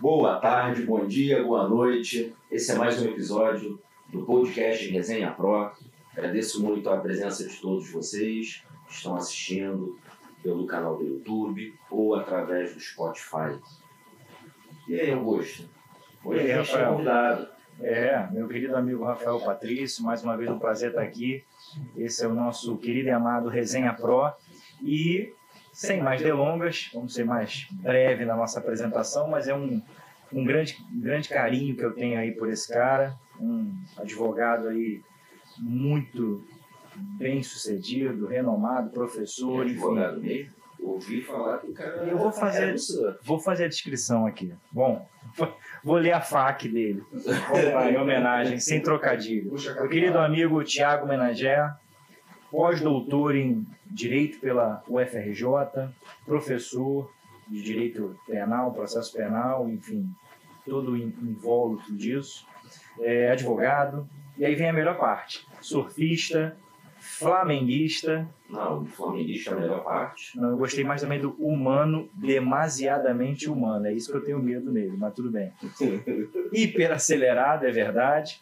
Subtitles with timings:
[0.00, 2.34] Boa tarde, bom dia, boa noite.
[2.50, 3.78] Esse é mais um episódio
[4.08, 5.70] do podcast Resenha Pro.
[6.16, 9.98] Agradeço muito a presença de todos vocês que estão assistindo
[10.42, 13.58] pelo canal do YouTube ou através do Spotify.
[14.88, 15.68] E aí, Augusto?
[16.24, 16.92] Hoje E aí, é Rafael?
[16.92, 17.48] convidado.
[17.82, 21.44] É, meu querido amigo Rafael Patrício, mais uma vez um prazer estar aqui.
[21.94, 24.32] Esse é o nosso querido e amado Resenha Pro.
[24.82, 25.34] E,
[25.80, 29.80] sem mais delongas, vamos ser mais breve na nossa apresentação, mas é um,
[30.30, 35.00] um grande, grande carinho que eu tenho aí por esse cara, um advogado aí
[35.58, 36.44] muito
[36.94, 39.76] bem sucedido, renomado, professor, enfim.
[39.76, 40.52] advogado mesmo.
[40.80, 43.18] Ouvi falar que o cara Eu vou fazer- é professor.
[43.22, 44.52] Vou fazer a descrição aqui.
[44.70, 45.08] Bom,
[45.82, 47.02] vou ler a FAQ dele.
[47.90, 49.50] Em homenagem, sem trocadilho.
[49.50, 51.70] Meu querido amigo Tiago Menagé,
[52.50, 55.44] pós-doutor em Direito pela UFRJ,
[56.24, 57.10] professor
[57.48, 60.08] de Direito Penal, Processo Penal, enfim,
[60.64, 62.46] todo o in- invólucro disso,
[63.00, 66.56] é advogado, e aí vem a melhor parte, surfista,
[66.98, 70.38] flamenguista, Não, flamenguista é a melhor parte.
[70.38, 73.86] não, eu gostei mais também do humano, demasiadamente humano.
[73.86, 75.50] É isso que eu tenho medo nele, mas tudo bem.
[76.52, 78.40] Hiperacelerado, é verdade.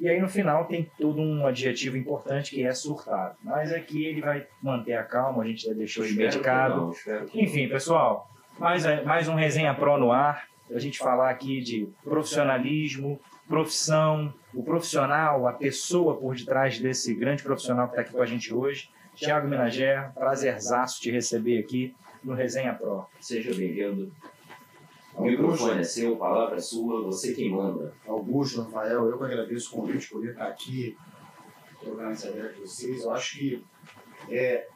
[0.00, 3.36] E aí no final tem todo um adjetivo importante que é surtado.
[3.42, 6.94] Mas aqui ele vai manter a calma, a gente já deixou ele medicado.
[7.06, 10.48] não, Enfim, pessoal, mais, mais um Resenha Pro no ar.
[10.66, 17.42] Pra gente falar aqui de profissionalismo, profissão, o profissional, a pessoa por detrás desse grande
[17.42, 18.88] profissional que está aqui com a gente hoje.
[19.14, 23.04] Tiago Minagé, prazerzaço te receber aqui no Resenha Pro.
[23.20, 24.10] Seja bem-vindo.
[25.20, 27.94] O microfone é seu, a palavra é sua, você quem manda.
[28.08, 30.96] Augusto, Rafael, eu que agradeço o convite por estar aqui
[31.78, 33.02] trocando essa ideia com vocês.
[33.02, 33.64] Eu acho que
[34.30, 34.66] é,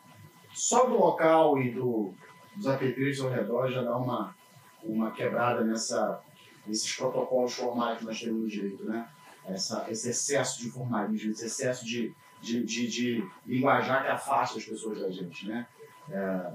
[0.52, 2.12] só do local e do,
[2.54, 4.36] dos apetrechos ao redor já dá uma,
[4.82, 6.20] uma quebrada nessa,
[6.66, 9.08] nesses protocolos formais que nós temos no direito, né?
[9.46, 14.64] Essa, esse excesso de formalismo, esse excesso de, de, de, de linguajar que afasta as
[14.64, 15.66] pessoas da gente, né?
[16.10, 16.52] É,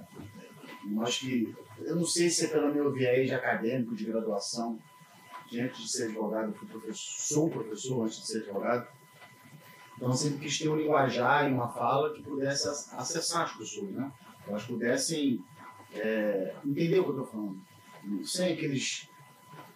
[1.04, 4.80] acho que, eu não sei se é pelo meu viés acadêmico, de graduação,
[5.54, 8.88] antes de ser advogado, fui professor, sou professor antes de ser advogado.
[9.98, 13.92] Então, sempre quis ter um linguajar e uma fala que pudesse ac- acessar as pessoas,
[13.92, 14.10] né?
[14.48, 15.44] Elas pudessem
[15.94, 17.62] é, entender o que eu estou falando.
[18.24, 19.09] Sem aqueles,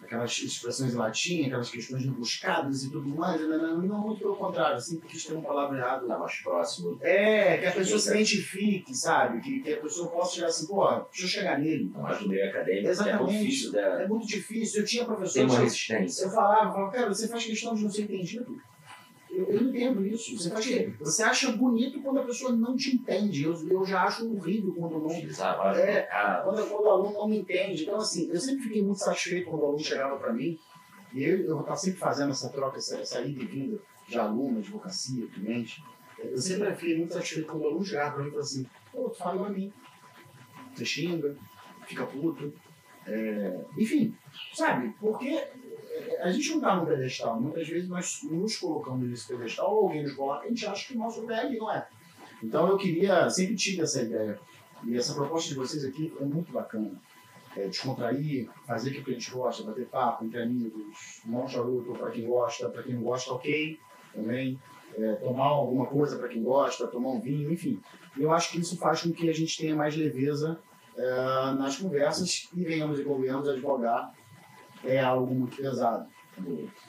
[0.04, 3.40] aquelas expressões em latim, aquelas questões rebuscadas e tudo mais.
[3.40, 6.06] Não, não, não muito pelo contrário, sempre quis ter uma palavra errada.
[6.06, 6.98] Tá mais próximo.
[7.00, 9.40] É, que a pessoa se identifique, sabe?
[9.40, 11.90] Que, que a pessoa possa chegar assim, pô, deixa eu chegar nele.
[11.90, 12.88] Tá mais no meio acadêmico.
[12.88, 13.38] É Exatamente.
[13.38, 13.80] difícil da...
[13.80, 14.80] É muito difícil.
[14.80, 16.24] Eu tinha Tem professores uma que resistência.
[16.24, 18.60] eu falava, eu falava, cara, você faz questão de não ser entendido.
[19.36, 20.36] Eu, entendo isso.
[20.36, 20.66] Você, faz,
[20.98, 23.44] você acha bonito quando a pessoa não te entende.
[23.44, 25.10] Eu, eu já acho horrível quando não.
[25.76, 26.08] É.
[26.44, 27.82] Quando, quando o aluno não me entende.
[27.82, 30.58] Então, assim, eu sempre fiquei muito satisfeito quando o aluno chegava para mim.
[31.12, 33.78] E eu, eu estava sempre fazendo essa troca, essa, essa ida e vinda
[34.08, 35.82] de aluno, advocacia, cliente.
[36.18, 39.10] Eu sempre fiquei muito satisfeito quando o aluno chegava para mim e falava assim: pô,
[39.10, 39.72] tu fala pra mim.
[40.74, 41.36] Você xinga,
[41.86, 42.52] fica puto.
[43.06, 44.16] É, enfim,
[44.54, 44.94] sabe?
[44.98, 45.46] Porque
[46.20, 47.40] a gente não está no pedestal.
[47.40, 50.94] Muitas vezes nós nos colocamos nesse pedestal, ou alguém nos coloca, a gente acha que
[50.94, 51.86] o nosso lugar ali, não é?
[52.42, 54.38] Então eu queria, sempre tive essa ideia.
[54.84, 56.92] E essa proposta de vocês aqui é muito bacana.
[57.56, 62.10] É, descontrair, fazer o que a gente gosta, bater papo entre amigos, um charuto para
[62.10, 63.78] quem gosta, para quem não gosta, ok,
[64.12, 64.58] também.
[64.96, 67.80] É, tomar alguma coisa para quem gosta, tomar um vinho, enfim.
[68.16, 70.58] Eu acho que isso faz com que a gente tenha mais leveza
[70.96, 71.04] é,
[71.56, 74.12] nas conversas e venhamos e convenhamos advogar
[74.84, 76.08] é algo muito pesado.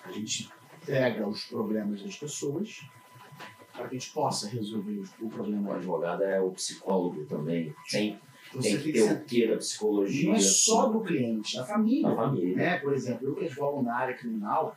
[0.03, 0.50] A gente
[0.85, 2.81] pega os problemas das pessoas
[3.73, 5.75] para que a gente possa resolver o O problema.
[5.75, 7.73] advogado é o psicólogo também.
[7.89, 8.19] Tem,
[8.53, 10.29] Você tem que tem ter o da psicologia.
[10.29, 12.09] não é só do cliente, da família.
[12.09, 12.56] Da família.
[12.56, 12.78] Né?
[12.79, 14.75] Por exemplo, eu que advogo na área criminal,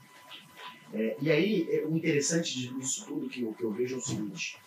[0.92, 4.02] é, e aí é, o interessante disso tudo que eu, que eu vejo é o
[4.02, 4.58] seguinte: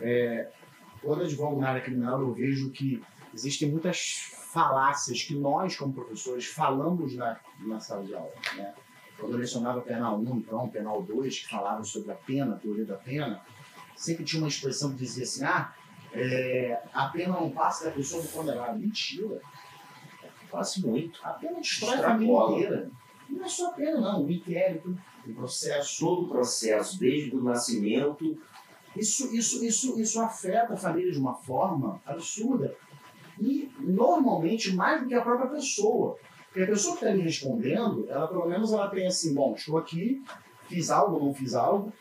[0.00, 0.50] é,
[1.02, 3.00] quando eu advogo na área criminal, eu vejo que
[3.32, 8.32] existem muitas falácias que nós, como professores, falamos na, na sala de aula.
[8.56, 8.74] Né?
[9.18, 12.86] Quando eu lecionava penal 1, então, penal 2, que falavam sobre a pena, a teoria
[12.86, 13.42] da pena,
[13.94, 15.74] sempre tinha uma expressão que dizia assim: ah,
[16.12, 18.78] é, a pena não passa da pessoa do condenado.
[18.78, 19.40] Mentira.
[20.50, 21.20] Faço muito.
[21.22, 22.90] A pena destrói a família inteira.
[23.28, 24.24] Não é só a pena, não.
[24.24, 26.00] O inquérito, o processo.
[26.00, 28.40] Todo o processo, desde o nascimento,
[28.96, 32.74] Isso, isso, isso, isso afeta a família de uma forma absurda.
[33.40, 36.16] E, normalmente, mais do que a própria pessoa.
[36.46, 39.78] Porque a pessoa que está ali respondendo, ela pelo menos ela tem assim, bom, estou
[39.78, 40.22] aqui,
[40.66, 41.92] fiz algo, não fiz algo,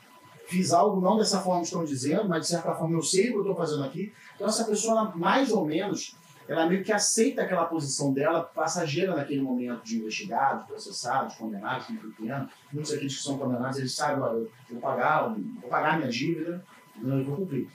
[0.47, 3.31] fiz algo não dessa forma que estão dizendo, mas de certa forma eu sei o
[3.31, 4.13] que eu estou fazendo aqui.
[4.35, 6.15] Então essa pessoa, mais ou menos,
[6.47, 11.37] ela meio que aceita aquela posição dela passageira naquele momento de investigado, de processado, de
[11.37, 12.49] condenado, como pequeno.
[12.71, 16.63] Muitos aqueles que são condenados, eles sabem, olha, eu vou pagar, vou pagar minha dívida,
[17.03, 17.69] eu vou cumprir.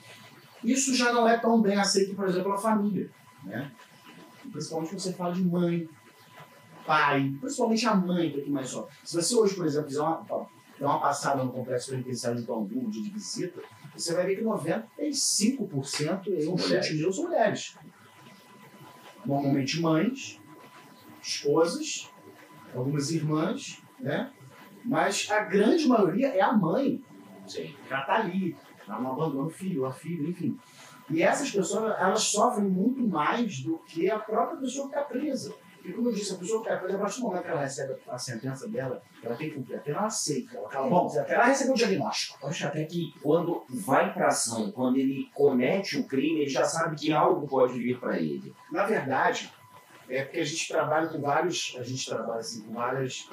[0.63, 3.11] Isso já não é tão bem aceito, por exemplo, pela família.
[3.45, 3.71] Né?
[4.51, 5.89] Principalmente quando você fala de mãe,
[6.85, 8.87] pai, principalmente a mãe, um pouquinho mais só.
[9.03, 10.23] Se você hoje, por exemplo, fizer uma,
[10.79, 13.61] der uma passada no complexo penitenciário de Bangu, de visita,
[13.95, 17.77] você vai ver que 95% e um chute meu são mulheres.
[19.25, 20.41] Normalmente mães,
[21.21, 22.09] esposas,
[22.75, 24.31] algumas irmãs, né?
[24.83, 27.01] Mas a grande maioria é a mãe.
[27.47, 27.73] Sim.
[27.89, 28.55] Ela tá ali,
[28.85, 30.59] ela não abandona o filho, a filha, enfim.
[31.09, 35.53] E essas pessoas, elas sofrem muito mais do que a própria pessoa que está presa.
[35.83, 37.61] E como eu disse, a pessoa que está presa, a partir do momento que ela
[37.61, 40.57] recebe a sentença dela, ela tem que cumprir a pena, ela aceita.
[40.57, 42.37] Ela fala, bom, ela recebeu o diagnóstico.
[42.41, 46.63] Eu acho até que quando vai para ação, quando ele comete o crime, ele já
[46.63, 48.55] sabe que algo pode vir para ele.
[48.71, 49.51] Na verdade,
[50.07, 53.29] é porque a gente trabalha com vários, a gente trabalha assim, com várias,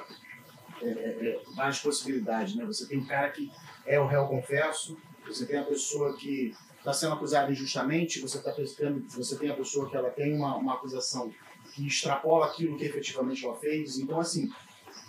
[0.81, 2.65] é, é, é várias possibilidades, né?
[2.65, 3.49] Você tem um cara que
[3.85, 8.51] é o réu confesso, você tem a pessoa que está sendo acusada injustamente, você está
[8.51, 11.31] pescando, você tem a pessoa que ela tem uma, uma acusação
[11.73, 13.99] que extrapola aquilo que efetivamente ela fez.
[13.99, 14.51] Então, assim,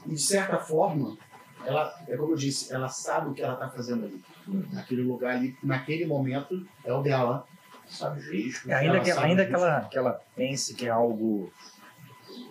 [0.05, 1.17] de certa forma,
[1.65, 4.23] ela, é como eu disse, ela sabe o que ela está fazendo ali.
[4.71, 7.47] Naquele lugar ali, naquele momento, é o dela.
[7.87, 8.71] Sabe o risco.
[8.71, 11.53] É, ainda que, ainda que ela, que ela pense que é algo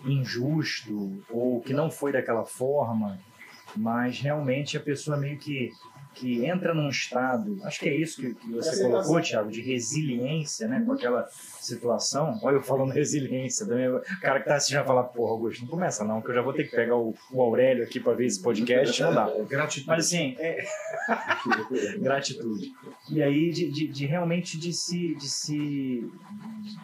[0.04, 3.18] injusto ou que não foi daquela forma,
[3.76, 5.72] mas realmente a pessoa meio que
[6.14, 10.68] que entra num estado, acho que é isso que, que você colocou, Thiago, de resiliência,
[10.68, 11.26] né, com aquela
[11.60, 12.38] situação.
[12.42, 15.68] Olha eu falando resiliência, também, o cara que tá assistindo vai falar, porra, Augusto, não
[15.68, 18.26] começa não, que eu já vou ter que pegar o, o Aurélio aqui para ver
[18.26, 19.30] esse podcast, não dá.
[19.48, 19.86] Gratitude.
[19.86, 20.64] Mas assim, é...
[21.98, 22.72] gratitude.
[23.10, 26.10] E aí, de, de, de, realmente de se, de se,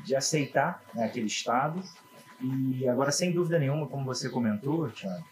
[0.04, 1.82] de aceitar né, aquele estado.
[2.40, 5.24] E agora, sem dúvida nenhuma, como você comentou, Thiago,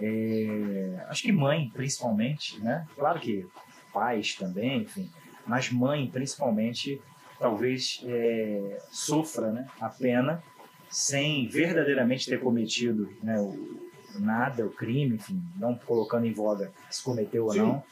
[0.00, 2.86] é, acho que mãe, principalmente, né?
[2.96, 3.46] Claro que
[3.92, 5.10] pais também, enfim,
[5.46, 7.00] mas mãe, principalmente,
[7.38, 10.42] talvez é, sofra né, a pena
[10.90, 17.02] sem verdadeiramente ter cometido né, o, nada, o crime, enfim, não colocando em voga se
[17.02, 17.84] cometeu ou Sim, não.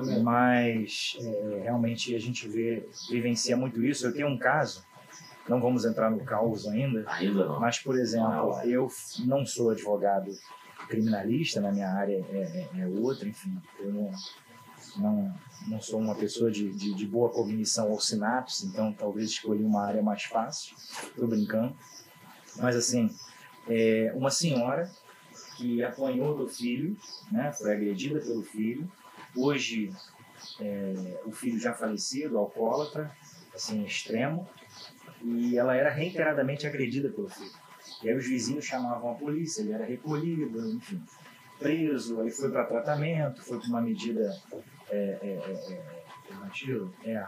[0.00, 0.22] Mesmo.
[0.22, 4.06] Mas é, realmente a gente vê, vivencia muito isso.
[4.06, 4.84] Eu tenho um caso,
[5.48, 7.60] não vamos entrar no caos ainda, ainda não.
[7.60, 8.88] mas, por exemplo, eu
[9.24, 10.30] não sou advogado
[10.92, 14.12] criminalista, na minha área é, é, é outra, enfim, eu não,
[14.98, 15.34] não,
[15.68, 19.86] não sou uma pessoa de, de, de boa cognição ou sinapse, então talvez escolhi uma
[19.86, 21.74] área mais fácil, estou brincando.
[22.58, 23.08] Mas assim,
[23.66, 24.90] é uma senhora
[25.56, 26.94] que apanhou do filho,
[27.30, 28.90] né, foi agredida pelo filho,
[29.34, 29.90] hoje
[30.60, 33.10] é, o filho já falecido, alcoólatra,
[33.54, 34.46] assim, extremo,
[35.22, 37.61] e ela era reiteradamente agredida pelo filho.
[38.02, 41.00] E aí os vizinhos chamavam a polícia, ele era recolhido, enfim,
[41.58, 44.34] preso, aí foi para tratamento, foi para uma medida
[44.90, 45.80] é, é,
[47.06, 47.26] é, é,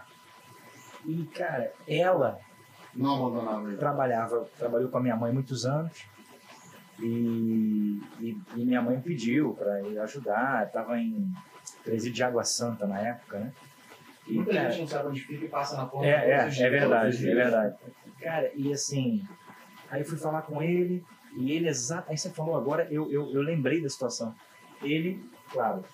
[1.06, 2.40] E, cara, ela
[2.94, 3.76] não abandonava ele.
[3.76, 6.04] Trabalhava, trabalhou com a minha mãe muitos anos.
[7.00, 10.66] E, e, e minha mãe pediu para ir ajudar.
[10.66, 11.32] Estava em
[11.82, 13.52] presídio de Água Santa na época, né?
[14.26, 16.06] E, Muita cara, gente não sabe onde fica e passa na porta.
[16.06, 17.76] É, é, é verdade, é verdade.
[18.20, 19.26] Cara, e assim,
[19.94, 22.10] Aí eu fui falar com ele, e ele exato.
[22.10, 24.34] Aí você falou agora, eu, eu, eu lembrei da situação.
[24.82, 25.84] Ele, claro,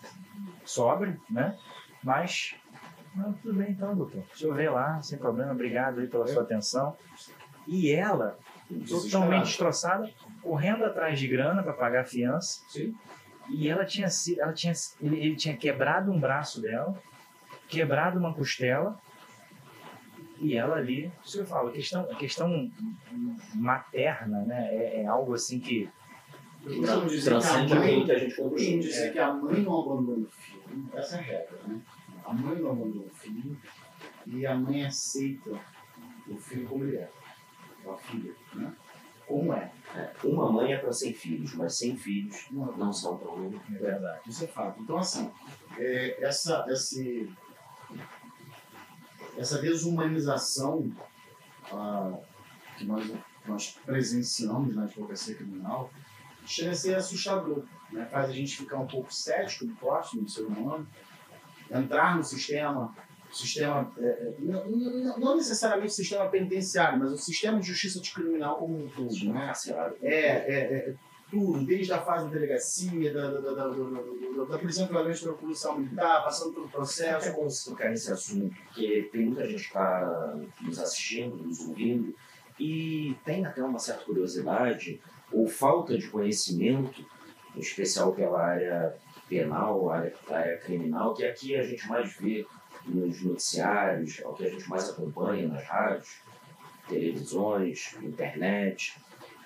[0.64, 1.59] sobre, né?
[2.02, 2.54] Mas.
[3.14, 4.25] Não, tudo bem então, doutor.
[4.33, 6.97] O senhor vê lá, sem problema, obrigado aí pela sua atenção.
[7.66, 8.38] E ela,
[8.88, 12.62] totalmente destroçada, correndo atrás de grana para pagar a fiança.
[12.71, 12.97] Sim.
[13.50, 16.97] E ela tinha ela tinha, ele, ele tinha quebrado um braço dela,
[17.69, 18.99] quebrado uma costela,
[20.40, 22.70] e ela ali, isso que eu falo, a questão, a questão
[23.54, 24.75] materna, né?
[24.75, 25.88] É, é algo assim que.
[26.64, 29.11] Eu costumo dizer que a mãe, que a gente costumo dizer é.
[29.11, 30.88] que a mãe não abandona o filho.
[30.94, 31.80] Essa é a regra, né?
[32.25, 33.56] A mãe não abandona o filho
[34.26, 35.50] e a mãe aceita
[36.26, 37.11] o filho como ele é.
[37.87, 38.73] A filha, né?
[39.26, 39.70] Como é.
[39.94, 40.12] é.
[40.25, 43.52] Uma mãe é para 100 filhos, mas 100 filhos não, não são para um.
[43.75, 44.20] É verdade.
[44.26, 44.82] Isso é fato.
[44.82, 45.30] Então, assim,
[45.78, 47.30] é, essa, esse,
[49.37, 50.90] essa desumanização
[51.72, 52.18] ah,
[52.76, 53.10] que nós,
[53.46, 55.90] nós presenciamos na advocacia criminal
[56.46, 57.64] chega a ser assustador.
[57.92, 58.06] Né?
[58.06, 60.87] Faz a gente ficar um pouco cético do próximo, do ser humano,
[61.70, 62.94] entrar no sistema,
[63.30, 68.12] sistema é, é não, não, necessariamente o sistema penitenciário, mas o sistema de justiça de
[68.12, 69.32] criminal como um todo.
[69.32, 69.52] Né?
[70.02, 70.94] É, é, é,
[71.30, 75.02] tudo, desde a fase da delegacia, da, da, da, da, prisão pela
[75.34, 77.28] polícia militar, passando pelo processo.
[77.28, 82.14] É bom tocar nesse assunto, porque tem muita gente que está nos assistindo, nos ouvindo,
[82.58, 85.00] E tem até uma certa curiosidade
[85.32, 87.04] ou falta de conhecimento,
[87.54, 88.94] em especial pela área
[89.28, 92.44] penal, área, área criminal, que aqui a gente mais vê
[92.84, 96.20] nos noticiários, é o que a gente mais acompanha nas rádios,
[96.88, 98.94] televisões, internet.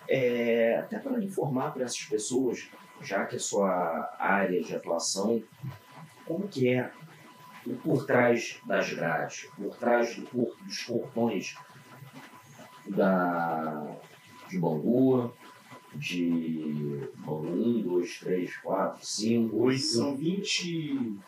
[0.09, 2.69] É, até para informar para essas pessoas,
[3.01, 5.43] já que a sua área de atuação,
[6.27, 6.91] como que é
[7.67, 11.57] o por trás das grades, por trás do por, dos portões
[12.87, 13.97] da,
[14.49, 15.33] de Bangu,
[15.95, 19.81] de Bangu 1, 2, 3, 4, 5, 8.
[19.81, 21.19] São 20.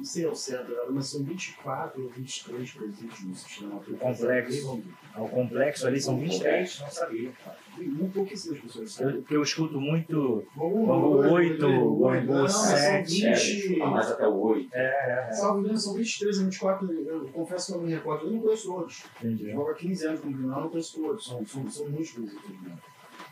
[0.00, 4.82] Não sei ao certo, mas são 24 ou 23 presídios no sistema complexo.
[5.14, 7.32] O complexo ali são 23, não sabia.
[7.76, 9.20] Muito pouquíssimas pessoas Eu, sabem.
[9.20, 13.26] porque eu escuto muito Bangu Bangu 8, Bangu Bangu são 7.
[13.26, 13.76] É, 20.
[13.76, 14.70] mais até o 8.
[14.72, 15.32] É, é, é.
[15.32, 16.92] Salvo engano, são 23 a 24.
[16.92, 18.26] Eu confesso que eu não me recordo.
[18.26, 19.04] Eu não conheço todos.
[19.18, 19.50] Entendi.
[19.50, 21.26] Jogo há 15 anos com criminal, não conheço todos.
[21.26, 22.42] São, são, são muitos presídios.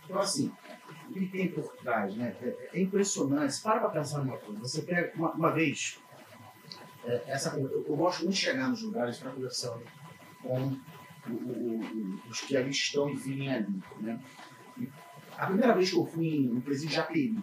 [0.05, 0.53] Então, assim,
[1.09, 2.37] o que tem por trás, né?
[2.43, 3.59] É, é impressionante.
[3.63, 4.61] Para pra pensar numa coisa.
[4.61, 5.99] Você pega, uma, uma vez,
[7.09, 9.77] é, essa, eu, eu gosto muito de chegar nos lugares para conversar
[10.43, 10.77] com
[11.29, 14.19] o- o- os que ali estão e virem ali, né?
[14.79, 14.88] E
[15.37, 17.38] a primeira vez que eu fui no presídio de Japeri,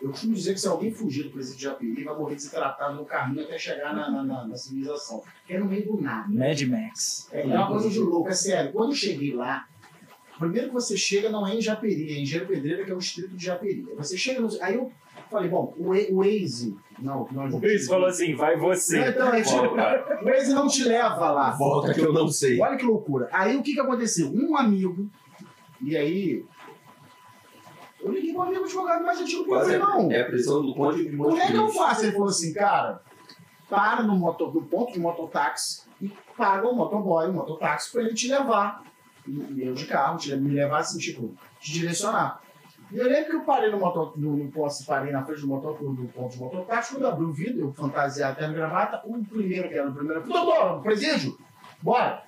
[0.00, 3.04] eu costumo dizer que se alguém fugir do presídio de Japeri, vai morrer desidratado no
[3.04, 5.22] caminho até chegar na, na- na- na civilização.
[5.46, 6.28] Que é no meio do nada.
[6.28, 7.28] Mad Max.
[7.30, 8.72] É, é uma coisa de louco, é sério.
[8.72, 9.68] Quando eu cheguei lá,
[10.38, 12.98] primeiro que você chega não é em Japeri, é em Engenheiro Pedreira, que é o
[12.98, 13.82] distrito de Japeri.
[13.96, 14.48] Você chega no.
[14.60, 14.90] Aí eu
[15.30, 16.76] falei, bom, o, o Waze.
[17.02, 19.08] Não, não O Luiz falou assim: vai Não, você.
[19.08, 21.50] então, a gente- Volta, o Waze não te leva lá.
[21.50, 22.60] volta que eu não sei.
[22.60, 23.28] Olha que loucura.
[23.32, 24.30] Aí o que, que aconteceu?
[24.32, 25.10] Um amigo,
[25.80, 26.44] e aí.
[28.00, 30.10] Eu liguei para um amigo advogado mais antigo que eu falei, não.
[30.10, 32.04] É a prisão do Conde de Como é que eu faço?
[32.04, 33.00] Ele falou assim, cara,
[33.70, 38.14] para no, motor, no ponto de mototáxi e paga o motoboy, o mototáxi, para ele
[38.14, 38.82] te levar.
[39.56, 42.42] Eu de carro, te, me levar assim, tipo, te direcionar.
[42.92, 45.46] E eu lembro que eu parei no, motor, no, no posto, parei na frente do,
[45.48, 49.00] motor, do ponto de mototáxi, quando eu abri o vidro, eu fantasiado até no gravata,
[49.06, 51.38] o primeiro que era o primeiro, doutor, presídio,
[51.80, 52.22] bora.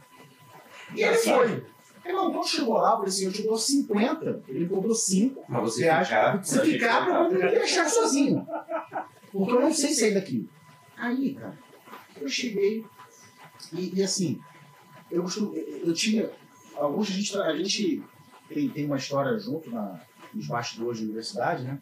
[0.94, 1.64] E ele foi.
[2.06, 5.60] Irmão, quando chegou lá, eu falei assim, eu te dou 50, ele cobrou 5, Pra
[5.60, 6.36] você acha ficar.
[6.44, 8.46] você ficar pra não me deixar sozinho.
[9.32, 10.48] Porque eu não sei sair daqui.
[10.96, 11.58] Aí, cara,
[12.20, 12.84] eu cheguei
[13.72, 14.38] e, e assim,
[15.10, 16.30] eu, costumo- eu, eu tinha.
[16.76, 18.02] Alguns a gente, a gente
[18.48, 19.98] tem, tem uma história junto na,
[20.34, 21.78] nos bastidores da universidade, né?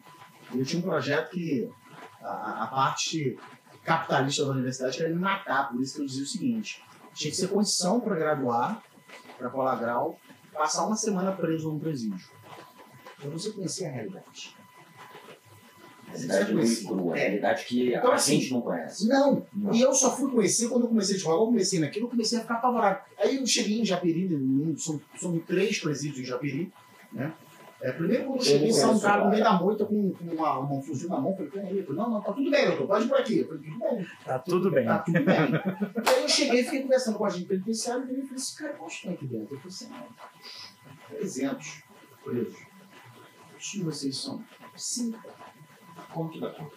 [0.53, 1.69] E eu tinha um projeto que
[2.21, 3.37] a- a, parte
[3.83, 6.83] capitalista da universidade queria me matar, por isso que eu dizia o seguinte:
[7.13, 8.81] tinha que ser condição para graduar,
[9.37, 10.19] para colar grau,
[10.53, 12.27] passar uma semana preso num presídio.
[13.19, 14.55] Pra você conhecer a realidade.
[16.07, 19.07] Realidade muito crua, realidade que Então, a assim, gente não conhece.
[19.07, 19.73] Não, Não.
[19.73, 22.37] e eu só fui conhecer quando eu comecei a jogar, eu comecei naquilo, eu comecei
[22.37, 23.01] a ficar apavorado.
[23.17, 24.29] Aí eu cheguei em Japeri,
[24.77, 26.71] são, são três presídios em Japeri,
[27.11, 27.33] né?
[27.85, 30.23] É, primeiro quando eu cheguei, não saiu um cara no meio da moita com, com
[30.23, 32.65] uma, uma- um fuzil na mão, falei, peraí, eu falei, não, não, tá tudo bem,
[32.67, 33.37] doutor, pode ir por aqui.
[33.39, 34.85] Eu falei, tudo bem, Tá tudo bem.
[34.85, 35.35] tá tudo bem.
[36.07, 39.01] Aí eu cheguei, fiquei conversando com a gente penitenciário, e ele falei assim, cara, quantos
[39.01, 39.53] tem aqui dentro?
[39.55, 40.07] Eu falei assim, ah,
[41.09, 41.83] 300
[42.23, 42.55] presos.
[43.51, 44.43] Quantos de vocês são?
[44.77, 45.19] Cinco.
[46.13, 46.75] Como que dá conta?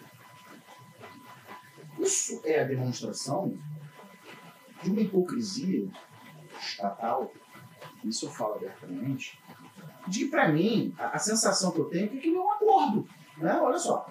[2.01, 3.57] Isso é a demonstração
[4.83, 5.89] de uma hipocrisia
[6.61, 7.33] estatal,
[8.05, 9.39] isso eu falo abertamente,
[10.07, 12.51] de que, para mim, a, a sensação que eu tenho é que aquilo é um
[12.51, 13.09] acordo.
[13.39, 13.59] Né?
[13.61, 14.07] Olha só,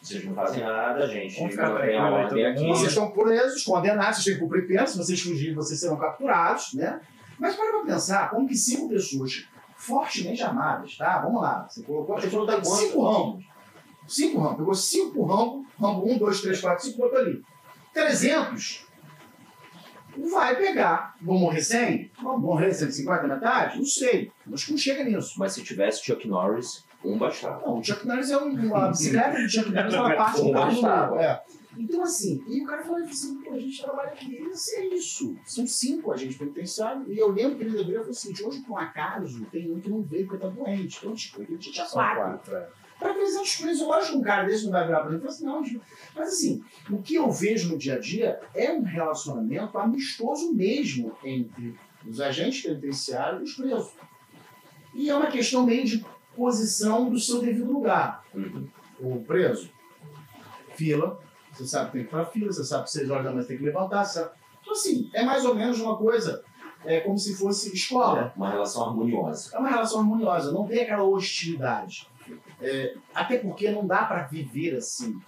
[0.00, 1.36] Vocês não fazem nada, gente.
[1.36, 2.68] Vamos ficar ordem todo aqui.
[2.68, 6.74] vocês estão presos, condenados, vocês têm que cumprir pena, se vocês fugirem, vocês serão capturados,
[6.74, 7.00] né?
[7.38, 11.20] Mas para pra pensar, como que cinco pessoas fortemente amadas, tá?
[11.20, 13.44] Vamos lá, você colocou a pessoa da cinco ramos.
[14.08, 17.42] Cinco ramos, pegou cinco ramos, ramo um, dois, três, quatro, cinco, botou ali.
[17.92, 18.85] 300
[20.30, 21.16] vai pegar.
[21.20, 22.10] Vão morrer 100?
[22.22, 23.78] Vão morrer 150 metade?
[23.78, 24.30] Não sei.
[24.52, 25.34] Acho que não chega nisso.
[25.38, 27.66] Mas se tivesse Chuck Norris, um bastava.
[27.66, 28.74] Não, o Chuck Norris é um.
[28.76, 31.22] A bicicleta do Chuck Norris ela parte Um bastava.
[31.22, 31.42] é.
[31.78, 34.32] Então, assim, e o cara falou assim: pô, a gente trabalha aqui.
[34.42, 35.36] E assim, é isso.
[35.44, 37.06] São cinco agentes penitenciários.
[37.08, 39.90] E eu lembro que ele deveria falar assim: hoje, por um acaso, tem um que
[39.90, 40.98] não veio porque tá doente.
[40.98, 42.22] Então, tipo, ele tinha São quatro.
[42.22, 42.56] quatro.
[42.56, 42.68] é.
[42.98, 45.32] Para 300 presos, lógico que um cara desse não vai virar para mim e falar
[45.32, 45.80] assim, não, gente,
[46.14, 51.14] mas assim, o que eu vejo no dia a dia é um relacionamento amistoso mesmo
[51.22, 53.92] entre os agentes penitenciários e os presos.
[54.94, 58.24] E é uma questão meio de posição do seu devido lugar.
[58.34, 58.66] Uhum.
[58.98, 59.68] O preso,
[60.74, 61.20] fila,
[61.52, 63.44] você sabe que tem que ir para fila, você sabe que seis horas da manhã
[63.44, 64.30] tem que levantar, sabe.
[64.60, 66.42] Então, assim, é mais ou menos uma coisa,
[66.84, 68.32] é como se fosse escola.
[68.36, 69.54] Uma relação harmoniosa.
[69.54, 72.08] É uma relação harmoniosa, não tem aquela hostilidade.
[72.60, 75.18] É, até porque não dá para viver assim.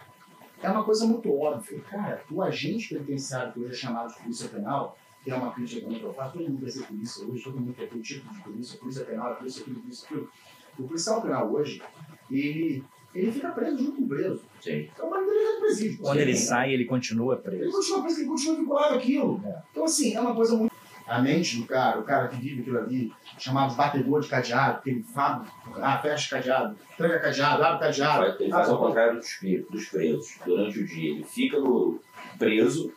[0.62, 1.81] É uma coisa muito óbvia.
[1.88, 5.87] Cara, o agente penitenciário, que hoje é chamado de polícia penal, que é uma crítica
[5.87, 8.35] que eu faço, todo mundo quer ser polícia hoje, todo mundo quer ter o título
[8.35, 10.31] de polícia, polícia penal, polícia aquilo, polícia aquilo.
[10.78, 11.83] O policial penal hoje,
[12.31, 14.43] ele, ele fica preso junto com o preso.
[14.61, 14.88] Sim.
[14.93, 15.99] Então, mas ele é presídio.
[15.99, 17.73] Quando ele sai, ele continua Ele preso.
[17.73, 19.40] continua preso, ele continua vinculado àquilo.
[19.45, 19.62] É.
[19.71, 20.73] Então, assim, é uma coisa muito.
[21.09, 24.91] A mente do cara, o cara que vive aquilo ali, chamado batedor de cadeado, que
[24.91, 25.45] ele fala,
[25.81, 28.25] ah, fecha cadeado, tranca cadeado, abre cadeado.
[28.27, 29.38] Faz- Ele faz ao contrário dos,
[29.71, 30.38] dos presos.
[30.45, 31.99] Durante o dia ele fica no
[32.38, 32.93] preso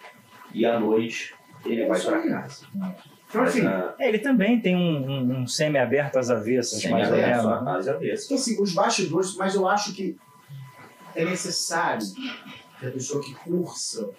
[0.53, 1.33] e à noite
[1.65, 2.65] ele vai para casa.
[3.29, 7.07] Então, assim, Ah, É, ele também tem um, um- um semi-aberto às avessas, sem mais
[7.07, 7.63] ou aberto, menos.
[7.63, 8.25] casa desse.
[8.25, 10.17] Então, assim, os bastidores, mas eu acho que
[11.15, 12.05] é necessário
[12.77, 14.09] que a pessoa que cursa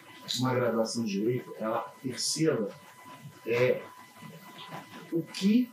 [0.40, 2.68] uma graduação de direito, ela perceba
[3.46, 3.82] é,
[5.12, 5.70] o que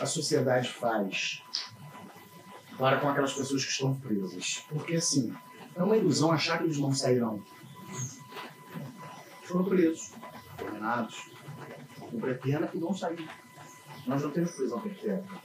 [0.00, 1.42] a sociedade faz
[2.76, 4.64] para com aquelas pessoas que estão presas.
[4.68, 5.34] Porque, assim,
[5.74, 7.42] é uma ilusão achar que eles não sairão.
[9.42, 10.12] Foram presos,
[10.58, 11.30] condenados,
[11.98, 13.28] cumprem pena e vão sair.
[14.06, 15.38] Nós não temos prisão perpétua.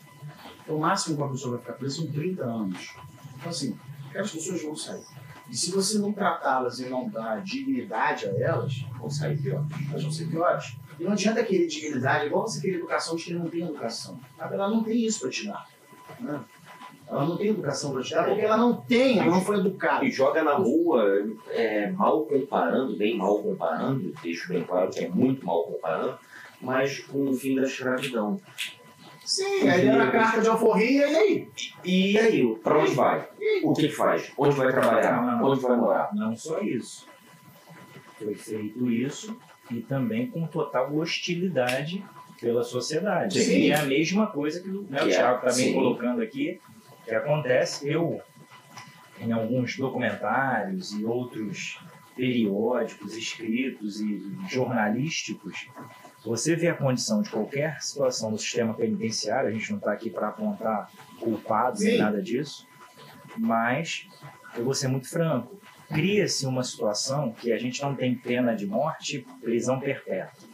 [0.64, 2.96] Então, o máximo que uma pessoa vai ficar presa são 30 anos.
[3.36, 3.78] Então, assim,
[4.10, 5.06] aquelas pessoas vão sair.
[5.50, 9.68] E se você não tratá-las e não dar dignidade a elas, vão sair piores.
[9.90, 10.76] Elas vão ser piores.
[11.00, 14.20] E não adianta querer dignidade, é igual você querer educação de quem não tem educação.
[14.38, 15.68] Ela não tem isso para te dar.
[16.20, 16.42] né?
[17.08, 20.04] Ela não tem educação para te dar porque ela não tem, ela não foi educada.
[20.06, 25.08] E joga na rua, é, mal comparando, bem mal comparando, deixo bem claro que é
[25.10, 26.20] muito mal comparando,
[26.62, 28.40] mas com o fim da escravidão.
[29.26, 31.50] Sim, aí era a carta de alforria e aí?
[31.86, 33.28] E aí, para onde vai?
[33.64, 34.32] O que faz?
[34.38, 35.42] Onde vai trabalhar?
[35.44, 36.10] Onde vai morar?
[36.14, 37.08] Não só isso.
[38.18, 39.38] Foi feito isso
[39.70, 42.04] e também com total hostilidade
[42.40, 43.42] pela sociedade.
[43.42, 43.60] Sim.
[43.60, 46.60] E é a mesma coisa que, né, o é, Thiago está bem colocando aqui,
[47.04, 47.88] que acontece.
[47.88, 48.22] Eu,
[49.20, 51.80] em alguns documentários e outros
[52.16, 55.68] periódicos escritos e jornalísticos,
[56.24, 60.10] você vê a condição de qualquer situação no sistema penitenciário, a gente não está aqui
[60.10, 62.68] para apontar culpados nem nada disso,
[63.38, 64.06] mas
[64.58, 65.59] eu vou ser muito franco.
[65.90, 70.48] Cria-se uma situação que a gente não tem pena de morte, prisão perpétua.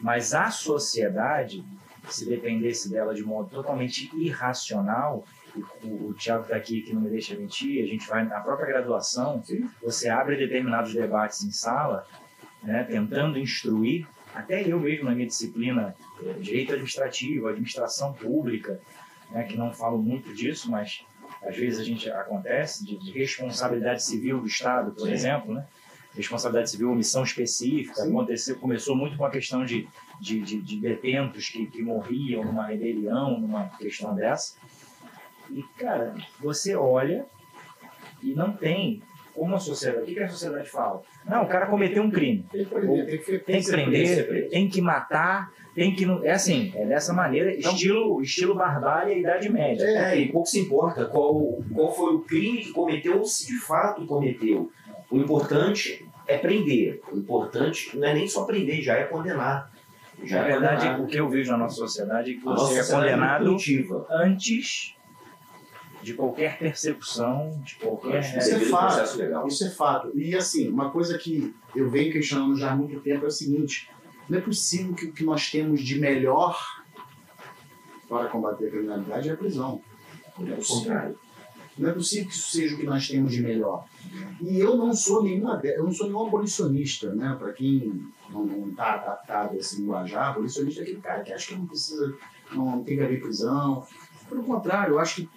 [0.00, 1.64] Mas a sociedade,
[2.08, 5.24] se dependesse dela de modo totalmente irracional,
[5.82, 8.68] o, o Tiago está aqui que não me deixa mentir, a gente vai na própria
[8.68, 9.42] graduação,
[9.82, 12.06] você abre determinados debates em sala,
[12.62, 18.80] né, tentando instruir, até eu mesmo na minha disciplina, eh, direito administrativo, administração pública,
[19.30, 21.04] né, que não falo muito disso, mas
[21.42, 25.12] às vezes a gente acontece, de, de responsabilidade civil do Estado, por Sim.
[25.12, 25.66] exemplo, né?
[26.14, 28.10] responsabilidade civil, omissão específica, Sim.
[28.10, 29.88] aconteceu, começou muito com a questão de,
[30.20, 34.56] de, de, de detentos que, que morriam numa rebelião, numa questão dessa.
[35.50, 37.24] E, cara, você olha
[38.22, 39.02] e não tem
[39.38, 40.02] como a sociedade.
[40.02, 41.00] O que, que a sociedade fala?
[41.24, 42.44] Não, o cara cometeu um crime.
[42.50, 46.04] Tem que prender, tem que, Tem que prender, tem que matar, tem que.
[46.24, 49.84] É assim, é dessa maneira, estilo, estilo barbárie e Idade Média.
[49.84, 53.58] É, e pouco se importa qual, qual foi o crime que cometeu ou se de
[53.58, 54.70] fato cometeu.
[55.10, 57.00] O importante é prender.
[57.10, 59.70] O importante não é nem só prender, já é condenar.
[60.24, 61.00] Já Na é verdade, condenar.
[61.00, 63.56] o que eu vejo na nossa sociedade é que você é sociedade condenado
[64.10, 64.97] antes
[66.08, 68.20] de qualquer persecução, de qualquer.
[68.20, 69.48] Isso é Devido ao fato.
[69.48, 70.18] Isso é fato.
[70.18, 73.90] E assim, uma coisa que eu venho questionando já há muito tempo é o seguinte:
[74.28, 76.58] não é possível que o que nós temos de melhor
[78.08, 79.82] para combater a criminalidade é a prisão.
[80.38, 81.16] Não é possível.
[81.76, 83.84] Não é possível que isso seja o que nós temos de melhor.
[84.40, 87.36] E eu não sou nenhuma, eu não sou nenhum abolicionista, né?
[87.38, 91.54] Para quem não está adaptado a esse linguajar, abolicionista é aquele cara que acha que
[91.54, 92.16] não precisa,
[92.50, 93.86] não tem que haver prisão.
[94.28, 95.28] Pelo contrário, eu acho que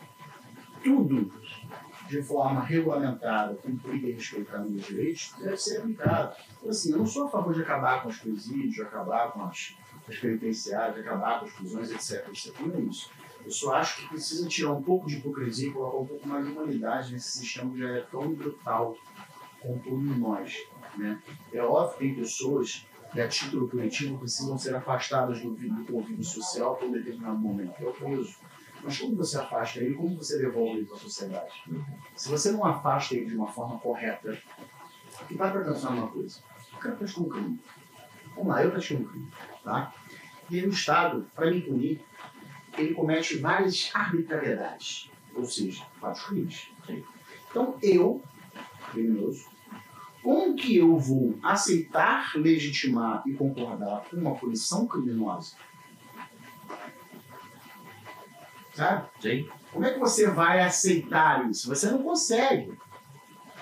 [0.84, 1.32] tudo
[2.12, 6.36] de forma regulamentada, cumprida e respeitando os direitos, deve ser aplicado.
[6.58, 9.44] Então, assim, eu não sou a favor de acabar com os presídios, de acabar com
[9.44, 9.74] as,
[10.10, 12.28] as penitenciárias, de acabar com as prisões, etc.
[12.34, 13.10] Isso não é isso.
[13.46, 16.46] Eu só acho que precisa tirar um pouco de hipocrisia e colocar um pouco mais
[16.46, 18.98] de humanidade nesse sistema que já é tão brutal
[19.62, 20.67] com todos nós.
[20.98, 21.20] Né?
[21.54, 26.24] É óbvio que tem pessoas que, a título coletivo, precisam ser afastadas do, do convívio
[26.24, 27.74] social por um determinado momento.
[27.80, 28.36] É o preso.
[28.84, 31.63] Mas como você afasta ele, como você devolve ele para a sociedade?
[32.15, 34.38] Se você não afasta ele de uma forma correta,
[35.30, 36.39] e para para pensar numa coisa,
[36.74, 37.60] o cara praticou um crime.
[38.36, 39.32] Vamos lá, eu pratiquei um crime,
[39.63, 39.94] tá?
[40.50, 42.04] E aí o Estado, para me punir,
[42.78, 46.67] ele comete várias arbitrariedades, ou seja, vários crimes.
[47.50, 48.24] Então eu,
[48.91, 49.46] criminoso,
[50.24, 55.56] como que eu vou aceitar, legitimar e concordar com uma punição criminosa?
[58.74, 59.08] Sabe?
[59.20, 59.48] Sim.
[59.72, 61.68] Como é que você vai aceitar isso?
[61.70, 62.74] Você não consegue.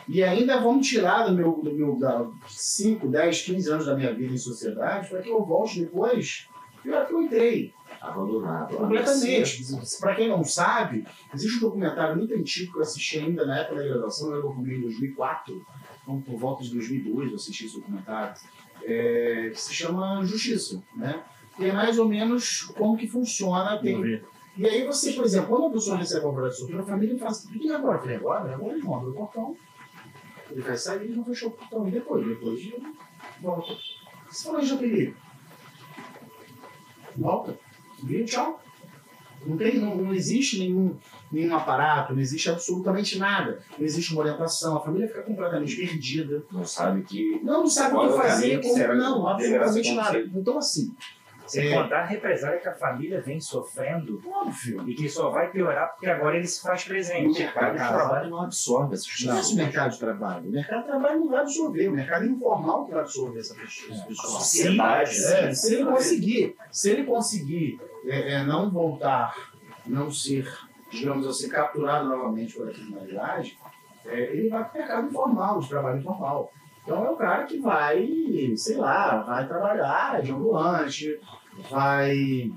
[0.08, 4.14] E ainda vão tirar do meu, do meu da 5, 10, 15 anos da minha
[4.14, 6.48] vida em sociedade para que eu volte depois
[6.82, 7.74] pior que eu entrei.
[8.02, 8.76] Abandonado.
[8.76, 9.62] Completamente.
[10.00, 13.76] Para quem não sabe, existe um documentário muito antigo que eu assisti ainda na época
[13.76, 15.66] da graduação, eu formei em 2004,
[16.02, 18.34] então por volta de 2002 eu assisti esse documentário,
[18.84, 21.22] é, que se chama Justiça, né?
[21.60, 23.78] E é mais ou menos como que funciona.
[23.80, 24.24] Tem,
[24.60, 27.38] e aí você, por exemplo, quando a pessoa recebe uma de soltura, a família faz
[27.38, 27.96] assim, o que agora?
[27.96, 28.54] Eu falei, agora?
[28.54, 29.56] Agora ele abre o portão,
[30.52, 32.76] ele vai sair, ele não fechou o portão, e depois, depois de
[33.42, 33.74] volta.
[34.30, 35.16] Se for de perigo,
[37.16, 37.58] volta,
[38.04, 38.62] viu, tchau.
[39.46, 40.98] Não, tem, não, não existe nenhum,
[41.32, 43.64] nenhum aparato, não existe absolutamente nada.
[43.78, 46.44] Não existe uma orientação, a família fica completamente perdida.
[46.52, 47.40] Não sabe que.
[47.42, 50.20] Não, não sabe o que fazer, como, não, absolutamente nada.
[50.20, 50.94] Então, assim,
[51.50, 51.76] sem é.
[51.76, 54.88] contar a represália que a família vem sofrendo Óbvio.
[54.88, 57.42] e que só vai piorar porque agora ele se faz presente.
[57.42, 59.48] O mercado de trabalho não absorve essas pessoas.
[59.48, 60.48] Não, o mercado de trabalho.
[60.48, 61.88] O mercado de trabalho não vai absorver.
[61.88, 63.98] O mercado informal que vai absorver essa pessoa.
[64.10, 64.14] É.
[64.14, 65.26] Sociedade.
[65.26, 69.36] É, se ele conseguir, se ele conseguir é, é, não voltar,
[69.86, 70.48] não ser,
[70.92, 73.58] digamos assim, capturado novamente pela criminalidade,
[74.06, 76.52] é, ele vai para o mercado informal, de trabalho informal.
[76.90, 78.04] Então é o cara que vai,
[78.58, 81.20] sei lá, vai trabalhar de ambulante,
[81.70, 82.52] vai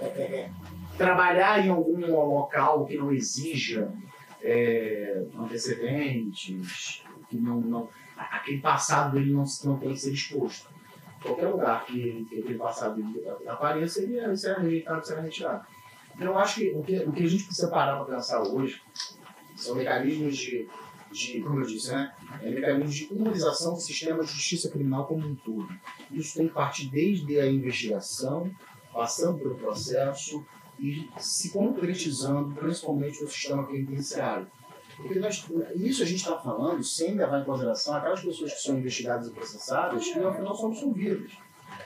[0.00, 0.50] é, é,
[0.96, 3.92] trabalhar em algum local que não exija
[4.40, 10.70] é, antecedentes, que não, não, aquele passado dele não, não tem que ser exposto.
[11.22, 15.66] Qualquer lugar que, que aquele passado dele apareça, ele será rejeitado, será retirado.
[16.16, 18.80] Então, eu acho que o, que o que a gente precisa parar para pensar hoje
[19.54, 20.66] são mecanismos de,
[21.12, 25.26] de como eu disse, né, é, mecanismos de humanização do sistema de justiça criminal como
[25.26, 25.68] um todo.
[26.10, 28.50] Isso tem que partir desde a investigação,
[28.92, 30.44] passando pelo processo
[30.78, 34.46] e se concretizando, principalmente no sistema penitenciário.
[34.96, 35.44] Porque nós,
[35.74, 39.32] isso a gente está falando sem levar em consideração aquelas pessoas que são investigadas e
[39.32, 41.32] processadas e ao final são absolvidas.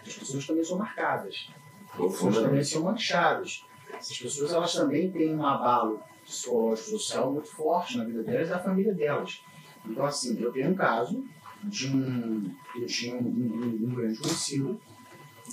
[0.07, 1.49] As pessoas também são marcadas.
[1.93, 3.65] As pessoas também são manchadas.
[3.95, 8.51] Essas pessoas elas também têm um abalo psicológico social muito forte na vida delas e
[8.51, 9.43] da família delas.
[9.89, 11.25] Então, assim, eu tenho um caso
[11.63, 12.51] de um.
[12.77, 14.81] Eu tinha um, um, um grande conhecido,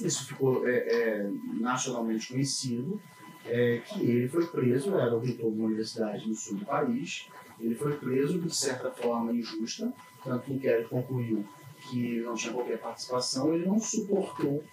[0.01, 3.01] isso ficou é, é, nacionalmente conhecido,
[3.45, 7.27] é, que ele foi preso, era o reitor de uma universidade no sul do país,
[7.59, 9.91] ele foi preso de certa forma injusta,
[10.23, 11.45] tanto que o inquérito concluiu
[11.89, 14.63] que não tinha qualquer participação, ele não suportou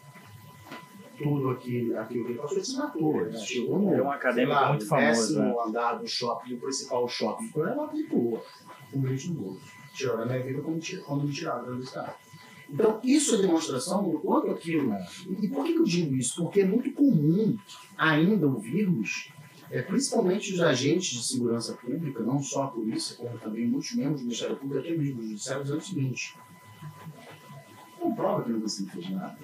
[1.22, 3.20] tudo aquilo, aquilo que ele passou, ele se matou.
[3.20, 5.20] Ele chegou no, é um acadêmico lá, muito famoso.
[5.20, 5.54] Décimo né?
[5.66, 7.96] andar do shopping, o principal shopping, foi levado
[8.92, 9.72] de um grito no bolso.
[9.94, 12.14] Tirou da minha vida quando, quando me tiraram da universidade.
[12.68, 14.94] Então, isso é demonstração do quanto aquilo.
[15.40, 16.42] E por que eu digo isso?
[16.42, 17.58] Porque é muito comum
[17.96, 19.30] ainda ouvirmos,
[19.70, 24.20] é, principalmente os agentes de segurança pública, não só a polícia, como também muitos membros
[24.20, 26.34] do Ministério Público, até mesmo do Judiciário, dizendo o seguinte:
[28.00, 29.38] não prova que você não fez nada.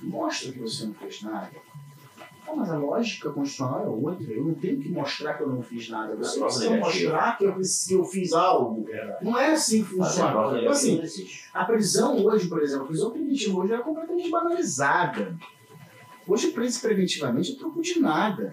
[0.00, 1.50] Mostra que você não fez nada
[2.50, 4.32] ah, mas a lógica constitucional é outra.
[4.32, 6.16] Eu não tenho que mostrar que eu não fiz nada.
[6.16, 8.86] Você precisa mostrar que eu, que eu fiz algo.
[9.22, 10.58] Não é assim que funciona.
[10.58, 11.00] Então, assim,
[11.52, 15.36] a prisão hoje, por exemplo, a prisão preventiva hoje é completamente banalizada.
[16.26, 18.50] Hoje, preso preventivamente, é troco de nada.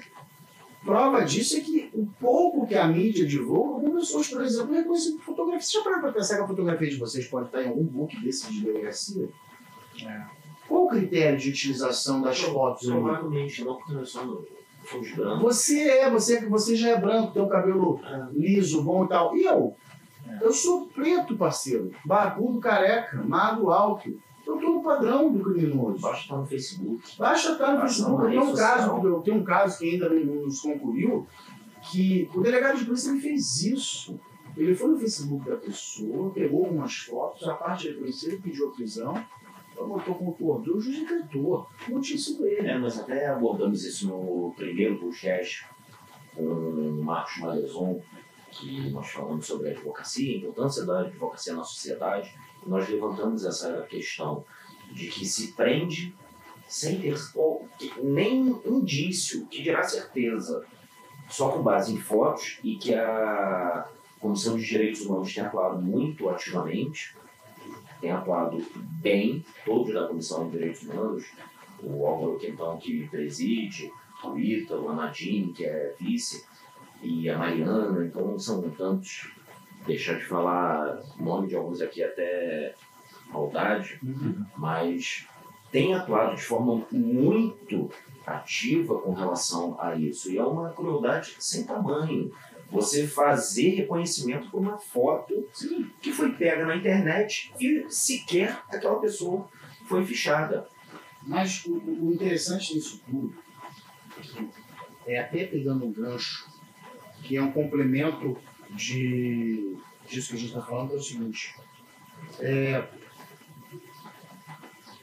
[0.83, 5.17] Prova disso é que o pouco que a mídia divulga, algumas pessoas, por exemplo, reconhecem
[5.19, 5.61] fotografia.
[5.61, 8.17] Você já parou para pensar que a fotografia de vocês pode estar em algum book
[8.21, 9.27] desse de delegacia?
[10.01, 10.46] É.
[10.67, 12.87] Qual o critério de utilização das fotos?
[12.87, 14.45] Provavelmente não, porque nós somos
[15.41, 17.99] Você é, você, você já é branco, tem o cabelo
[18.33, 19.35] liso, bom e tal.
[19.35, 19.75] E eu?
[20.41, 21.91] Eu sou preto, parceiro.
[22.05, 24.09] Barbudo, careca, magro, alto.
[24.45, 25.99] Eu tô no padrão do criminoso.
[25.99, 27.03] Basta estar no Facebook.
[27.17, 28.23] Basta estar no Facebook.
[28.23, 31.27] Eu tenho, um caso, eu tenho um caso que ainda não nos concluiu,
[31.91, 34.19] que o delegado de polícia me fez isso.
[34.55, 39.13] Ele foi no Facebook da pessoa, pegou algumas fotos, a parte reconhecida, pediu a prisão
[39.85, 41.67] botou concordou, o juiz decretou.
[41.87, 42.67] Muitíssimo ele.
[42.67, 45.65] É, nós até abordamos isso no primeiro podcast
[46.35, 48.01] com o Marcos Malezon,
[48.51, 52.33] que nós falamos sobre a advocacia, a importância da advocacia na sociedade.
[52.65, 54.43] Nós levantamos essa questão
[54.91, 56.15] de que se prende
[56.67, 57.15] sem ter
[58.01, 60.65] nem indício, que dirá certeza,
[61.29, 63.87] só com base em fotos e que a
[64.19, 67.15] Comissão de Direitos Humanos tem atuado muito ativamente
[67.99, 68.63] tem atuado
[69.01, 71.25] bem, todos da Comissão de Direitos Humanos,
[71.81, 73.91] o Álvaro Quentão que preside,
[74.23, 76.45] o Ítalo, a Nadine, que é vice,
[77.01, 79.31] e a Mariana, então são tantos.
[79.85, 82.75] Deixar de falar o nome de alguns aqui até
[83.29, 84.45] maldade, uhum.
[84.57, 85.25] mas
[85.71, 87.89] tem atuado de forma muito
[88.25, 90.29] ativa com relação a isso.
[90.29, 92.31] E é uma crueldade sem tamanho.
[92.69, 95.89] Você fazer reconhecimento por uma foto Sim.
[96.01, 99.47] que foi pega na internet e sequer aquela pessoa
[99.87, 100.67] foi fichada.
[101.23, 103.33] Mas o, o interessante disso tudo
[105.05, 106.49] é até pegando um gancho,
[107.23, 108.37] que é um complemento
[108.71, 109.77] de,
[110.07, 111.55] disso que a gente está falando, é o seguinte.
[112.39, 112.87] É,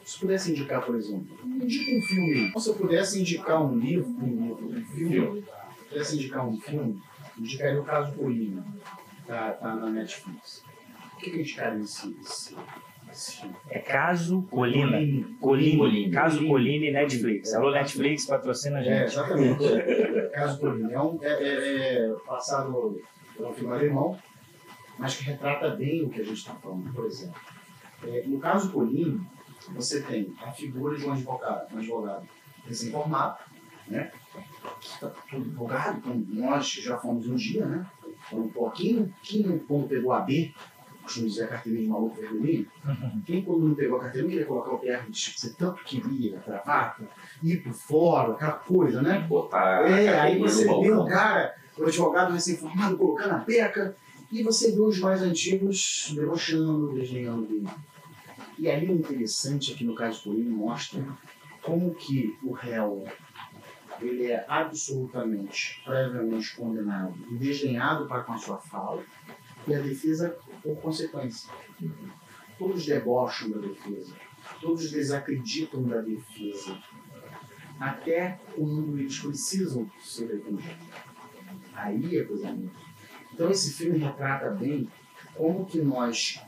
[0.05, 2.53] se pudesse indicar, por exemplo, indica um filme.
[2.61, 7.03] Se eu pudesse indicar um livro, um, livro, um filme, se pudesse indicar um filme,
[7.39, 8.65] indicaria o caso Colina,
[9.27, 10.63] tá, tá na Netflix.
[11.15, 12.57] O que, que indicaria esse, esse?
[13.71, 14.93] É Caso Colina.
[15.41, 15.79] Colina.
[15.79, 16.11] Coline.
[16.11, 17.55] Caso Coline e Netflix.
[17.55, 19.13] Alô, Netflix, patrocina a É, gente.
[19.13, 20.31] exatamente.
[20.33, 20.93] Caso Colina.
[20.93, 23.01] É, um, é, é, é passado
[23.37, 24.19] por um filme alemão,
[24.99, 27.41] mas que retrata bem o que a gente está falando, por exemplo.
[28.05, 29.21] É, no caso Colina,
[29.71, 32.29] você tem a figura de um advogado, um advogado
[32.67, 33.39] recém-formado,
[33.87, 34.11] né?
[34.81, 37.87] Está todo advogado, então nós já fomos um dia, né?
[38.27, 40.53] Então, pô, quem, quem quando pegou a B,
[41.03, 42.67] costumo dizer a carteirinha de maluco vermelhinho,
[43.27, 47.09] quem quando não pegou a carteirinha queria colocar o PR que você tanto queria, gravata,
[47.43, 49.21] ir por fora, aquela coisa, né?
[49.21, 53.97] Botar É, aí você vê o cara, o advogado recém-formado, colocando a peca,
[54.33, 57.69] e você vê os mais antigos debochando, desdenhando dele.
[58.59, 61.05] E aí o interessante é que no caso Polino mostra
[61.63, 63.05] como que o réu
[64.01, 69.03] ele é absolutamente, previamente condenado e desdenhado para com a sua fala,
[69.67, 71.51] e a defesa por consequência.
[72.59, 74.15] Todos debocham da defesa,
[74.61, 76.79] todos desacreditam da defesa,
[77.81, 80.87] até quando eles precisam ser defendidos.
[81.75, 82.71] Aí é coisa minha.
[83.33, 84.89] Então esse filme retrata bem
[85.35, 86.41] como que nós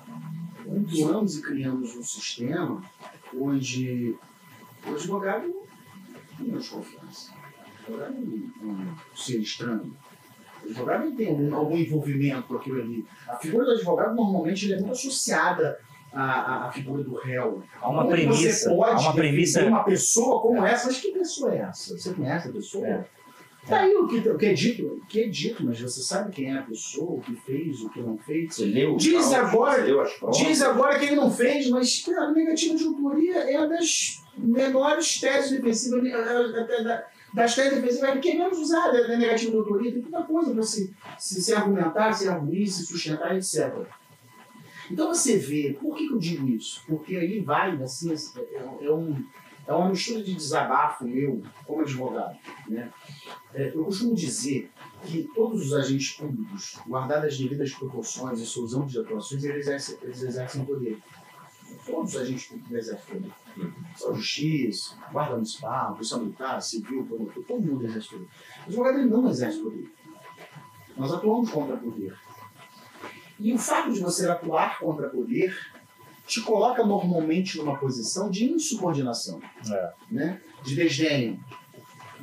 [0.64, 2.82] cultuamos e criamos um sistema
[3.34, 4.16] onde
[4.86, 5.66] o advogado
[6.38, 7.32] não desconfiança.
[7.32, 7.35] O
[7.86, 8.14] advogado
[8.62, 9.96] não é um ser estranho.
[10.64, 13.06] O advogado não tem algum, algum envolvimento com aquilo ali.
[13.28, 15.78] A figura do advogado normalmente ele é muito associada
[16.12, 17.62] à, à, à figura do réu.
[17.80, 18.68] Há uma Como que premissa.
[18.70, 19.64] Você pode Há uma premissa.
[19.66, 21.96] uma pessoa como essa, mas que pessoa é essa?
[21.96, 22.86] Você conhece a pessoa?
[22.86, 23.04] É.
[23.68, 26.30] Tá aí o que, o que é dito, o que é dito, mas você sabe
[26.30, 28.54] quem é a pessoa, o que fez, o que não fez.
[28.54, 30.36] Você leu Diz autos, agora- você leu as provas.
[30.38, 34.22] Diz agora que ele não fez, mas cara, a negativa de autoria é uma das
[34.38, 37.04] menores teses defensivas, eh, até da-
[37.36, 40.62] das teses defensivas, que é menos usada a negativa de autoria, tem muita coisa para
[40.62, 43.74] se, se, se argumentar, se arguir, se sustentar, etc.
[44.90, 46.82] Então você vê, por que, que eu digo isso?
[46.86, 49.22] Porque aí vai, assim, é, é um,
[49.66, 52.38] é uma mistura de desabafo meu como advogado.
[52.68, 52.90] Né?
[53.52, 54.70] É, eu costumo dizer
[55.04, 59.98] que todos os agentes públicos, guardadas as devidas proporções e seus de atuações, eles exercem,
[60.00, 60.98] eles exercem poder.
[61.86, 63.32] Todos os agentes públicos exercem poder.
[63.96, 68.24] Só justiça, guarda municipal, polícia militar, civil, promotor, todo mundo exerce poder.
[68.24, 69.92] O advogado ele não exerce poder.
[70.96, 72.16] Nós atuamos contra poder.
[73.38, 75.56] E o fato de você atuar contra poder
[76.26, 79.92] te coloca normalmente numa posição de insubordinação, É.
[80.10, 80.40] né?
[80.64, 81.38] de desdém,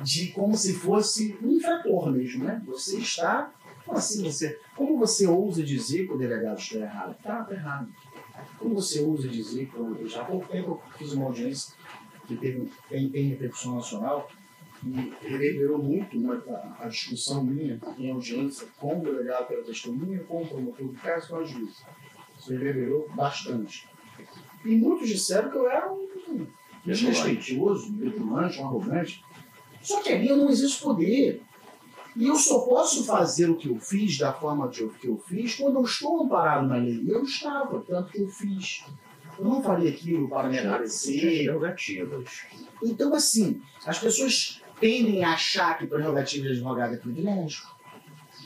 [0.02, 2.44] de como se fosse um infrator mesmo.
[2.44, 2.60] Né?
[2.66, 3.50] Você está.
[3.86, 4.58] Como assim você.
[4.74, 7.16] Como você ousa dizer que o delegado está errado?
[7.22, 7.88] Tá, tá errado.
[8.58, 9.70] Como você ousa dizer
[10.06, 11.74] já há pouco tempo eu fiz uma audiência
[12.26, 14.28] que teve, tem, tem repercussão nacional
[14.86, 20.22] e reverberou muito uma, a, a discussão minha em audiência com o delegado pela testemunha,
[20.24, 21.84] com o promotor do caso com a juíza.
[22.38, 23.88] Isso reverberou bastante.
[24.64, 26.06] E muitos disseram que eu era um
[26.84, 29.24] desrespeitoso, um petulante, um arrogante.
[29.80, 31.42] Só que ali eu não existe poder.
[32.16, 35.18] E eu só posso fazer o que eu fiz da forma que eu, que eu
[35.18, 37.04] fiz quando eu estou amparado na lei.
[37.08, 38.84] Eu estava, tanto que eu fiz.
[39.36, 41.20] Eu não falei aquilo para me aparecer.
[41.20, 42.42] Prerrogativas.
[42.82, 47.64] Então, assim, as pessoas tendem a achar que prerrogativa de advogado é privilégio.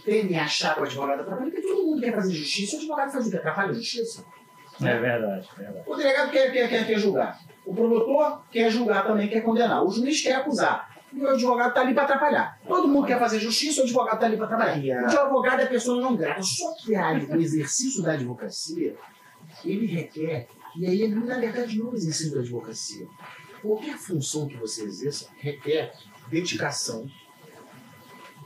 [0.02, 2.76] Tendem a achar que o advogado atrapalha, porque todo mundo quer fazer justiça.
[2.76, 3.36] O advogado faz o que?
[3.36, 4.24] Atrapalha a justiça.
[4.80, 5.84] É verdade, é verdade.
[5.86, 7.38] O delegado quer, quer, quer, quer julgar.
[7.66, 9.84] O promotor quer julgar também, quer condenar.
[9.84, 10.87] O juiz quer acusar.
[11.12, 12.60] O advogado está ali para atrapalhar.
[12.66, 15.02] Todo mundo quer fazer justiça, o advogado está ali para atrapalhar.
[15.02, 16.42] O advogado é a pessoa não grata.
[16.42, 18.96] Só que a- o exercício da advocacia,
[19.64, 23.06] ele requer, e aí ele, na verdade, não o exercício da advocacia.
[23.62, 25.92] Qualquer função que você exerça requer
[26.28, 27.08] dedicação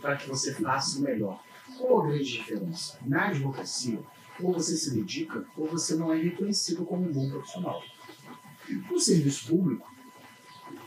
[0.01, 1.43] para que você faça o melhor.
[1.79, 2.99] Qual a grande diferença?
[3.05, 3.99] Na advocacia,
[4.41, 7.83] ou você se dedica, ou você não é reconhecido como um bom profissional.
[8.91, 9.91] No serviço público,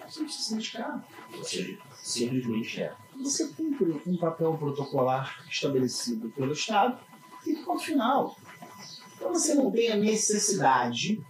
[0.08, 1.06] você precisa se dedicar.
[1.38, 2.94] Você simplesmente é.
[3.22, 7.00] Você cumpre um papel protocolar estabelecido pelo Estado
[7.46, 8.38] e ponto final.
[9.16, 11.22] Então você não tem a necessidade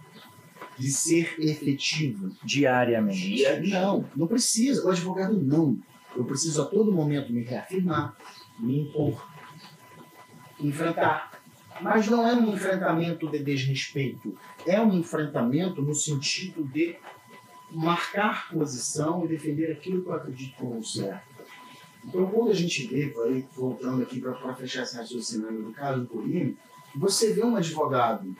[0.78, 2.34] de ser efetivo.
[2.42, 3.36] Diariamente.
[3.36, 4.86] Dia Não, não precisa.
[4.86, 5.78] O advogado não.
[6.14, 8.16] Eu preciso a todo momento me reafirmar,
[8.58, 9.26] me impor.
[10.58, 11.32] enfrentar.
[11.80, 14.34] Mas não é um enfrentamento de desrespeito,
[14.66, 16.96] é um enfrentamento no sentido de
[17.70, 21.26] marcar posição e defender aquilo que eu acredito como certo.
[22.04, 23.12] Então, quando a gente vê,
[23.52, 26.56] voltando aqui para fechar esse raciocínio no caso do Corino,
[26.94, 28.34] você vê um advogado,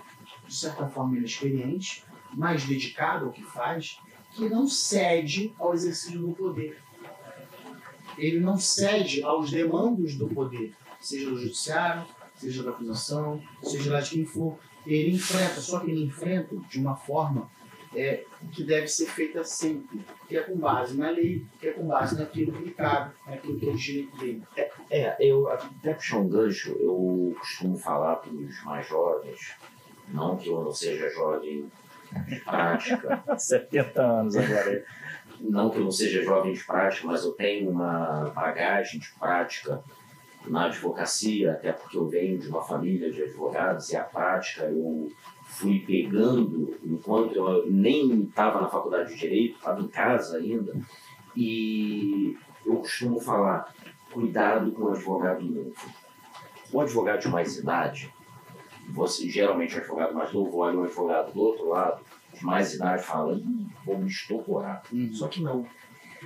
[0.47, 3.99] de certa forma, inexperiente, mais dedicado ao que faz,
[4.33, 6.79] que não cede ao exercício do poder.
[8.17, 14.01] Ele não cede aos demandos do poder, seja do judiciário, seja da acusação, seja lá
[14.01, 14.59] de quem for.
[14.87, 17.51] Ele enfrenta, só que ele enfrenta de uma forma
[17.97, 21.87] é, que deve ser feita sempre, que é com base na lei, que é com
[21.87, 24.43] base naquilo que cabe, naquilo que é o direito dele.
[24.57, 29.57] É, é, eu até puxar um gancho, eu costumo falar para os mais jovens,
[30.09, 31.71] não que eu não seja jovem
[32.29, 33.25] de prática.
[33.37, 34.85] 70 anos agora.
[35.41, 39.83] Não que eu não seja jovem de prática, mas eu tenho uma bagagem de prática
[40.47, 45.11] na advocacia, até porque eu venho de uma família de advogados e a prática eu
[45.57, 50.75] fui pegando enquanto eu nem estava na faculdade de Direito, estava em casa ainda.
[51.35, 53.75] E eu costumo falar,
[54.13, 55.75] cuidado com o advogado novo.
[56.73, 58.13] O advogado de mais idade,
[58.91, 62.03] você geralmente o advogado mais novo olha o advogado do outro lado,
[62.35, 63.41] de mais idade, fala,
[63.85, 64.83] vou me estoporar.
[64.93, 65.11] Uhum.
[65.13, 65.67] Só que não.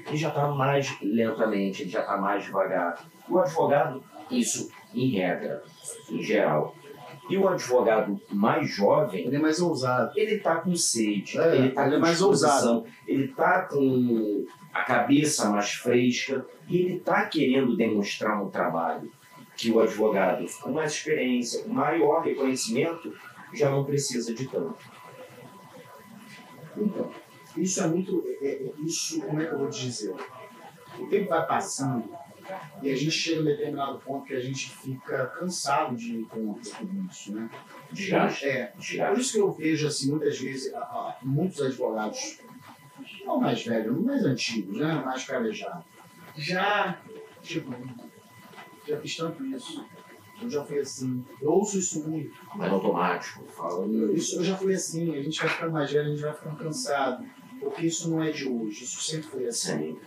[0.07, 3.05] Ele já está mais lentamente, ele já está mais devagar.
[3.29, 5.63] O advogado, isso em regra,
[6.09, 6.75] em geral,
[7.31, 9.27] e o advogado mais jovem.
[9.27, 10.13] Ele é mais ousado.
[10.17, 12.85] Ele está com sede, é, ele está é mais ousado.
[13.07, 19.11] Ele está com a cabeça mais fresca e ele está querendo demonstrar um trabalho
[19.57, 23.13] que o advogado com mais experiência, com maior reconhecimento,
[23.55, 24.79] já não precisa de tanto.
[26.77, 27.11] Então,
[27.57, 28.25] isso é muito.
[28.41, 30.15] É, é, isso, como é que eu vou te dizer?
[30.99, 32.11] O tempo vai passando
[32.83, 36.25] e a gente chega a um determinado ponto que a gente fica cansado de ir
[36.25, 37.51] contra tudo isso, né?
[37.93, 38.47] Desgaste.
[38.47, 40.73] É, por isso que eu vejo, assim, muitas vezes,
[41.23, 42.41] muitos advogados,
[43.25, 44.95] não mais velhos, mais antigos, né?
[45.05, 45.85] Mais calejados,
[46.37, 47.01] já,
[47.43, 47.75] tipo,
[48.87, 49.85] já fiz tanto isso.
[50.43, 51.23] Eu já fui assim.
[51.41, 52.35] Eu ouço isso muito.
[52.55, 54.15] Mas automático, falando.
[54.15, 55.15] Isso eu já fui assim.
[55.15, 57.27] A gente vai ficando mais velho, a gente vai ficando cansado.
[57.61, 59.77] Porque isso não é de hoje, isso sempre foi assim.
[59.77, 59.99] Sim.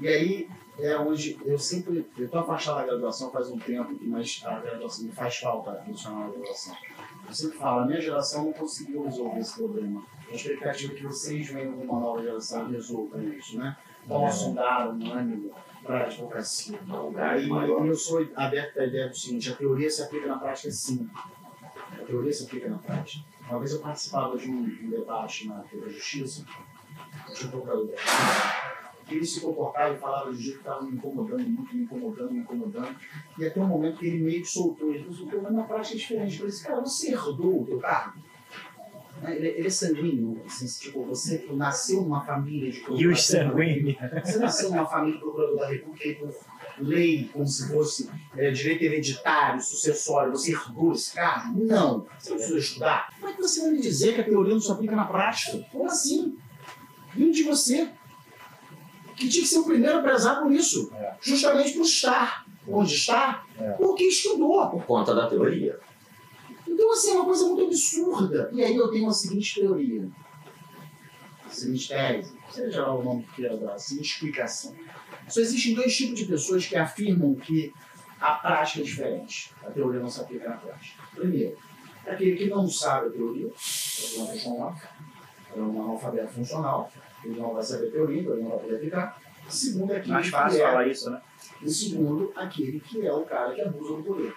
[0.00, 2.06] E aí é onde eu sempre.
[2.16, 6.26] Eu estou afastado da graduação faz um tempo, mas a graduação me faz falta funcionar
[6.26, 6.76] na graduação.
[7.28, 10.04] Eu sempre falo, a minha geração não conseguiu resolver esse problema.
[10.30, 13.76] A expectativa é que vocês venham com uma nova geração resolvam isso, né?
[14.08, 15.52] Possam dar um ânimo
[15.84, 16.78] para a advocacia.
[17.40, 21.08] E, eu sou aberto à ideia do seguinte: a teoria se aplica na prática, sim.
[21.92, 23.24] A teoria se aplica na prática.
[23.48, 26.44] Uma vez eu participava de um, debate na da Justiça,
[27.34, 27.90] de um procurador
[29.10, 32.40] ele se comportava e falava de jeito que estava me incomodando muito, me incomodando, me
[32.40, 32.96] incomodando.
[33.38, 34.92] E até um momento que ele meio que soltou.
[34.92, 36.40] Ele falou, mas na prática é diferente.
[36.40, 38.18] Eu assim, cara, você herdou o teu cargo?
[39.22, 43.96] Né, ele, ele, é sanguíneo, assim, tipo, você nasceu numa família de E os sanguíneos?
[44.24, 46.34] Você nasceu numa família de procurador da República por
[46.78, 51.64] lei, como se fosse é, direito hereditário, sucessório, você herdou esse cargo?
[51.64, 52.06] Não.
[52.18, 53.12] Você precisa estudar.
[53.20, 55.64] Como é que você vai me dizer que a teoria não se aplica na prática?
[55.70, 56.36] Como assim?
[57.14, 57.90] Vindo de você
[59.22, 60.92] que tinha que ser o primeiro a prezar por isso.
[60.94, 61.14] É.
[61.20, 63.70] Justamente por estar onde está, é.
[63.72, 64.68] porque estudou.
[64.70, 65.78] Por conta da teoria.
[66.66, 68.50] Então, assim, é uma coisa muito absurda.
[68.52, 70.08] E aí eu tenho a seguinte teoria,
[71.44, 74.74] a seguinte tese, seja lá o nome que queira dar, a seguinte explicação.
[75.28, 77.72] Só existem dois tipos de pessoas que afirmam que
[78.20, 79.52] a prática é diferente.
[79.62, 81.02] A teoria não se aplica na prática.
[81.14, 81.56] Primeiro,
[82.06, 84.74] aquele que não sabe a teoria, é uma pessoa
[85.54, 86.90] é um analfabeto funcional,
[87.24, 89.20] ele não vai saber teoria, então ele não vai poder aplicar.
[89.48, 91.20] Segundo, aquele Mais fácil que é, falar isso, né?
[91.62, 94.34] E segundo, aquele que é o cara que abusa do poder.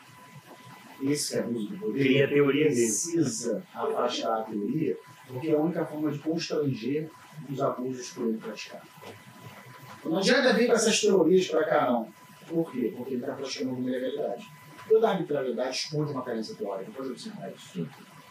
[1.01, 5.85] Esse que abusa do poder Cria teoria precisa afastar a teoria, porque é a única
[5.85, 7.09] forma de constranger
[7.49, 8.81] os abusos por ele praticar.
[10.03, 12.07] Não adianta vir com essas teorias para cá, não.
[12.47, 12.93] Por quê?
[12.95, 14.47] Porque ele está praticando uma ilegalidade.
[14.87, 17.87] Toda arbitrariedade esconde uma carência teórica, pode observar isso.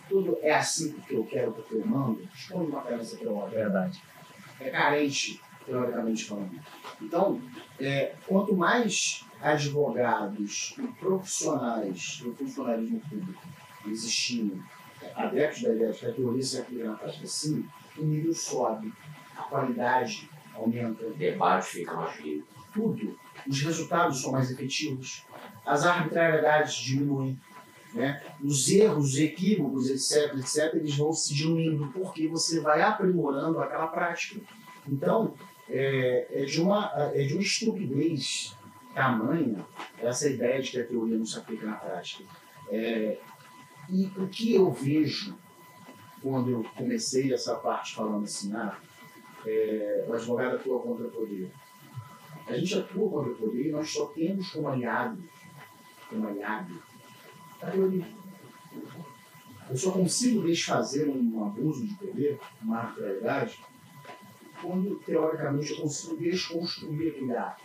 [0.09, 3.57] Tudo é assim porque eu quero, porque eu mando, esconde uma carência teórica.
[3.57, 4.01] Verdade
[4.61, 6.61] é carente, teoricamente falando.
[7.01, 7.41] Então,
[7.81, 13.43] é, quanto mais advogados e profissionais do funcionalismo público
[13.87, 14.63] existindo,
[15.15, 18.93] adeptos da ideia de que a teoria se aplica na prática sim, o nível sobe,
[19.37, 21.07] a qualidade aumenta.
[21.07, 22.23] O debate fica mais.
[22.73, 23.17] Tudo.
[23.47, 25.25] Os resultados são mais efetivos,
[25.65, 27.39] as arbitrariedades diminuem,
[27.95, 28.23] né?
[28.43, 33.87] os erros, os equívocos, etc., etc., eles vão se diminuindo porque você vai aprimorando aquela
[33.87, 34.41] prática.
[34.87, 35.35] Então,
[35.69, 38.57] é, é, de, uma, é de uma estupidez
[38.95, 39.65] tamanha
[39.99, 42.25] essa ideia de que a teoria não se aplica na prática.
[42.69, 43.19] É,
[43.89, 45.37] e o que eu vejo
[46.23, 48.79] quando eu comecei essa parte falando assim, ah,
[49.47, 51.51] é, o advogado atua contra o poder.
[52.47, 55.25] A gente atua contra o poder e nós só temos como aliados,
[56.09, 56.83] como aliado.
[59.71, 63.59] Eu só consigo desfazer um abuso de poder, uma arbitrariedade,
[64.61, 67.63] quando, teoricamente, eu consigo desconstruir aquele ato.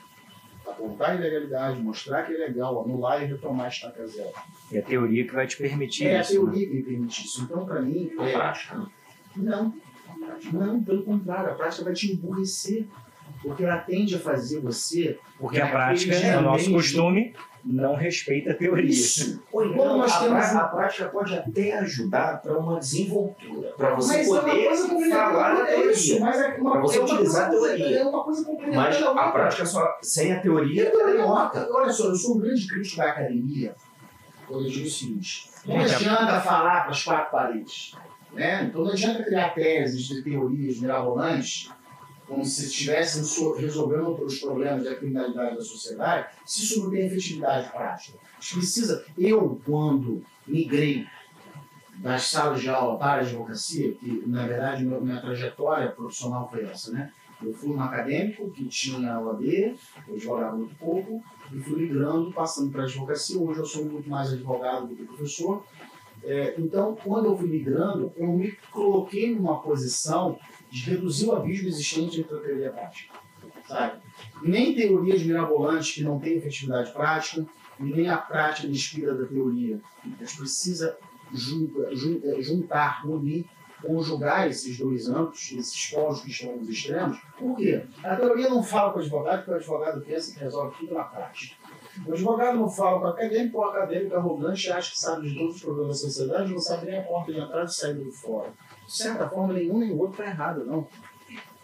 [0.68, 4.30] Apontar a ilegalidade, mostrar que é legal, anular e retomar a estaca zero.
[4.72, 6.34] É a teoria que vai te permitir É a isso.
[6.34, 6.52] né?
[6.52, 7.42] teoria que me permite isso.
[7.44, 8.88] Então, para mim, é, prática.
[9.36, 9.74] não.
[10.52, 12.88] Não, pelo contrário, a prática vai te emburrecer.
[13.42, 15.18] Porque ela tende a fazer você.
[15.38, 17.34] Porque a prática, no nosso costume,
[17.64, 18.90] não respeita a teoria.
[18.90, 19.42] Isso.
[19.52, 23.96] Ou Quando então, nós a, temos a prática pode até ajudar para uma desenvoltura, para
[23.96, 25.32] você Mas é uma poder coisa complementar.
[25.32, 26.26] falar a é isso, teoria.
[26.26, 28.00] mas é uma, Pra você é uma utilizar a coisa, teoria.
[28.00, 28.46] É uma coisa.
[28.76, 29.32] Mas da a outra.
[29.32, 31.68] prática só sem a teoria Então, ela é olha, morta.
[31.72, 33.76] olha só, eu sou um grande crítico da academia
[34.48, 37.96] quando eu digo o seguinte: não adianta falar para as quatro paredes.
[38.34, 38.64] Né?
[38.70, 41.72] Então não adianta criar teses de teorias mirabolantes
[42.30, 47.08] como se estivessem so- resolvendo os problemas da criminalidade da sociedade, se isso não tem
[47.08, 48.18] efetividade prática.
[48.38, 49.04] A gente precisa.
[49.18, 51.06] Eu, quando migrei
[51.96, 56.64] das salas de aula para a advocacia, que na verdade meu- minha trajetória profissional foi
[56.64, 57.12] essa, né?
[57.42, 59.76] Eu fui um acadêmico que tinha OAB,
[60.08, 61.22] eu jogava muito pouco,
[61.52, 63.40] e fui migrando, passando para a advocacia.
[63.40, 65.64] Hoje eu sou muito mais advogado do que professor.
[66.22, 70.38] É, então, quando eu fui migrando, eu me coloquei numa posição
[70.72, 73.14] reduzir o abismo existente entre a teoria e a prática.
[73.68, 74.00] Sabe?
[74.42, 77.46] Nem teorias mirabolantes que não têm efetividade prática,
[77.80, 79.80] nem a prática despida da teoria.
[80.04, 80.98] A gente precisa
[81.34, 83.46] jun- jun- juntar, unir,
[83.82, 87.18] conjugar esses dois âmbitos, esses polos que estão nos extremos.
[87.38, 87.84] Por quê?
[88.04, 91.04] A teoria não fala com o advogado, porque o advogado pensa que resolve tudo na
[91.04, 91.56] prática.
[92.06, 95.56] O advogado não fala com o acadêmico, o acadêmico arrogante acha que sabe de todos
[95.56, 98.52] os problemas da sociedade, não sabe nem a porta de entrada e saída do fora.
[98.90, 100.88] De certa forma, nenhum nem o outro está errado, não.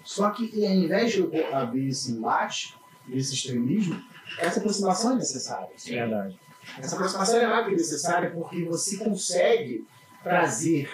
[0.04, 2.78] Só que, ao invés de haver esse embate,
[3.10, 4.00] esse extremismo,
[4.38, 5.70] essa aproximação é necessária.
[5.84, 6.40] Verdade.
[6.78, 9.88] Essa aproximação é mais que necessária porque você consegue
[10.22, 10.88] trazer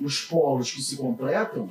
[0.00, 1.68] os polos que se completam,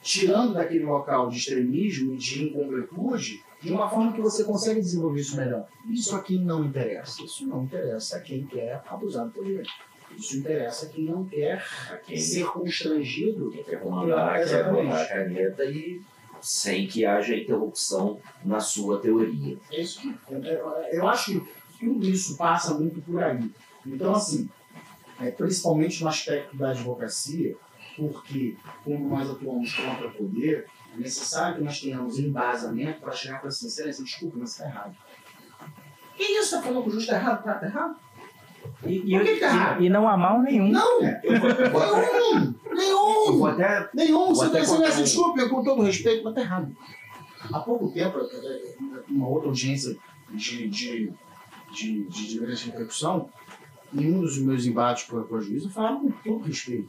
[0.00, 5.20] tirando daquele local de extremismo e de incompletude, de uma forma que você consegue desenvolver
[5.20, 5.68] isso melhor.
[5.90, 7.22] Isso a quem não interessa.
[7.22, 9.66] Isso não interessa a quem quer abusar do poder.
[10.16, 11.64] Isso interessa quem não quer
[12.04, 13.50] quem, ser constrangido.
[13.50, 16.02] quem quer comandar, quer botar a caneta e
[16.40, 19.58] sem que haja interrupção na sua teoria.
[19.70, 20.16] É isso que,
[20.92, 21.48] eu, acho que
[21.78, 23.50] tudo isso passa muito por aí.
[23.86, 24.48] Então, assim,
[25.20, 27.56] é, principalmente no aspecto da advocacia,
[27.96, 33.40] porque como nós atuamos contra o poder, é necessário que nós tenhamos embasamento para chegar
[33.40, 34.96] para assim, excelência, desculpa, mas está errado.
[36.16, 36.56] Que isso?
[36.56, 37.38] Está falando que o justo está errado?
[37.38, 37.96] Está errado?
[38.86, 40.70] E, Por que tá e, e não há mal nenhum.
[40.70, 41.00] Não!
[41.00, 41.18] Nenhum!
[42.70, 43.46] eu Nenhum!
[43.46, 44.28] até Nenhum!
[44.28, 46.76] Você nessa um- desculpa, com todo respeito, mas está errado.
[47.52, 48.18] Há pouco tempo,
[49.08, 49.96] uma outra audiência
[50.30, 51.12] de, de,
[51.72, 53.28] de, de, de grande repercussão,
[53.94, 56.88] em um dos meus embates com a, com a juíza, eu falava com todo respeito.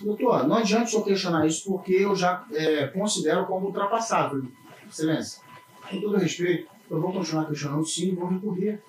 [0.00, 4.46] Doutor, não adianta o senhor questionar isso porque eu já é, considero como ultrapassado.
[4.88, 5.40] Excelência,
[5.88, 8.82] com todo respeito, eu vou continuar questionando sim e vou recorrer.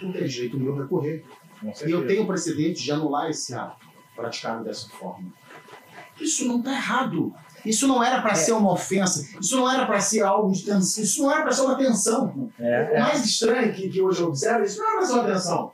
[0.00, 1.24] Não tem jeito meu recorrer.
[1.60, 5.32] Com E eu tenho precedente de anular esse ato praticado dessa forma.
[6.20, 7.34] Isso não está errado.
[7.64, 9.26] Isso não era para ser uma ofensa.
[9.40, 11.02] Isso não era para ser algo de tensão.
[11.02, 12.50] Isso não era para ser uma tensão.
[12.58, 15.24] É, O mais estranho que, que hoje eu observo, isso não era para ser uma
[15.24, 15.72] tensão.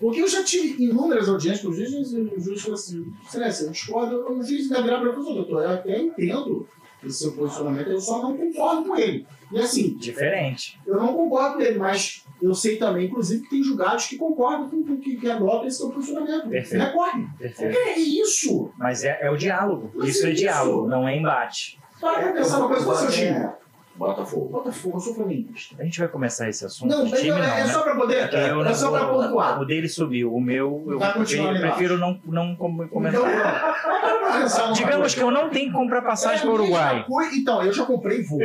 [0.00, 3.64] Porque eu já tive inúmeras audiências com o juiz, e o juiz falou assim, excelência,
[3.64, 6.66] eu discordo, o juiz vai virar para falou, doutor, eu até entendo
[7.04, 9.26] esse seu posicionamento, eu só não concordo com ele.
[9.52, 10.78] E assim, diferente.
[10.86, 14.68] eu não concordo com ele, mas eu sei também, inclusive, que tem julgados que concordam
[14.68, 16.48] com, com que, que adotam esse seu posicionamento.
[16.48, 16.82] Perfeito.
[16.84, 17.26] Recorre.
[17.38, 17.76] Perfeito.
[17.78, 18.70] É isso.
[18.78, 19.90] Mas é, é o diálogo.
[19.94, 20.40] Mas Isso é é isso.
[20.42, 21.78] diálogo, não é embate.
[22.00, 23.32] Para pra pensar uma coisa, qual é o seu É.
[23.34, 23.50] time?
[24.00, 24.48] Botafogo.
[24.48, 25.76] Botafogo, eu sou flamenguista.
[25.78, 26.88] A gente vai começar esse assunto.
[26.90, 27.66] Não, é, time, não, é, é né?
[27.66, 29.60] só para poder, eu é só para pontuar.
[29.60, 33.20] O dele subiu, o meu eu prefiro, ali prefiro não, não com- Então, comentar.
[33.20, 35.16] Para uma Digamos coisa.
[35.16, 37.04] que eu não tenho que comprar passagem É para o Uruguai.
[37.06, 38.40] coi- Então, eu já comprei voo.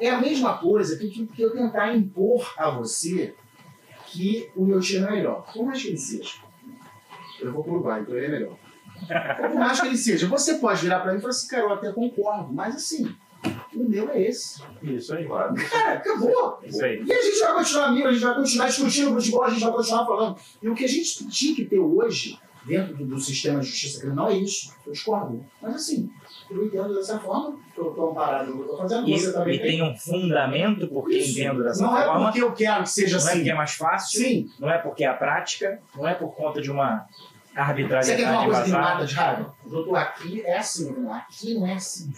[0.00, 3.34] É a mesma coisa que, que, que eu tentar impor a você
[4.06, 5.44] que o meu time é melhor.
[5.52, 6.32] Por mais que ele seja.
[7.38, 8.56] Eu vou pro Uruguai, então ele é melhor.
[9.36, 10.26] Por mais que ele seja.
[10.28, 13.14] Você pode virar pra mim e falar assim, cara, eu até concordo, mas assim,
[13.74, 14.62] o meu é esse.
[14.82, 15.24] Isso aí.
[15.26, 15.54] Claro.
[15.70, 16.58] Cara, acabou.
[16.64, 17.02] Isso aí.
[17.04, 19.72] E a gente vai continuar amigo, a gente vai continuar discutindo futebol, a gente vai
[19.72, 20.36] continuar falando.
[20.62, 24.00] E o que a gente tinha que ter hoje, dentro do, do sistema de justiça
[24.00, 24.74] criminal é isso.
[24.86, 25.44] Eu discordo.
[25.62, 26.10] Mas assim,
[26.50, 29.54] eu entendo dessa forma, eu estou amparado no que eu estou fazendo, E, você também
[29.56, 31.38] e tem um fundamento porque Isso.
[31.38, 32.24] entendo dessa Não é forma.
[32.26, 33.38] porque eu quero que seja Não é assim.
[33.38, 34.50] porque é mais fácil, Sim.
[34.58, 37.68] não é porque é a prática, não é por conta de uma Você quer uma
[37.68, 39.06] arbitrariedade coisa vazada.
[39.06, 39.54] de raiva?
[39.66, 42.10] Doutor, aqui é assim, aqui não é assim.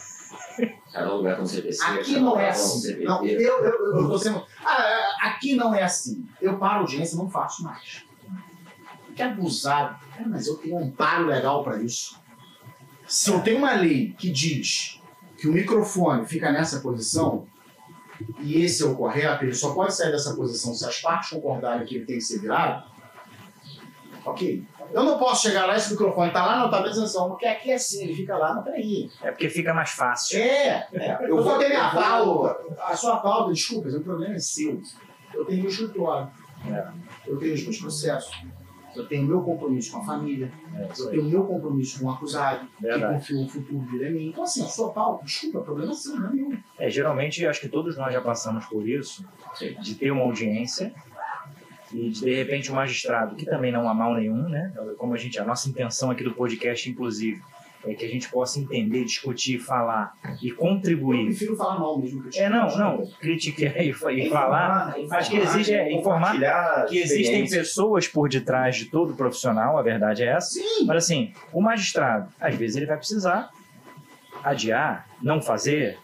[0.92, 1.82] Cada lugar com CPC.
[1.84, 3.04] Aqui não é assim.
[3.04, 4.44] Não, eu, eu, eu, tô sendo.
[4.64, 6.26] Ah, aqui não é assim.
[6.40, 8.04] Eu paro a audiência e não faço mais.
[9.14, 9.98] Que abusado.
[10.16, 12.18] Cara, mas eu tenho um amparo legal para isso.
[13.06, 15.00] Se eu tenho uma lei que diz
[15.36, 17.46] que o microfone fica nessa posição
[18.40, 21.86] e esse é o correto, ele só pode sair dessa posição se as partes concordarem
[21.86, 22.84] que ele tem que ser virado,
[24.24, 24.64] ok.
[24.92, 27.70] Eu não posso chegar lá esse microfone está lá, não está prestando atenção, porque aqui
[27.70, 29.10] é assim, ele fica lá, não, peraí.
[29.22, 30.38] É porque fica mais fácil.
[30.38, 31.18] É, é.
[31.22, 32.56] Eu, Eu vou ter minha pauta.
[32.82, 34.80] A sua pauta, desculpa, o problema é seu.
[35.32, 36.28] Eu tenho meu escritório.
[36.68, 36.88] É.
[37.26, 38.42] Eu tenho os meus processos.
[38.94, 40.50] Eu tenho meu compromisso com a família.
[40.74, 43.14] É Eu tenho meu compromisso com o acusado, que Verdade.
[43.14, 44.28] confiou o futuro dele em mim.
[44.30, 46.58] Então, assim, a sua pauta, desculpa, o problema é seu, não é meu.
[46.76, 49.24] É, geralmente, acho que todos nós já passamos por isso,
[49.80, 50.92] de ter uma audiência
[51.92, 54.72] e de, repente, o magistrado, que também não há mal nenhum, né?
[54.96, 57.40] Como a gente, a nossa intenção aqui do podcast, inclusive,
[57.84, 60.12] é que a gente possa entender, discutir, falar
[60.42, 61.26] e Eu contribuir.
[61.26, 63.92] prefiro falar mal mesmo que eu É, não, não, criticar e,
[64.28, 64.94] falar.
[65.10, 66.36] Acho que exige é, informar
[66.88, 70.50] que existem pessoas por detrás de todo profissional, a verdade é essa.
[70.50, 73.50] Sim, Mas assim, o magistrado, às vezes ele vai precisar
[74.44, 75.98] adiar, não fazer,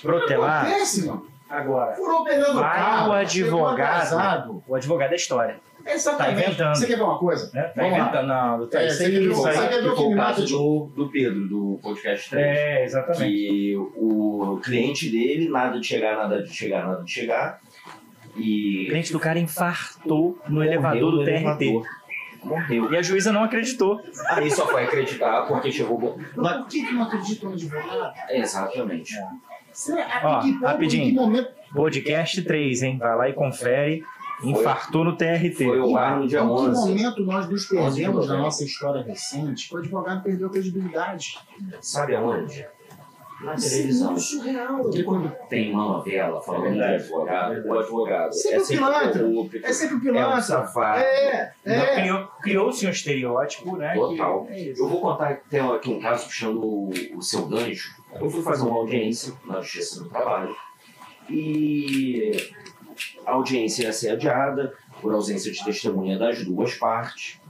[0.00, 0.66] protelar.
[0.66, 1.31] acontece, mano.
[1.52, 2.34] Agora, Furou o Vai
[2.78, 3.10] carro.
[3.10, 4.64] o advogado.
[4.66, 6.36] o advogado é história, Exatamente.
[6.36, 6.74] Tá inventando.
[6.76, 7.50] Você quer ver uma coisa?
[7.52, 7.62] né?
[7.64, 7.98] Tá Vamos lá.
[7.98, 9.94] inventando, não, doutor, É, isso você aí- quer ver- isso você aí- quer ver o
[9.96, 12.46] Que me o mata de do, do Pedro, do podcast 3.
[12.46, 13.24] É, exatamente.
[13.24, 17.60] que o cliente dele, nada de chegar, nada de chegar, nada de chegar.
[18.36, 18.86] O E.
[18.88, 21.36] cliente do cara infartou no morreu elevador do no TRT.
[21.64, 21.86] elevador.
[22.44, 22.92] Morreu.
[22.92, 24.00] E a juíza não acreditou.
[24.30, 25.98] Aí só foi acreditar porque chegou.
[25.98, 26.18] bom.
[26.36, 28.12] Mas por que, não acreditam no advogado?
[28.30, 29.12] Exatamente.
[29.14, 29.28] Será-
[30.24, 31.04] Ó, que ponto, rapidinho.
[31.04, 31.50] Em que momento?
[31.74, 32.98] Podcast 3, hein?
[32.98, 34.04] Vai lá e confere.
[34.44, 35.64] Infartou no TRT.
[35.64, 36.80] Foi o ar no dia em que 11.
[36.90, 40.50] momento nós nos 11 de perdemos na nossa história recente que o advogado perdeu a
[40.50, 41.38] credibilidade?
[41.80, 42.66] Sabe aonde?
[43.40, 44.14] Na televisão.
[44.14, 44.78] Isso é surreal.
[44.82, 46.94] Porque quando tem uma novela falando de Verdade.
[47.02, 49.22] advogado, o advogado Sempre é o sempre pilantra.
[49.24, 50.40] corrupto, É sempre o é um pilantra.
[50.42, 51.00] safado.
[51.00, 51.94] É, é.
[52.00, 53.94] criou- Criou-se um estereótipo, né?
[53.94, 54.44] Total.
[54.44, 54.72] que- é.
[54.76, 57.90] Eu vou contar até aqui um caso puxando o, o seu gancho.
[58.14, 60.54] Eu fui fazer uma audiência na Justiça do Trabalho
[61.28, 62.32] e
[63.24, 67.40] a audiência ia ser adiada por ausência de testemunha das duas partes.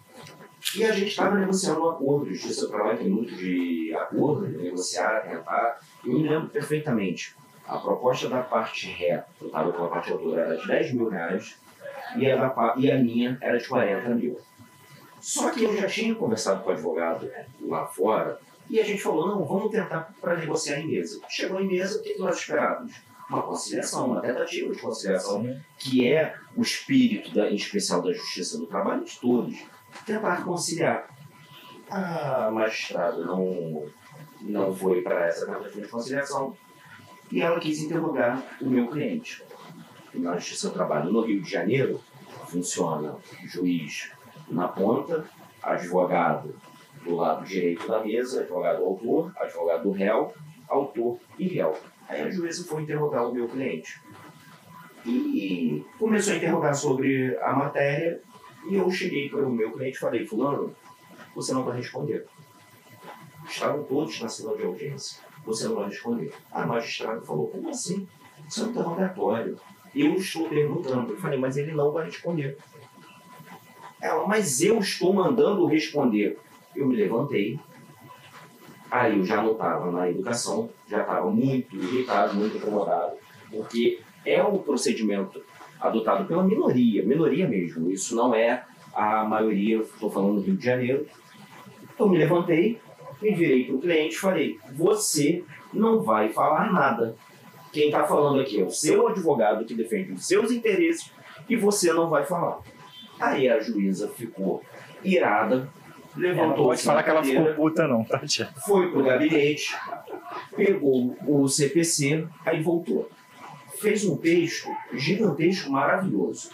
[0.76, 2.30] E a gente estava negociando um acordo.
[2.30, 5.80] A Justiça do Trabalho tem muito de acordo, de negociar, tentar.
[6.04, 7.36] Eu me lembro perfeitamente.
[7.66, 11.56] A proposta da parte ré, com a parte autora, era de 10 mil reais
[12.16, 14.38] e a, da e a minha era de 40 mil.
[15.20, 18.38] Só que eu já tinha conversado com o advogado lá fora
[18.72, 21.20] e a gente falou, não, vamos tentar para negociar em mesa.
[21.28, 22.94] Chegou em mesa, o que nós esperávamos?
[23.28, 28.56] Uma conciliação, uma tentativa de conciliação, que é o espírito, da, em especial da Justiça
[28.56, 29.58] do Trabalho de todos,
[30.06, 31.06] tentar conciliar.
[31.90, 33.86] A magistrada não,
[34.40, 36.56] não foi para essa tentativa de conciliação
[37.30, 39.44] e ela quis interrogar o meu cliente.
[40.14, 42.00] Na Justiça do Trabalho no Rio de Janeiro,
[42.46, 44.10] funciona juiz
[44.48, 45.26] na ponta,
[45.62, 46.54] advogado
[47.04, 50.32] do lado direito da mesa, advogado autor, advogado do réu,
[50.68, 51.76] autor e réu.
[52.08, 54.00] Aí a juíza foi interrogar o meu cliente.
[55.04, 58.20] E começou a interrogar sobre a matéria
[58.68, 60.74] e eu cheguei para o meu cliente e falei, fulano,
[61.34, 62.26] você não vai responder.
[63.48, 65.20] Estavam todos na sala de audiência.
[65.44, 66.32] Você não vai responder.
[66.52, 68.06] A magistrada falou, como assim?
[68.48, 69.58] Isso é um interrogatório.
[69.94, 71.12] Eu estou perguntando.
[71.12, 72.56] Eu falei, mas ele não vai responder.
[74.00, 76.38] Ela, mas eu estou mandando responder.
[76.74, 77.58] Eu me levantei.
[78.90, 83.12] Aí eu já não estava na educação, já estava muito irritado, muito incomodado,
[83.50, 85.42] porque é um procedimento
[85.80, 87.90] adotado pela minoria, minoria mesmo.
[87.90, 88.64] Isso não é
[88.94, 91.06] a maioria, estou falando do Rio de Janeiro.
[91.98, 92.80] Eu me levantei,
[93.20, 97.16] me virei para o cliente e falei: Você não vai falar nada.
[97.72, 101.10] Quem está falando aqui é o seu advogado que defende os seus interesses
[101.48, 102.60] e você não vai falar.
[103.18, 104.62] Aí a juíza ficou
[105.02, 105.68] irada,
[106.16, 108.48] Ela não levantou pode falar que ela ficou puta, não, tá, tia?
[108.66, 109.74] foi pro gabinete,
[110.54, 113.10] pegou o CPC, aí voltou.
[113.80, 116.50] Fez um texto gigantesco, maravilhoso.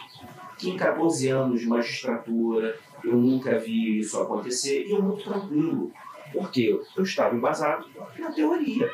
[0.56, 5.92] Que em 14 anos de magistratura, eu nunca vi isso acontecer, e eu muito tranquilo.
[6.32, 7.86] Porque eu estava embasado
[8.18, 8.90] na teoria.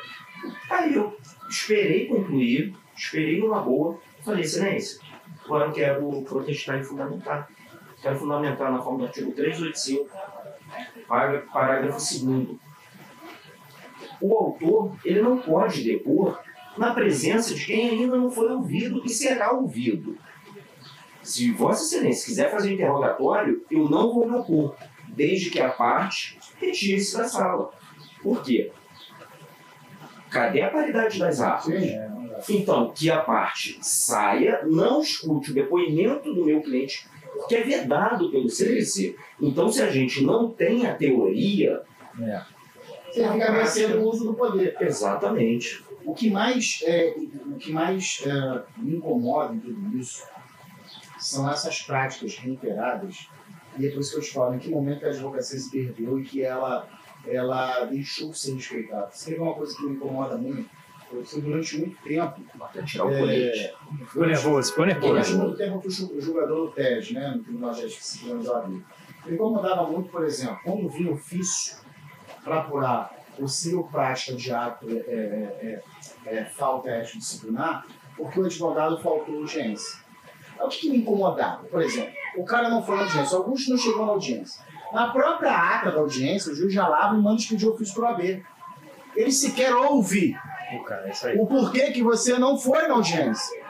[0.69, 1.15] Aí eu
[1.49, 4.99] esperei concluir, esperei numa boa, falei, excelência,
[5.43, 7.49] agora eu quero protestar e fundamentar.
[8.01, 10.09] Quero fundamentar na forma do artigo 385
[11.07, 12.57] Parágrafo 2
[14.21, 16.39] O autor ele não pode depor
[16.77, 20.17] na presença de quem ainda não foi ouvido e será ouvido.
[21.23, 24.75] Se Vossa Excelência quiser fazer um interrogatório, eu não vou me opor,
[25.07, 27.71] desde que a parte retire-se da sala.
[28.21, 28.71] Por quê?
[30.29, 31.65] Cadê a paridade das armas?
[32.49, 38.29] Então, que a parte saia, não escute o depoimento do meu cliente, porque é vedado
[38.31, 39.15] pelo CPC.
[39.39, 41.81] Então, se a gente não tem a teoria.
[42.19, 42.41] É.
[43.11, 44.75] Você fica mercendo o uso do poder.
[44.79, 45.83] Exatamente.
[46.03, 50.23] O que mais, é, o que mais é, me incomoda em tudo isso
[51.19, 53.27] são essas práticas reiteradas.
[53.77, 56.19] E é por isso que eu te falo, em que momento a advocacia se perdeu
[56.19, 56.87] e que ela,
[57.25, 59.09] ela deixou de ser respeitada.
[59.13, 60.69] Isso é uma coisa que me incomoda muito.
[61.41, 62.41] Durante muito tempo.
[62.61, 63.73] Até tirar o é, colete.
[64.07, 65.07] Ficou nervoso, ficou nervoso.
[65.07, 68.85] Durante muito tempo fui jogador do TES, né, no Tribunal de Justiça do Rio.
[69.25, 71.77] Me incomodava muito, por exemplo, quando vinha ofício
[72.43, 75.81] para apurar possível prática de ato, é, é,
[76.25, 77.85] é, é falta ético disciplinar,
[78.15, 79.99] porque o advogado faltou audiência.
[80.59, 81.65] O que, que me incomodava?
[81.65, 84.63] Por exemplo, o cara não foi na audiência, Augusto não chegou na audiência.
[84.93, 88.07] Na própria ata da audiência, o juiz já lava e manda pedir ofício para o
[88.07, 88.45] AB.
[89.15, 90.37] Ele sequer ouve
[90.73, 93.61] o, cara, o porquê que você não foi na audiência.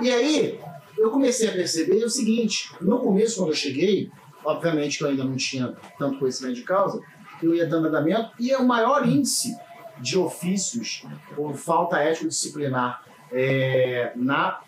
[0.00, 0.60] E aí,
[0.96, 4.10] eu comecei a perceber o seguinte: no começo, quando eu cheguei,
[4.44, 7.00] obviamente que eu ainda não tinha tanto conhecimento de causa,
[7.42, 9.56] eu ia dando andamento, e o maior índice
[9.98, 11.04] de ofícios
[11.34, 14.60] por falta ético-disciplinar é, na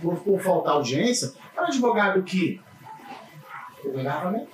[0.00, 2.60] por, por faltar audiência, era advogado que
[3.82, 4.50] pegou engarrafamento,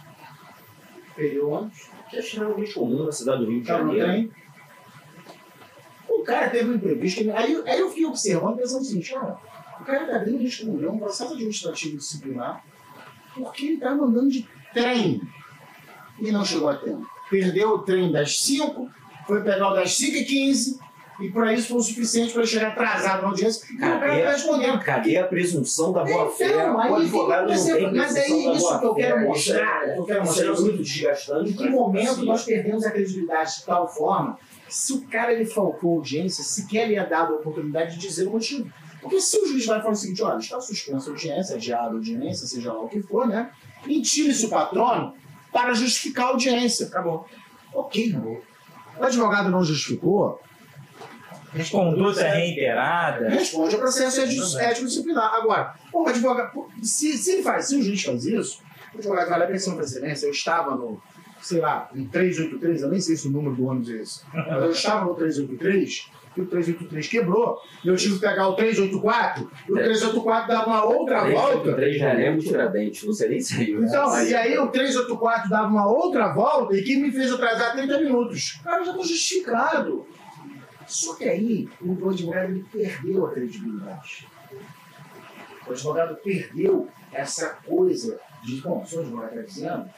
[1.14, 4.32] perdeu ônibus, que é extremamente comum na cidade do Rio de Janeiro.
[4.45, 4.45] O
[6.27, 9.39] cara teve um imprevisto, aí, aí eu fiquei observando, pensando assim, cara,
[9.81, 12.64] o cara está vindo responder um processo administrativo disciplinar
[13.35, 15.20] porque ele estava andando de trem
[16.20, 17.07] e não chegou a tempo.
[17.31, 18.89] Perdeu o trem das 5,
[19.27, 20.81] foi pegar o das 5 e 15
[21.20, 23.66] e para isso foi o suficiente para chegar atrasado na audiência.
[23.79, 24.81] Cadê, o cara está respondendo.
[24.81, 26.47] Cadê a presunção da boa-fé?
[26.47, 29.97] Então, aí, advogado não tem Mas é isso que eu quero mostrar.
[29.97, 31.51] Eu quero mostrar é muito desgastante.
[31.51, 34.39] Em que momento nós perdemos a credibilidade de tal forma
[34.69, 38.33] se o cara ele faltou audiência, sequer lhe é dado a oportunidade de dizer o
[38.33, 38.71] motivo.
[39.01, 41.93] Porque se o juiz vai falar o seguinte, olha, está suspensa a audiência, adiada a
[41.93, 43.51] audiência, seja lá o que for, né?
[43.87, 45.14] E tire-se o patrono
[45.53, 46.87] para justificar a audiência.
[46.87, 47.27] Acabou.
[47.73, 48.43] Ok, acabou.
[48.99, 50.41] O advogado não justificou,
[51.71, 53.29] Conduta reiterada.
[53.29, 55.35] Responde ao processo ético disciplinar.
[55.35, 58.62] Agora, o advogado, se, se ele faz, se o juiz faz isso,
[58.95, 61.01] o advogado vai lá pensando para excelência, eu estava no,
[61.47, 64.62] sei lá, no 383, eu nem sei se o número do ônibus é esse, mas
[64.64, 69.51] eu estava no 383 e o 383 quebrou, e eu tive que pegar o 384,
[69.68, 71.76] e o 384 dava uma outra 383 volta.
[71.76, 75.86] 383 já é Tiradentes, não sei nem se Então, e aí o 384 dava uma
[75.86, 78.61] outra volta, e que me fez atrasar 30 minutos.
[78.64, 80.07] Cara, já estou justificado.
[80.86, 84.28] Só que aí o advogado ele perdeu a credibilidade.
[85.66, 89.90] O advogado perdeu essa coisa de, bom, o advogado está dizendo,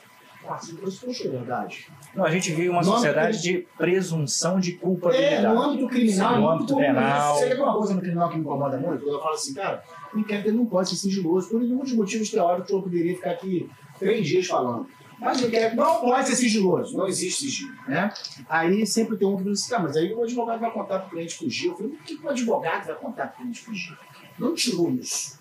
[1.26, 1.88] é verdade.
[2.14, 5.44] Não, a gente vive uma no sociedade de presunção de culpabilidade.
[5.44, 6.40] É, no âmbito criminal.
[6.40, 7.36] No âmbito penal.
[7.36, 9.02] Você quer uma coisa no criminal que me incomoda muito?
[9.02, 9.82] Quando eu falo assim, cara,
[10.14, 13.68] o inquérito não pode ser sigiloso, por muitos motivos teóricos eu poderia ficar aqui
[13.98, 14.86] três dias falando.
[15.18, 17.74] Mas o inquérito não pode ser sigiloso, não existe sigilo.
[17.86, 18.12] Né?
[18.48, 21.08] Aí sempre tem um que diz assim, ah, mas aí o advogado vai contar para
[21.08, 21.68] o cliente fugir.
[21.68, 23.98] Eu falei, por que o advogado vai contar para o cliente fugir?
[24.38, 25.38] Não tirou isso.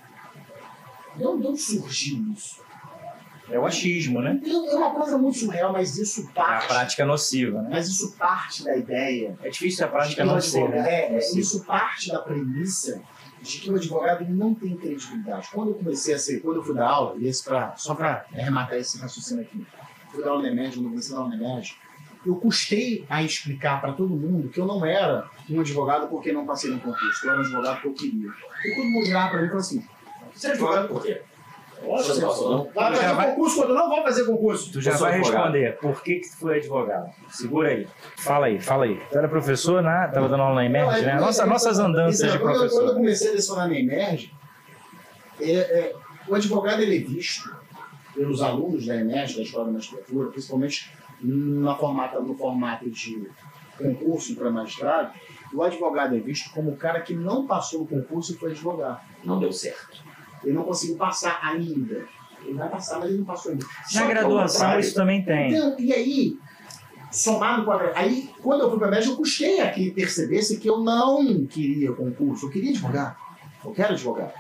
[1.16, 2.67] Não, não surgiu isso.
[3.50, 4.40] É o achismo, né?
[4.46, 6.64] É uma coisa muito surreal, mas isso parte.
[6.64, 7.70] É a prática nociva, né?
[7.72, 9.38] Mas isso parte da ideia.
[9.42, 10.68] É difícil a prática não ser.
[10.70, 10.90] Né?
[10.90, 13.02] É, isso parte da premissa
[13.42, 15.48] de que o advogado não tem credibilidade.
[15.54, 18.26] Quando eu comecei a ser, quando eu fui dar aula, e esse pra, só para
[18.34, 19.66] arrematar esse raciocínio aqui,
[20.12, 21.78] fui dar aula na EMED, quando comecei a dar aula na EMED,
[22.26, 26.46] eu custei a explicar para todo mundo que eu não era um advogado porque não
[26.46, 28.30] passei no concurso, eu era um advogado porque eu queria.
[28.66, 29.88] E todo mundo olhava para mim e falou assim:
[30.34, 31.22] você é advogado por quê?
[31.82, 32.70] Você não.
[32.74, 33.30] Vai fazer vai...
[33.30, 34.72] concurso quando não vou fazer concurso.
[34.72, 35.44] Tu já vai advogado.
[35.44, 35.78] responder.
[35.78, 37.12] Por que, que tu foi advogado?
[37.30, 37.88] Segura aí.
[38.18, 39.00] Fala aí, fala aí.
[39.12, 40.10] Tu era professor, né?
[40.14, 41.20] Tava dando aula na Emerge, né?
[41.20, 42.80] Nossa, nossas andanças então, de professor.
[42.80, 44.34] Quando eu comecei a lecionar na Emerge,
[45.40, 45.96] é, é,
[46.28, 47.56] o advogado ele é visto
[48.14, 53.28] pelos alunos da Emerge, da Escola de Magistratura, principalmente na formata, no formato de
[53.78, 55.12] concurso para magistrado,
[55.54, 59.00] o advogado é visto como o cara que não passou no concurso e foi advogado.
[59.24, 60.04] Não deu certo.
[60.48, 62.08] Ele não conseguiu passar ainda.
[62.46, 63.66] Ele vai passar, mas ele não passou ainda.
[63.66, 65.54] Na Só graduação isso também tem.
[65.54, 66.40] Então, e aí,
[67.12, 67.92] somado com a.
[67.96, 71.46] Aí, quando eu fui para a média, eu custei a que percebesse que eu não
[71.46, 72.46] queria concurso.
[72.46, 73.18] Eu queria advogar.
[73.66, 74.34] Eu quero advogar.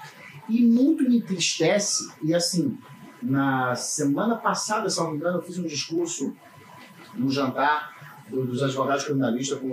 [0.47, 2.78] E muito me entristece, e assim,
[3.22, 6.36] Na semana passada, se não me engano, eu fiz um discurso
[7.16, 7.97] num jantar
[8.30, 9.67] dos advogados criminalistas com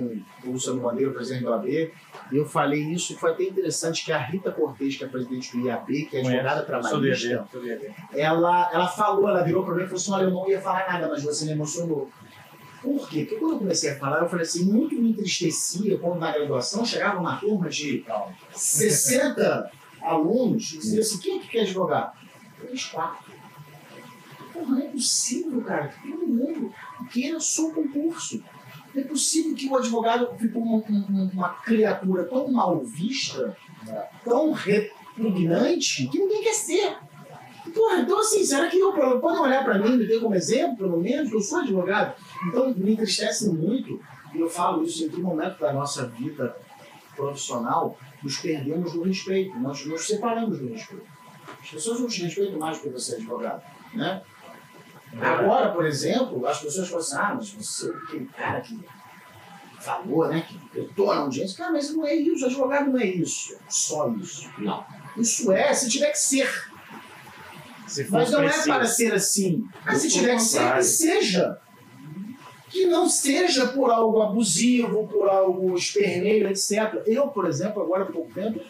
[0.44, 1.92] o Luciano Bandeira, presidente do AB.
[2.32, 5.56] E eu falei isso e foi até interessante que a Rita Cortez, que é presidente
[5.56, 7.46] do IAB, que é advogada trabalhista,
[8.12, 10.86] ela, ela falou, ela virou para mim e falou assim: olha, eu não ia falar
[10.90, 12.10] nada, mas você me emocionou.
[12.82, 13.20] Por quê?
[13.20, 16.84] Porque quando eu comecei a falar, eu falei assim, muito me entristecia quando na graduação
[16.84, 18.04] chegava uma turma de
[18.52, 19.70] 60
[20.02, 22.14] alunos e dizia assim, quem é que quer advogar?
[22.60, 23.32] Três, quatro.
[24.54, 26.72] Porra, não é possível, cara, que todo mundo
[27.12, 28.42] queira só concurso.
[28.94, 33.56] Não é possível que o advogado ficou uma, uma- uma criatura tão mal vista,
[34.24, 36.96] tão repugnante, que ninguém quer ser.
[37.74, 41.00] Porra, então assim, será que eu, podem olhar para mim, me ter como exemplo, pelo
[41.00, 42.14] menos, eu sou advogado?
[42.46, 44.00] Então me entristece muito,
[44.34, 46.56] e eu falo isso em que momento da nossa vida
[47.16, 51.06] profissional, nos perdemos do respeito, nós nos separamos do respeito.
[51.62, 53.62] As pessoas não te respeitam mais porque você é advogado,
[53.94, 54.22] né?
[55.20, 58.84] Agora, por exemplo, as pessoas falam assim, ah, mas você é aquele cara que
[59.80, 61.56] falou, né, que gritou na audiência.
[61.56, 64.50] Cara, mas não é isso, advogado não é isso, só isso.
[64.58, 64.84] Não.
[65.16, 66.50] Isso é, se tiver que ser.
[67.86, 68.66] Se Mas não é preciso.
[68.66, 69.68] para ser assim.
[69.84, 71.58] Mas se Pelo tiver que ser, que seja.
[72.70, 77.02] Que não seja por algo abusivo, por algo esperneiro, etc.
[77.06, 78.60] Eu, por exemplo, agora há pouco tempo,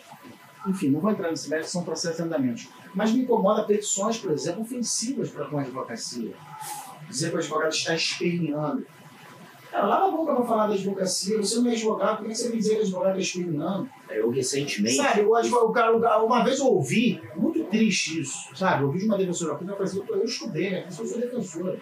[0.66, 2.68] enfim, não vou entrar nesse mérito, são processos em andamento.
[2.94, 6.32] Mas me incomoda petições, por exemplo, ofensivas para com a advocacia.
[7.08, 8.86] Dizer que o advogado está esperneando.
[9.70, 11.36] Cara, lava a boca para falar da advocacia.
[11.38, 13.90] Você não é advogado, como é que você me dizer que o advogado está esperneando?
[14.08, 14.94] Eu recentemente.
[14.96, 18.82] Sabe, o o cara- uma vez eu ouvi, muito triste isso, sabe?
[18.82, 20.84] Eu ouvi de uma defensora pública, eu falei assim, "Pô, eu estudei, né?
[20.86, 21.80] Eu sou defensora.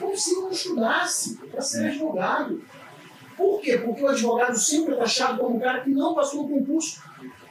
[0.00, 2.62] Como se eu não estudasse para ser advogado.
[3.36, 3.76] Por quê?
[3.78, 7.02] Porque o advogado sempre é taxado como um cara que não passou no concurso.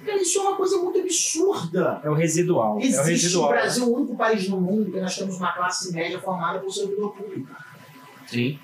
[0.06, 2.02] Cara, isso é uma coisa muito absurda.
[2.04, 2.74] É o residual.
[2.74, 3.50] é o Existe no residual.
[3.50, 7.14] Brasil o único país no mundo que nós temos uma classe média formada por servidor
[7.16, 7.48] público.
[8.28, 8.60] Sim.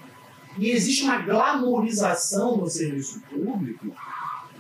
[0.58, 3.88] E existe uma glamourização no serviço público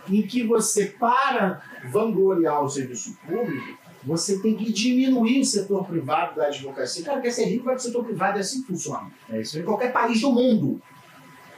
[0.07, 1.61] em que você, para
[1.91, 7.03] vangloriar o serviço público, você tem que diminuir o setor privado da advocacia.
[7.03, 9.11] Cara, quer ser rico, vai para o setor privado, é assim que funciona.
[9.29, 9.65] É isso Em aí.
[9.65, 10.81] qualquer país do mundo.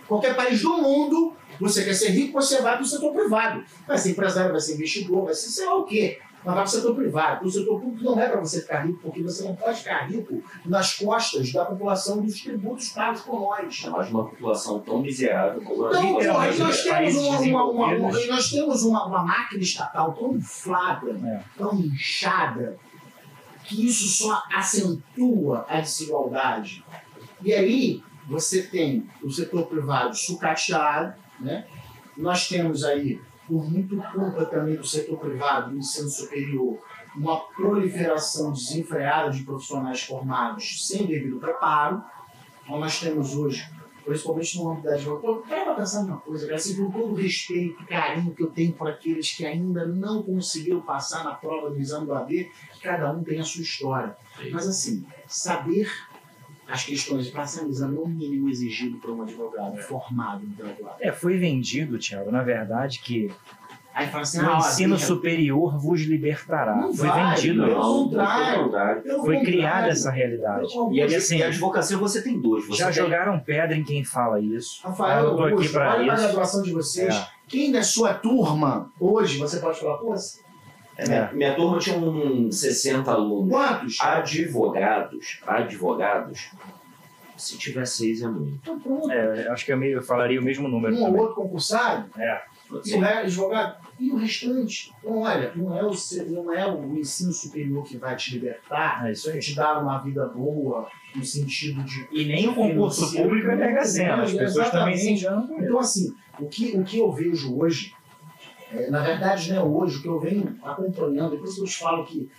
[0.07, 3.64] Qualquer país do mundo, você quer ser rico, você vai para o setor privado.
[3.88, 6.20] Vai ser empresário, vai ser investidor, vai ser sei lá o quê.
[6.43, 7.38] Mas vai para o setor privado.
[7.39, 10.07] Para o setor público não é para você ficar rico, porque você não pode ficar
[10.09, 13.84] rico nas costas da população dos tributos pagos por nós.
[13.86, 17.16] Nós, uma população tão miserável como a Então, minha, porra, Literalmente, e nós nos temos
[17.16, 21.43] uma, uma, uma, uma- nós temos uma, uma máquina estatal tão inflada, É.
[21.55, 22.76] tão inchada,
[23.64, 26.84] que isso só acentua a desigualdade.
[27.43, 31.66] E aí você tem o setor privado sucateado, né?
[32.18, 36.80] nós temos aí, por muito culpa também do setor privado, do ensino superior,
[37.16, 42.02] uma proliferação desenfreada de profissionais formados sem devido preparo.
[42.64, 43.68] Então nós temos hoje
[44.04, 45.42] principalmente no âmbito da advocacia.
[45.64, 48.89] Para pensar numa coisa, assim, com todo o respeito e carinho que eu tenho por
[48.89, 53.24] aqueles que ainda não conseguiram passar na prova do exame do AB, que cada um
[53.24, 54.16] tem a sua história.
[54.52, 55.92] Mas assim, saber
[56.72, 60.95] as questões de passar no é mínimo exigido para um advogado formado, um graduado.
[60.99, 63.32] É, foi vendido, Thiago, na verdade, que
[63.93, 66.76] Aí fala assim, o ah, ensino ó, superior vos libertará.
[66.76, 67.67] Não foi vai, vendido.
[67.67, 70.67] Não, pelo Foi criada essa realidade.
[70.91, 72.65] E E assim, a advocacia você tem dois.
[72.65, 74.82] Você já tem jogaram pedra em quem fala isso.
[74.82, 76.24] Rafael, eu tô aqui para olha para a isso.
[76.24, 77.13] graduação de vocês.
[77.13, 77.28] É.
[77.49, 80.15] Quem da sua turma, hoje, você pode falar, pô,
[80.98, 83.50] É, minha, minha turma tinha uns 60 alunos.
[83.50, 83.98] quantos?
[84.02, 86.50] Advogados, advogados,
[87.38, 88.54] se tiver seis é muito.
[88.62, 89.10] Então pronto.
[89.12, 92.42] É, acho que eu, meio, eu falaria o mesmo número Um ou outro concursado, É.
[92.86, 94.92] e o resto, advogado, e o restante.
[95.00, 95.92] Então, olha, não é, o,
[96.30, 99.39] não é o ensino superior que vai te libertar, É isso aí.
[99.39, 102.08] te dar uma vida boa, no sentido de.
[102.12, 104.22] E nem o concurso público é mega sena.
[104.24, 105.48] As pessoas também se Exatamente.
[105.50, 105.64] enganam.
[105.66, 107.94] Então, assim, o que, o que eu vejo hoje,
[108.74, 111.65] é, na verdade, não é hoje, o que eu venho acompanhando, por isso que eu
[111.65, 112.30] te falo que,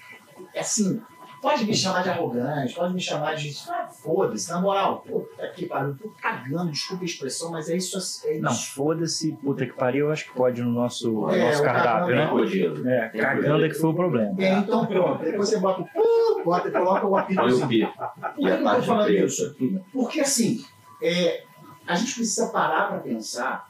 [0.54, 1.00] é assim,
[1.40, 3.52] pode me chamar de arrogante, pode me chamar de.
[3.68, 7.68] Ah, Foda-se, na moral, pô, tá aqui, pariu, eu tô cagando, desculpa a expressão, mas
[7.68, 7.96] é isso.
[8.26, 8.42] É isso.
[8.42, 12.14] Não, foda-se, puta que pariu, eu acho que pode no nosso, É, nosso o cardápio,
[12.16, 12.26] né?
[12.28, 12.88] Podido.
[12.88, 14.34] É, cagando é que foi o problema.
[14.42, 17.68] É, então pronto, depois você bota o bota, coloca o Põe o apitozinho.
[17.68, 17.88] pi.
[18.34, 19.80] Por que eu tô falando isso aqui?
[19.92, 20.64] Porque assim,
[21.02, 21.44] é,
[21.86, 23.68] a gente precisa parar para pensar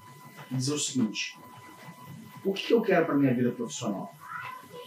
[0.51, 1.39] e dizer o seguinte:
[2.45, 4.15] o que, eu quero para minha vida profissional?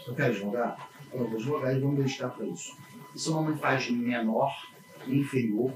[0.08, 0.90] Eu quero advogar?
[1.14, 2.78] Eu vou advogar e vou me dedicar para isso.
[3.14, 4.54] Isso não me faz menor,
[5.08, 5.74] inferior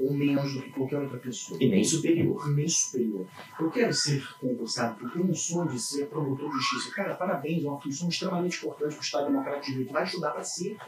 [0.00, 1.62] ou menos do que qualquer outra pessoa.
[1.62, 2.48] E nem superior.
[2.50, 3.26] Nem superior.
[3.58, 6.94] Eu quero ser concursado porque eu tenho um sonho de ser promotor de justiça.
[6.94, 9.92] Cara, parabéns, é uma função extremamente importante para o Estado Democrático de Direito.
[9.92, 10.78] Vai estudar para ser.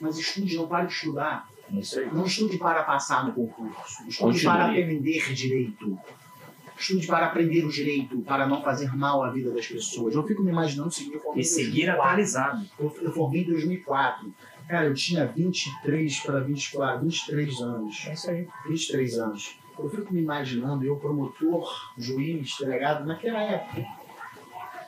[0.00, 1.48] Mas estude, não pare de estudar.
[2.12, 4.02] Não estude para passar no concurso.
[4.06, 4.42] Estude Continue.
[4.42, 5.98] para aprender direito.
[6.78, 10.14] Estude para aprender o direito, para não fazer mal à vida das pessoas.
[10.14, 12.02] Eu fico me imaginando o seguinte: eu E seguir 2004.
[12.02, 12.66] atualizado.
[12.78, 14.32] Eu, eu formei em 2004.
[14.68, 18.04] Cara, eu tinha 23 para 24, 23 anos.
[18.06, 18.48] É isso aí.
[18.68, 19.58] 23 anos.
[19.78, 21.68] Eu fico me imaginando, eu promotor,
[21.98, 23.84] juiz, delegado, naquela época.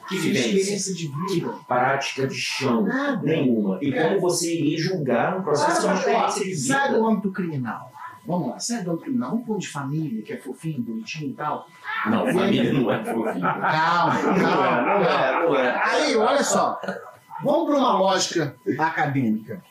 [0.08, 1.52] Que experiência de vida.
[1.68, 2.82] Prática de chão.
[2.82, 3.22] Nada.
[3.22, 3.78] Nenhuma.
[3.82, 4.08] E É.
[4.08, 7.06] como você iria julgar um processo de Sabe, experiência de sai do vida?
[7.06, 7.92] âmbito criminal.
[8.28, 9.30] Vamos lá, sai do âmbito criminal.
[9.30, 11.66] Vamos pôr de família, que é fofinho, bonitinho e tal.
[12.04, 13.40] Não, família não é fofinho.
[13.40, 14.82] Calma, Não é, calma.
[14.82, 15.82] não é, não é.
[15.82, 16.78] Aí, olha só.
[17.42, 19.62] Vamos para uma lógica acadêmica.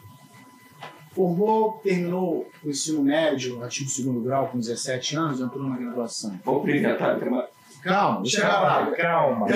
[1.11, 6.39] Formou, terminou o ensino médio, artigo segundo grau, com 17 anos, entrou na graduação.
[6.43, 7.45] Vamos privilegiar tema.
[7.83, 8.23] Calma.
[8.41, 8.95] Calma.
[8.95, 9.47] Calma,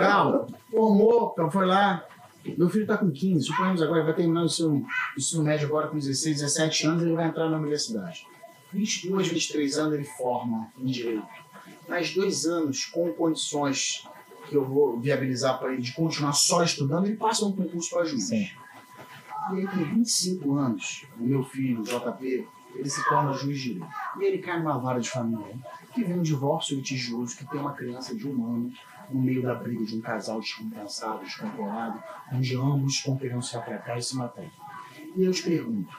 [0.00, 0.46] calma.
[0.70, 2.04] Formou, então foi lá.
[2.44, 4.86] Meu filho está com 15, suponhamos agora, ele vai terminar o ensino,
[5.16, 8.26] ensino médio agora com 16, 17 anos, ele vai entrar na universidade.
[8.72, 11.26] 22, 23 anos ele forma em Direito.
[11.88, 14.06] Mais dois anos, com condições
[14.48, 18.04] que eu vou viabilizar para ele de continuar só estudando, ele passa um concurso para
[18.04, 18.28] juiz.
[18.28, 18.48] Sim.
[19.52, 23.94] E aí, com 25 anos, o meu filho, JP, ele se torna juiz de direito.
[24.18, 25.56] E ele cai numa vara de família,
[25.92, 28.72] que vem um divórcio litigioso, que tem uma criança de um ano,
[29.10, 32.02] no meio da briga de um casal descompensado, descontrolado,
[32.32, 34.46] onde ambos poderiam se aplicar e se matar.
[35.14, 35.94] E eu te pergunto,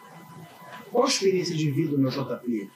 [0.92, 2.72] qual a experiência de vida o meu JP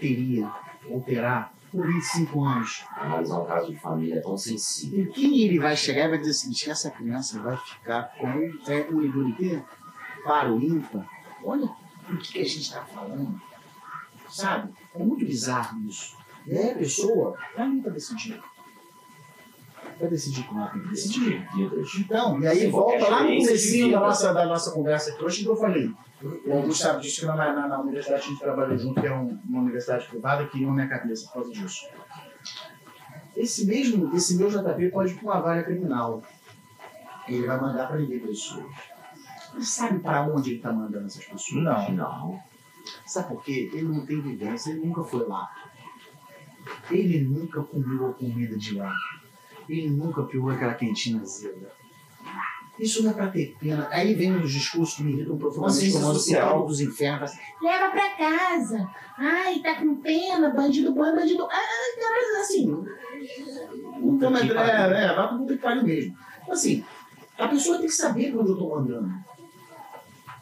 [0.00, 0.50] teria
[0.88, 2.84] ou terá por 25 anos?
[2.96, 5.04] Analisar um caso de família tão sensível.
[5.04, 8.26] Em quem ele vai chegar e vai dizer o seguinte, essa criança vai ficar com
[8.26, 9.62] é, um idolité
[10.24, 11.06] para o ímpar?
[11.44, 11.68] Olha
[12.14, 13.40] o que, a gente está falando.
[14.30, 14.72] Sabe?
[14.94, 16.16] É muito bizarro isso.
[16.46, 18.40] E aí a pessoa está ali para decidir.
[19.98, 21.48] Vai decidir como ela tem que decidir.
[21.98, 24.00] Então, e aí volta lá no comecinho da vida.
[24.06, 25.92] nossa, da nossa conversa aqui hoje que eu falei.
[26.46, 29.14] O Augusto sabe disso que na, na, na universidade a gente trabalhou junto, que é
[29.14, 31.86] um- uma universidade privada, que criou minha cabeça por causa disso.
[33.36, 36.22] Esse mesmo, esse meu JP pode ir para uma vaga criminal.
[37.28, 38.66] Ele vai mandar prender pessoas.
[39.60, 41.62] Sabe para onde ele está mandando essas pessoas?
[41.62, 41.92] Não.
[41.92, 42.40] Não.
[43.06, 43.70] Sabe por quê?
[43.72, 45.48] Ele não tem vivência, ele nunca foi lá.
[46.90, 48.92] Ele nunca comeu a comida de lá.
[49.68, 51.72] Ele nunca pegou aquela quentinha azeda.
[52.78, 53.88] Isso não é pra ter pena.
[53.90, 56.64] Aí vem os discursos que me irritam profundamente, como social.
[56.64, 57.32] dos infernos.
[57.60, 58.88] Leva pra casa.
[59.16, 61.44] Ai, tá com pena, bandido bom, é bandido.
[61.44, 62.70] Ah, cara, assim.
[64.30, 64.42] Mais.
[64.42, 66.16] que É, é, vai pro puta que pariu mesmo.
[66.48, 66.84] Assim,
[67.36, 69.12] a pessoa tem que saber pra onde eu tô mandando.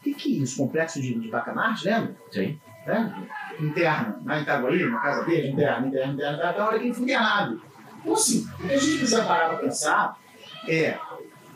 [0.06, 0.58] O que que é isso?
[0.58, 2.16] Complexo de, de bacanagem, lembra?
[2.30, 2.60] Sim.
[2.86, 3.28] né?
[3.58, 7.04] interna, na Itaguaí, na casa dele, interna, interna, interna, até a hora que ele foi
[7.04, 7.60] internado.
[8.00, 10.16] Então, assim, o que a gente precisa parar para pensar
[10.68, 10.96] é,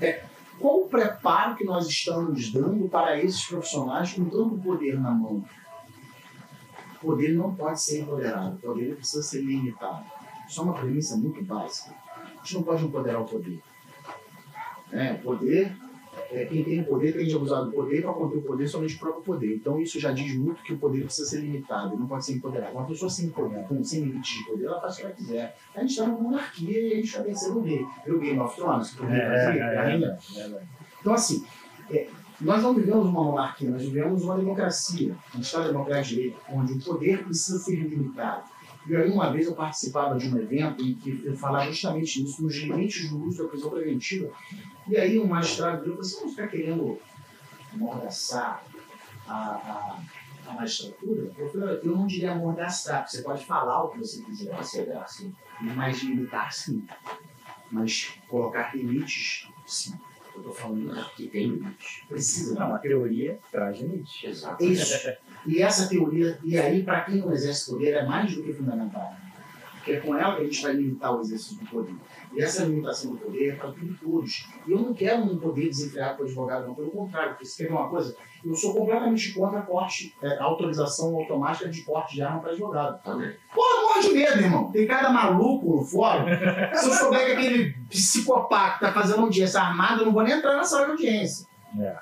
[0.01, 0.25] é
[0.59, 5.45] qual o preparo que nós estamos dando para esses profissionais com tanto poder na mão.
[6.97, 10.05] O poder não pode ser empoderado, o poder precisa ser limitado.
[10.49, 11.95] Isso é uma premissa muito básica.
[12.17, 13.63] A gente não pode empoderar o poder.
[14.91, 15.73] É, o poder
[16.31, 18.97] é, quem tem o poder tende a usar do poder para conter o poder somente
[18.97, 19.57] o próprio poder.
[19.57, 22.73] Então isso já diz muito que o poder precisa ser limitado, não pode ser empoderado.
[22.73, 25.57] Uma pessoa sem poder, com, sem limites de poder, ela faz o que ela quiser.
[25.75, 27.85] A gente está numa monarquia e a gente está vencendo o rei.
[28.05, 28.95] Viu Game of Thrones?
[28.95, 30.19] Que o rei É, fazia, é, a rainha?
[31.01, 31.45] Então assim,
[31.91, 32.09] é,
[32.41, 36.73] nós não vivemos uma monarquia, nós vivemos uma democracia, um Estado democrático de direito, onde
[36.73, 38.50] o poder precisa ser limitado.
[38.87, 42.43] E aí, uma vez eu participava de um evento em que eu falava justamente isso,
[42.43, 44.31] nos limites do uso da prisão preventiva,
[44.89, 46.99] e aí o magistrado virou falou assim, vamos ficar querendo
[47.73, 48.65] amordaçar
[49.29, 49.99] a, a,
[50.49, 51.31] a magistratura?
[51.37, 54.97] Eu falei, eu não diria amordaçar, você pode falar o que você quiser, Você é
[54.97, 55.35] assim.
[55.61, 56.85] mas limitar sim.
[57.71, 59.95] Mas colocar limites, sim.
[60.35, 61.15] Eu tô falando isso.
[61.17, 62.05] Que tem limite.
[62.09, 62.55] Precisa.
[62.55, 64.27] Não, a teoria traz limite.
[64.27, 64.65] Exato.
[64.65, 65.13] Isso.
[65.47, 69.15] E essa teoria, e aí, para quem não exerce poder, é mais do que fundamental.
[69.77, 71.95] Porque é com ela que a gente vai limitar o exercício do poder.
[72.33, 74.47] E essa limitação do poder é para tudo e todos.
[74.67, 76.75] E eu não quero um poder desenfreado para o advogado, não.
[76.75, 78.15] Pelo contrário, porque você quer ver uma coisa?
[78.45, 82.53] Eu sou completamente contra a porte, é, a autorização automática de porte de arma para
[82.53, 83.03] advogado.
[83.03, 83.35] Também.
[83.55, 84.71] Pô, eu morro de medo, irmão.
[84.71, 86.27] Tem cada maluco no fórum.
[86.75, 90.57] Se eu souber que aquele psicopata tá fazendo audiência armada, eu não vou nem entrar
[90.57, 91.47] na sala de audiência.
[91.79, 91.97] É.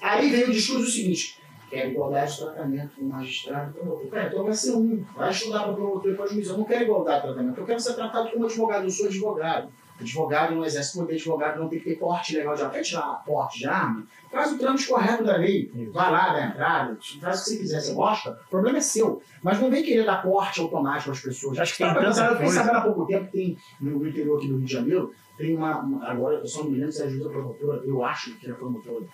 [0.00, 1.37] Aí vem o discurso seguinte:
[1.70, 4.06] quero igualdade de tratamento com o magistrado e promotor.
[4.10, 5.04] Cara, então vai ser um.
[5.16, 6.48] Vai estudar para promotor e para juiz.
[6.48, 7.58] Eu não quero igualdade de tratamento.
[7.60, 8.84] Eu quero ser tratado como advogado.
[8.84, 9.68] Eu sou advogado.
[10.00, 12.72] Advogado não exerce poder, advogado não tem que ter porte legal de arma.
[12.72, 14.06] Quer tirar porte de arma?
[14.30, 15.72] Faz o trâmite correto da lei.
[15.92, 17.80] Vai lá, dá entrada, faz o que você quiser.
[17.80, 18.38] Você gosta?
[18.46, 19.20] O problema é seu.
[19.42, 21.58] Mas não vem querer dar porte automático às pessoas.
[21.58, 22.54] Acho que tem Sabe, tanta coisa.
[22.54, 25.80] sabendo há pouco tempo que tem no interior aqui do Rio de Janeiro, tem uma.
[25.80, 28.48] uma- agora eu só não me lembro se é a juíza promotora, eu acho que
[28.48, 29.04] é promotora.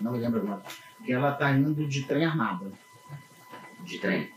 [0.00, 0.62] Não me lembro agora,
[1.04, 2.70] que ela tá indo de trem armada.
[3.84, 4.30] De trem.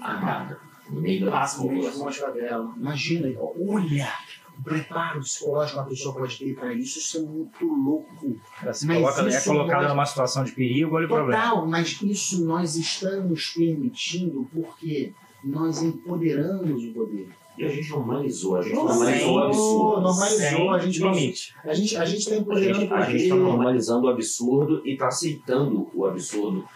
[0.00, 0.58] Armada.
[0.88, 2.74] No meio da Passa no meio favela.
[2.76, 4.12] Imagina, olha,
[4.58, 8.36] o preparo psicológico que uma pessoa pode ter para isso, isso é muito louco.
[8.60, 11.40] Ela se Mas coloca, é colocada nós- numa situação de perigo, olha o problema.
[11.42, 15.12] Total, mas isso nós estamos permitindo porque
[15.44, 17.28] nós empoderamos o poder.
[17.60, 20.00] E a gente normalizou, a gente Não, normalizou o absurdo.
[20.00, 21.54] normalizou, a gente limite.
[21.62, 25.08] A gente a gente está A empoderando a gente está normalizando o absurdo e está
[25.08, 26.66] aceitando o absurdo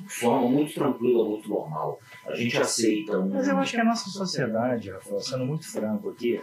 [0.00, 1.98] de forma muito tranquila, muito normal.
[2.26, 3.28] A gente aceita um.
[3.28, 6.40] Mas eu acho que a nossa sociedade, Rafael, sendo muito franco aqui,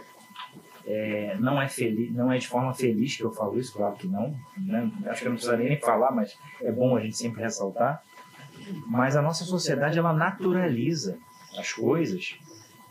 [0.86, 4.06] é, não, é feliz, não é de forma feliz que eu falo isso, claro que
[4.06, 4.34] não.
[4.56, 4.90] Né?
[5.06, 8.02] Acho que eu não precisaria nem falar, mas é bom a gente sempre ressaltar.
[8.86, 11.18] Mas a nossa sociedade, ela naturaliza
[11.58, 12.38] as coisas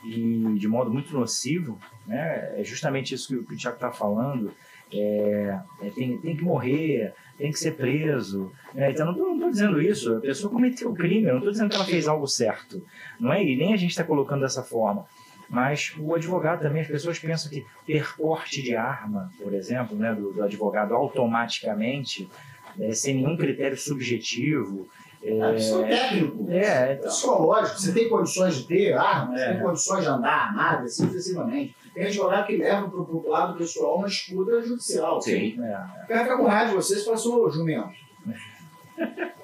[0.03, 1.79] e de modo muito nocivo.
[2.07, 2.59] Né?
[2.59, 4.51] É justamente isso que o, Tiago está falando.
[4.91, 8.51] É, é, tem, tem que morrer, tem que ser preso.
[8.73, 8.91] né?
[8.91, 10.17] Então, não estou dizendo isso.
[10.17, 12.83] A pessoa cometeu o crime, eu não estou dizendo que ela fez algo certo.
[13.19, 13.43] Não é?
[13.43, 15.05] E nem a gente está colocando dessa forma.
[15.49, 20.13] Mas o advogado também, as pessoas pensam que ter porte de arma, por exemplo, né,
[20.13, 22.29] do, do advogado automaticamente,
[22.79, 24.87] é, sem nenhum critério subjetivo.
[25.21, 26.45] É, isso é técnico.
[26.49, 29.53] É, então, Psicológico, você tem condições de ter arma, você É.
[29.53, 31.75] tem condições de andar armado, assim sucessivamente.
[31.93, 35.21] Tem advogado que leva pro, pro lado pessoal uma escuta judicial.
[35.21, 35.57] Sim.
[35.61, 37.89] é, O cara fica com raiva de vocês e passou jumento.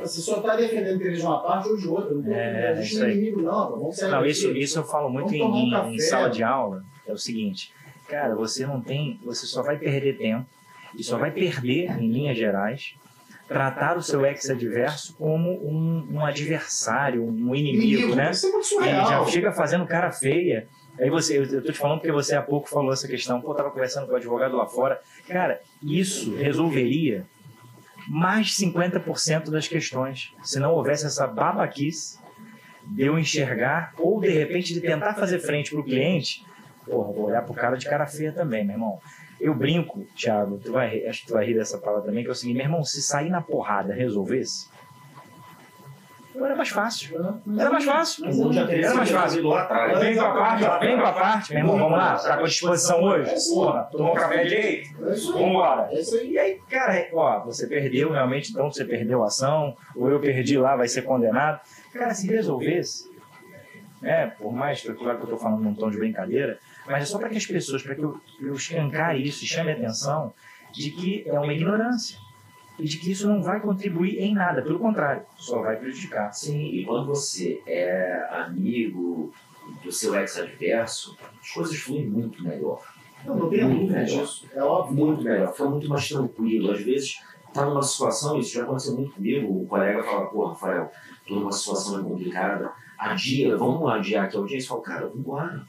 [0.00, 2.12] Você só está defendendo interesse de uma parte ou de outra.
[2.14, 3.12] Não, É, aí.
[3.12, 3.70] inimigo, não.
[3.70, 6.82] Vamos sair Não, isso, isso eu falo muito em, um em sala de aula.
[7.06, 7.72] É o seguinte,
[8.08, 10.44] cara, você não tem, você só vai perder tempo
[10.96, 12.94] e só vai perder, em linhas gerais,
[13.48, 18.30] tratar o seu ex-adverso como um, um adversário, um inimigo, né?
[18.30, 20.66] Isso é muito já chega fazendo cara feia.
[20.98, 23.40] Aí você, eu tô te falando porque você há pouco falou essa questão.
[23.40, 25.00] Pô, eu tava conversando com o advogado lá fora.
[25.26, 27.26] Cara, isso resolveria
[28.08, 30.32] mais de 50% das questões.
[30.42, 32.18] Se não houvesse essa babaquice
[32.86, 36.44] de eu enxergar, ou de repente de tentar fazer frente pro cliente,
[36.84, 39.00] porra, vou olhar pro cara de cara feia também, meu irmão.
[39.42, 42.32] Eu brinco, Thiago, tu vai, acho que tu vai rir dessa palavra também, que é
[42.32, 44.70] o seguinte, meu irmão, se sair na porrada resolvesse,
[46.34, 47.16] era mais fácil.
[47.58, 48.24] Era mais fácil.
[48.26, 49.42] Era mais fácil.
[49.42, 52.46] Vem com a parte, vem com a parte, meu irmão, vamos lá, tá com a
[52.46, 53.34] disposição hoje?
[53.52, 54.90] Porra, tomou um café direito?
[55.06, 55.14] É.
[55.32, 55.88] Vambora.
[55.92, 56.24] É.
[56.24, 60.56] E aí, cara, ó, você perdeu realmente, então você perdeu a ação, ou eu perdi
[60.56, 61.60] lá, vai ser condenado.
[61.92, 63.10] Cara, se resolvesse,
[64.00, 67.06] né, por mais que claro que eu tô falando num tom de brincadeira, mas é
[67.06, 70.32] só para que as pessoas, para que eu, eu escancare isso e chame a atenção
[70.72, 72.18] de que é uma ignorância.
[72.78, 76.32] E de que isso não vai contribuir em nada, pelo contrário, só vai prejudicar.
[76.32, 79.32] Sim, e quando você é amigo
[79.84, 82.82] do seu ex-adverso, as coisas fluem muito melhor.
[83.24, 84.22] Não, não tenho Muito dúvida melhor.
[84.24, 84.48] disso.
[84.52, 84.96] É óbvio.
[85.06, 86.72] Muito melhor, fica muito mais tranquilo.
[86.72, 87.20] Às vezes,
[87.52, 90.90] tá numa situação, isso já aconteceu muito comigo, o colega fala, pô, Rafael,
[91.28, 94.64] tô numa situação complicada, adia, vamos adiar aqui a audiência.
[94.66, 95.62] Eu falo, cara, vambora,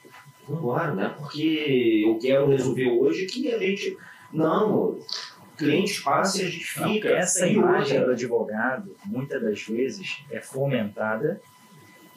[0.47, 1.13] vambora, né?
[1.17, 3.97] Porque eu quero resolver hoje que a gente.
[4.31, 4.99] Não,
[5.57, 7.09] clientes passam e a gente Não, fica.
[7.09, 11.41] essa imagem outra, do advogado, muitas das vezes, é fomentada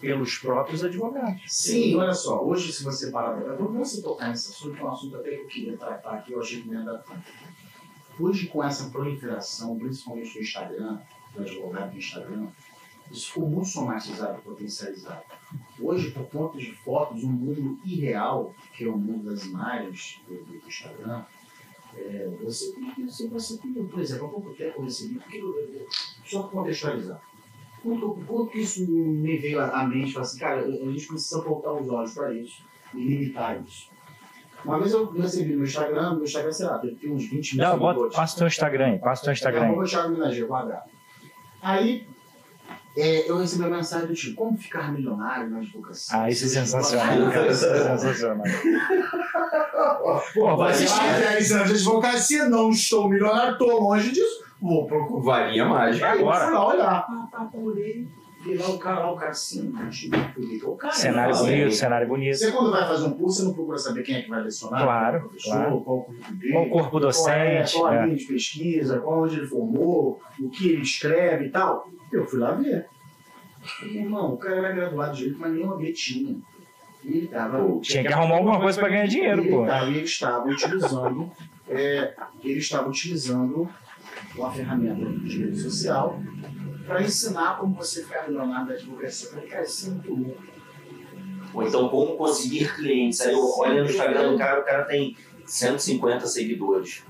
[0.01, 1.43] pelos próprios advogados.
[1.47, 4.91] Sim, olha só, hoje se você parar para vamos você tocar nesse assunto, é um
[4.91, 7.23] assunto até que eu queria tratar aqui, eu achei que não ia dar tempo.
[8.19, 10.99] Hoje com essa proliferação, principalmente do Instagram,
[11.35, 12.47] do advogado do Instagram,
[13.11, 15.23] isso ficou muito somatizado, potencializado.
[15.81, 20.35] Hoje, por conta de fotos, um mundo irreal, que é o mundo das imagens do,
[20.45, 21.23] do Instagram,
[21.97, 25.39] é, você tem que, você, você tem, por exemplo, há pouco tempo eu recebi, porque
[25.39, 25.87] eu- eu-
[26.25, 27.21] só para contextualizar,
[27.83, 31.89] quando que isso me veio à mente, falei assim, cara, a gente precisa voltar os
[31.89, 33.89] olhos para isso e limitar isso.
[34.65, 37.79] Uma vez eu recebi no Instagram, no Instagram, sei lá, ter uns 20 mil Não,
[37.79, 39.67] bota, passa o teu Instagram aí, passa o teu Instagram aí.
[39.69, 40.85] Arroba Thiago Minageiro, com H.
[41.63, 42.07] Aí,
[42.97, 46.19] é, eu recebi a mensagem do tipo, como ficar milionário na advocacia?
[46.19, 47.47] Ah, isso é sensacional, cara.
[47.49, 48.47] Isso é sensacional.
[50.35, 51.45] Pô, vai Mas assistir.
[51.45, 55.23] se anos de advocacia, não estou milionário, estou longe disso, vou procurar.
[55.23, 56.11] Varinha mágica.
[56.11, 56.45] Aí eu Agora.
[56.47, 57.07] fui lá olhar.
[57.09, 58.09] Ah, tá, olhei.
[58.45, 60.17] Vi lá o cara, lá, o cara assim, tipo,
[60.71, 62.37] o cara é Cenário bonito, cenário bonito.
[62.37, 64.85] Você quando vai fazer um curso, você não procura saber quem é que vai lecionar?
[64.85, 65.81] Claro, qual é claro.
[65.81, 67.73] qual o currículo dele, Qual o corpo qual é, docente?
[67.75, 68.05] qual a é.
[68.05, 71.89] linha de pesquisa, qual onde ele formou, o que ele escreve e tal.
[72.13, 72.87] Eu fui lá ver.
[73.83, 76.37] Meu irmão, o cara era graduado de direito, mas nem uma B tinha.
[77.05, 77.59] E ele tava.
[77.65, 79.67] Pô, Tinha que arrumar alguma coisa pra ganhar dinheiro, ele, pô.
[79.67, 81.31] tava- ele estava utilizando,
[81.69, 83.69] é, ele estava utilizando
[84.37, 86.21] uma ferramenta de rede social
[86.87, 89.29] para ensinar como você ficar milionário da advocacia.
[89.29, 90.43] Eu falei, cara, isso é muito louco.
[91.55, 93.21] Ou então, como conseguir clientes.
[93.21, 97.03] Aí eu olho no Instagram do cara, o cara tem 150 seguidores.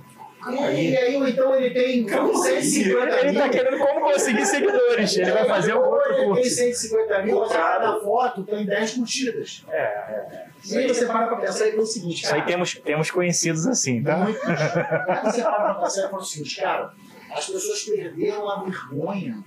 [0.52, 2.62] E, e aí, então ele tem Calma aí.
[2.62, 3.40] 150 Ele mil.
[3.40, 5.16] tá querendo como conseguir seguidores.
[5.16, 6.50] Ele vai fazer um Ou outro ele tem curso.
[6.50, 9.64] 150 mil, mas cada foto tem 10 curtidas.
[9.70, 10.46] É, é.
[10.66, 12.52] E aí você para pra pensar e vê o seguinte, Isso aí cara.
[12.52, 14.16] temos, temos conhecidos assim, tá?
[14.18, 14.42] Muitos.
[14.48, 16.92] Aí você para pra pensar e fala o seguinte, cara,
[17.32, 19.44] as pessoas perderam a vergonha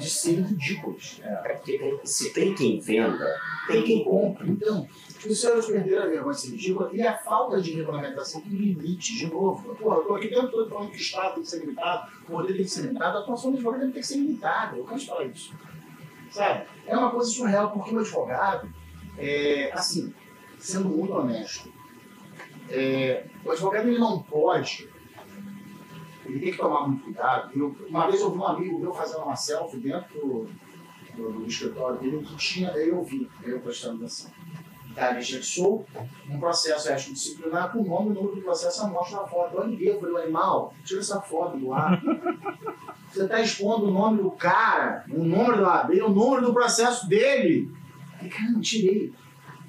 [0.00, 1.20] de serem ridículas.
[1.22, 3.26] É porque se tem quem venda,
[3.66, 4.46] tem quem compra.
[4.46, 8.52] Então, as pessoas perderam a vergonha de ser ridícula e a falta de regulamentação tem
[8.52, 9.74] limites, de novo.
[9.74, 12.10] Pô, eu tô aqui o tempo todo falando que o Estado tem que ser limitado,
[12.22, 14.76] o poder tem que ser limitado, a atuação do advogado tem que ser limitada.
[14.76, 15.54] Eu de falar isso.
[16.30, 16.64] Sabe?
[16.86, 18.72] É uma coisa surreal, porque o advogado,
[19.18, 20.14] é, assim,
[20.58, 21.70] sendo muito honesto,
[22.70, 24.88] é, o advogado ele não pode,
[26.24, 27.50] ele tem que tomar muito cuidado.
[27.54, 30.48] Eu, uma vez eu vi um amigo meu fazendo uma selfie dentro
[31.16, 34.30] do, do, escritório dele que tinha, eu vi, eu prestando atenção.
[34.94, 35.86] Tá, ele sou
[36.28, 39.56] um processo ético disciplinar com o nome e o número do processo, mostra a foto.
[39.56, 42.02] Eu liguei, eu falei, animal, tira essa foto do ar.
[43.08, 47.08] Você está expondo o nome do cara, o número do AB, o número do processo
[47.08, 47.70] dele.
[48.20, 49.12] E, cara, não tirei.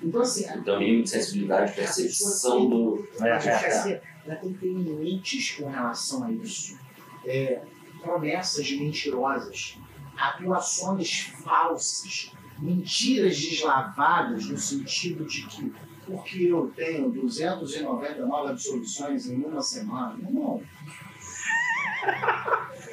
[0.02, 3.08] Então, assim, Então, mínimo de sensibilidade, percepção do.
[3.22, 6.78] É, é, assim, ela tem que ter limites com relação a isso.
[7.26, 7.64] É,
[8.02, 9.78] promessas mentirosas,
[10.18, 15.74] atuações falsas, mentiras deslavadas no sentido de que
[16.06, 20.18] porque eu tenho 299 absolvições em uma semana.
[20.30, 20.62] Não.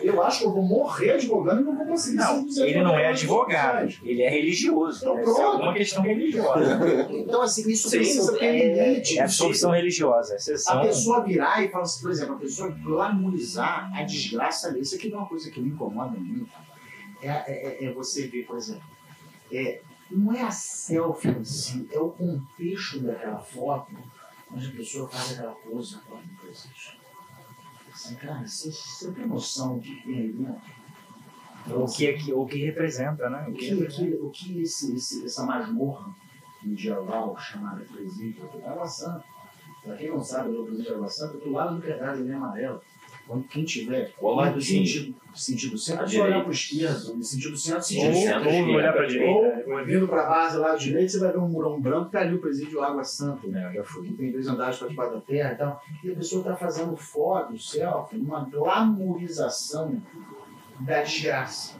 [0.01, 3.05] Eu acho que eu vou morrer advogando e não vou conseguir Não, ele não é
[3.05, 4.99] 299 advogado, ele é religioso.
[5.01, 5.63] Então, é pronto.
[5.63, 6.79] uma questão religiosa.
[7.11, 9.19] Então, assim, isso Sim, precisa ter é- limite.
[9.19, 10.81] É absorção religiosa, A exceção.
[10.83, 14.81] pessoa virar e falar assim, por exemplo, a pessoa glamorizar a desgraça ali.
[14.81, 16.51] Isso aqui é uma coisa que me incomoda muito.
[17.21, 18.83] É, é- é você ver, por exemplo,
[19.53, 19.81] é,
[20.11, 23.93] não é a selfie em si, é o contexto daquela foto,
[24.55, 25.97] onde a pessoa faz aquela pose
[26.41, 26.69] coisa.
[27.99, 30.63] Assim, cara, você, você tem noção do que tem aí dentro?
[31.83, 33.45] O que, é que, o que representa, né?
[33.49, 36.15] O que, que o que, o que esse, esse, essa masmorra
[36.63, 39.25] medieval chamada presídio Água Santa,
[39.83, 42.35] para quem não sabe, o presídio da Água Santa, do lado do pedaço ele é
[42.35, 42.81] amarelo.
[43.29, 46.53] Quando quem tiver Ao lado no do sentido, sentido centro, é só olhar para o
[46.53, 48.49] esquerdo, no sentido centro, sentido centro.
[48.49, 49.65] ou olhar para a direita.
[49.71, 52.21] Ou vindo para a base lá do direito, você vai ver um murão branco, tá
[52.21, 53.47] ali o presídio Água Santa.
[53.47, 55.83] É, eu já que tem dois andares para debaixo da terra e tal.
[56.03, 60.03] E a pessoa está fazendo foto, selfie, uma glamorização
[60.81, 61.77] da desgraça.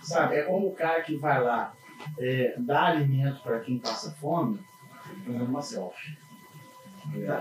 [0.00, 0.36] Sabe?
[0.36, 1.74] É como o cara que vai lá
[2.20, 4.60] é, dar alimento para quem passa fome,
[5.24, 6.16] fazendo uma selfie.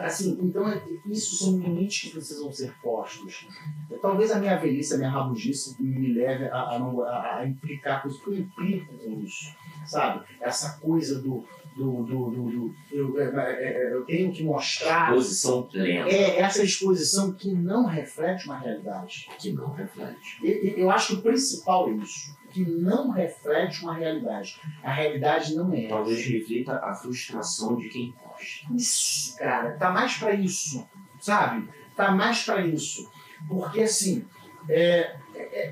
[0.03, 3.47] Assim, então, é- isso são limites que precisam ser postos.
[4.01, 8.01] Talvez a minha velhice, a minha rabugice me leve a, a, não- a- a implicar
[8.01, 9.53] com isso, porque eu implico com isso,
[9.86, 10.26] sabe?
[10.41, 11.45] Essa coisa do.
[11.76, 15.14] Do, do, do, do- eu, é, é, é, eu tenho que mostrar.
[15.14, 19.28] Posição plena, É essa exposição que não reflete uma realidade.
[19.38, 20.38] que não reflete.
[20.42, 24.58] Eu, eu- acho que o principal é isso, que não reflete uma realidade.
[24.82, 26.30] A realidade não é Talvez essa.
[26.30, 28.74] reflita a frustração de quem posta.
[28.74, 30.88] Isso, cara, tá mais pra isso,
[31.20, 31.68] sabe?
[31.96, 33.10] Tá mais pra isso.
[33.50, 34.24] Porque, assim,
[34.70, 35.18] é-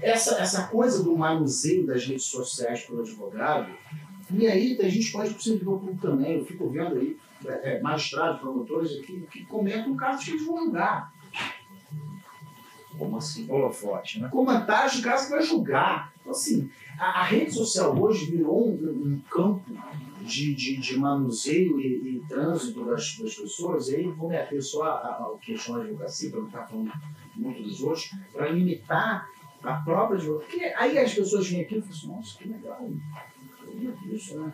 [0.02, 3.72] essa, essa coisa do manuseio das redes sociais pelo advogado,
[4.34, 6.38] e aí a gente pode pro servidor público também.
[6.38, 10.58] Eu fico vendo aí é, é, magistrados, promotores que, que comentam casos que eles vão
[10.58, 11.14] julgar.
[12.98, 13.50] Como assim?
[13.50, 14.30] Holofote, né?
[14.30, 16.14] Comentários de casos que vai julgar.
[16.20, 19.72] Então, assim, a, a rede social hoje virou um, um campo
[20.22, 24.64] de, de, de manuseio e, e trânsito das, das pessoas, e aí vou me ater
[24.64, 26.92] só ao questão da advocacia, para não ficar falando
[27.36, 29.28] muito dos outros, para limitar
[29.62, 30.50] a própria advocacia.
[30.50, 32.90] Porque aí as pessoas vêm aqui e falam assim, nossa, que legal,
[33.82, 34.54] eu vi isso, né?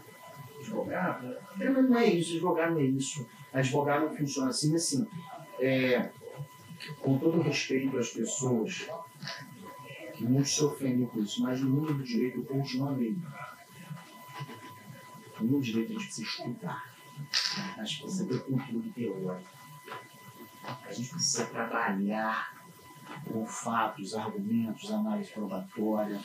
[0.60, 1.38] Advogado?
[1.56, 3.28] Mas não é isso, advogado não é isso.
[3.54, 5.08] Advogado não funciona assim, assim,
[5.60, 6.10] é,
[7.02, 8.88] com todo respeito às pessoas
[10.16, 13.26] que muitos se ofendem com isso, mas no mundo do direito continua mesmo.
[15.40, 16.94] No mundo do direito a gente precisa estudar.
[17.78, 19.50] A gente precisa ter conteúdo teórico.
[20.86, 22.54] A gente precisa trabalhar
[23.26, 26.20] com fatos, argumentos, análise probatória,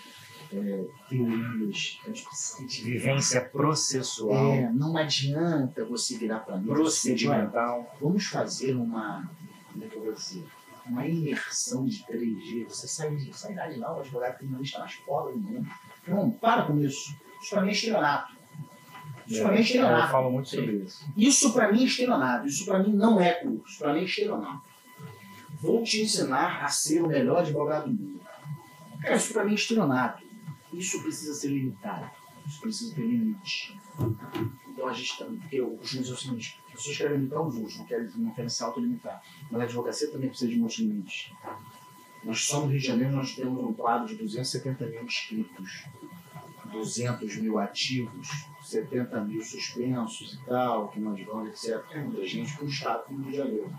[0.57, 1.99] é, teorias.
[2.05, 6.73] A gente precisa a gente- Vivência processual, É, não adianta você virar para mim dizer,
[6.73, 6.79] assim,
[7.29, 7.97] "Olha, procedimental.
[8.01, 9.31] vamos fazer uma,
[9.73, 10.45] como é que eu vou dizer,
[10.87, 12.65] uma imersão de 3G.
[12.69, 15.67] Você sai, sai dali lá, o advogado criminalista mais foda do mundo.
[16.07, 17.15] Não, para com isso.
[17.41, 18.35] Isso para mim é estelionato.
[19.27, 20.13] Isso para mim é Eu estelionato.
[20.13, 21.05] falo muito sobre isso.
[21.17, 22.47] Isso para mim é estelionato.
[22.47, 23.65] Isso para mim não é curso.
[23.67, 24.63] Isso para mim é estelionato.
[25.61, 28.21] Vou te ensinar a ser o melhor advogado do mundo.
[29.01, 30.23] Cara, isso para mim é estelionato.
[30.79, 32.11] Isso precisa ser limitado.
[32.47, 33.79] Isso precisa ter limite.
[34.69, 37.55] Então a gente também, porque eu costumo dizer o seguinte, as pessoas querem limitar os
[37.57, 39.23] outros, não querem, não querem se autolimitar.
[39.51, 41.33] Mas a advocacia também precisa de muitos limites.
[42.23, 45.85] Nós só no Rio de Janeiro nós temos um quadro de 270 mil inscritos,
[46.73, 48.29] 200 mil ativos,
[48.63, 51.83] 70 mil suspensos e tal, que não advogam, etc.
[51.93, 53.73] É muita gente para o Estado como Rio de Janeiro.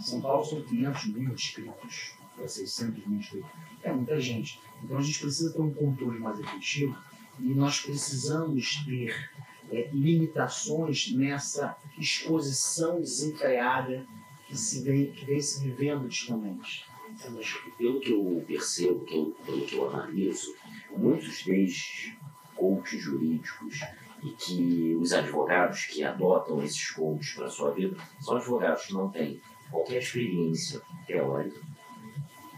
[0.00, 3.44] São Paulo são 500 mil inscritos, para 600 mil.
[3.82, 4.60] É muita gente.
[4.82, 6.96] Então a gente precisa ter um controle mais efetivo
[7.38, 9.30] e nós precisamos ter
[9.70, 14.06] é, limitações nessa exposição desenfreada
[14.46, 16.84] que, se vem, que vem se vivendo ultimamente.
[17.30, 20.54] Mas pelo que eu percebo, pelo que eu analiso,
[20.96, 22.12] muitos desses
[22.56, 23.80] coaches jurídicos
[24.22, 29.10] e que os advogados que adotam esses coaches para sua vida são advogados que não
[29.10, 29.40] têm
[29.70, 31.60] qualquer experiência teórica,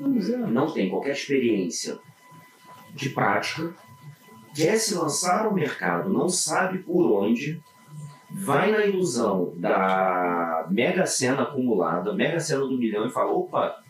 [0.08, 1.98] não têm qualquer experiência
[2.94, 3.72] de prática,
[4.54, 7.60] quer se lançar ao mercado, não sabe por onde,
[8.30, 13.82] vai na ilusão da mega cena acumulada, mega cena do milhão e fala: opa,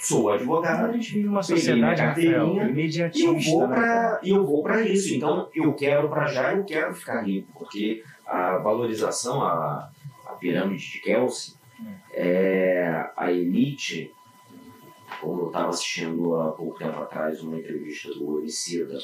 [0.00, 0.90] sou advogado.
[0.90, 2.70] A gente vive uma sociedade, carteirinha
[3.14, 5.14] e eu vou né, para eu vou para isso.
[5.14, 9.90] Então eu quero para já, eu quero ficar rico, porque a valorização, a,
[10.26, 11.54] a pirâmide de Kelsey,
[12.12, 14.12] é a elite.
[15.20, 18.98] Como eu estava assistindo há pouco tempo atrás uma entrevista do Emicida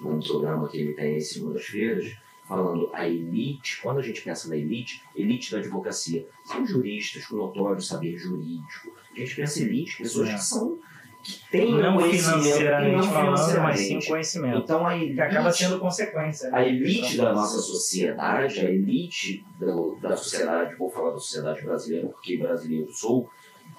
[0.00, 2.12] num programa que ele tem em segundas-feiras,
[2.46, 7.36] falando a elite, quando a gente pensa na elite, elite da advocacia, são juristas com
[7.36, 8.92] notório saber jurídico.
[9.14, 10.34] A gente pensa em elite, pessoas É.
[10.34, 10.78] que são
[11.22, 14.08] que têm Não conhecimento financeiramente não falando, mas sim financeiramente.
[14.08, 14.58] conhecimento.
[14.58, 16.50] Então a elite, Que acaba sendo consequência.
[16.50, 16.58] né?
[16.58, 22.08] a elite da nossa sociedade, a elite do- da sociedade, vou falar da sociedade brasileira
[22.08, 23.28] porque brasileiro sou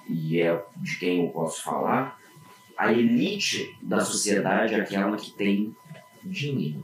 [0.08, 2.18] e é de quem eu posso falar,
[2.76, 5.74] a elite da sociedade é aquela que tem
[6.24, 6.82] dinheiro.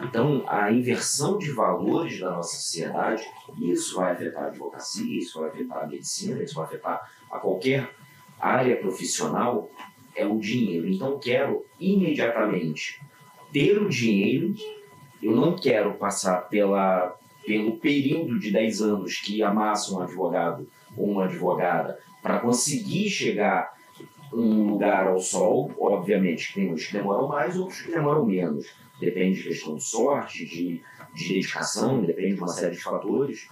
[0.00, 3.22] Então, a inversão de valores da nossa sociedade,
[3.60, 7.94] isso vai afetar a advocacia, isso vai afetar a medicina, isso vai afetar a qualquer
[8.40, 9.70] área profissional,
[10.14, 10.88] é o dinheiro.
[10.88, 13.00] Então, quero imediatamente
[13.52, 14.54] ter o dinheiro,
[15.22, 17.16] eu não quero passar pela,
[17.46, 23.74] pelo período de 10 anos que amassa um advogado uma advogada para conseguir chegar
[24.32, 28.66] um lugar ao sol, obviamente tem uns que demoram mais, outros que demoram menos.
[29.00, 30.82] Depende de questão de sorte, de,
[31.14, 33.48] de dedicação, depende de uma série de fatores.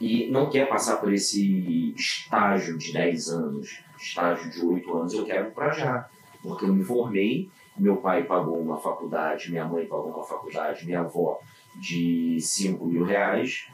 [0.00, 5.24] E não quer passar por esse estágio de 10 anos, estágio de 8 anos, eu
[5.24, 6.08] quero para já.
[6.42, 11.00] Porque eu me formei, meu pai pagou uma faculdade, minha mãe pagou uma faculdade, minha
[11.00, 11.40] avó
[11.74, 13.68] de 5 mil reais,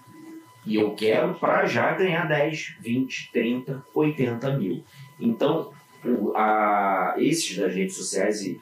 [0.66, 4.84] e eu quero para já ganhar 10, 20, 30, 80 mil.
[5.18, 5.72] Então,
[6.05, 8.60] o- a, esses das redes sociais, e,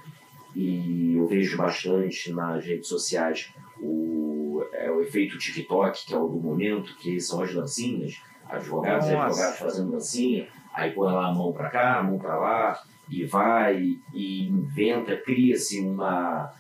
[0.55, 6.29] e eu vejo bastante nas redes sociais o, é, o efeito TikTok, que é o
[6.29, 11.33] do momento, que são as dancinhas, advogados e advogados fazendo dancinha, aí põe lá a
[11.33, 16.53] mão para cá, a mão para lá, e vai e inventa, cria-se uma,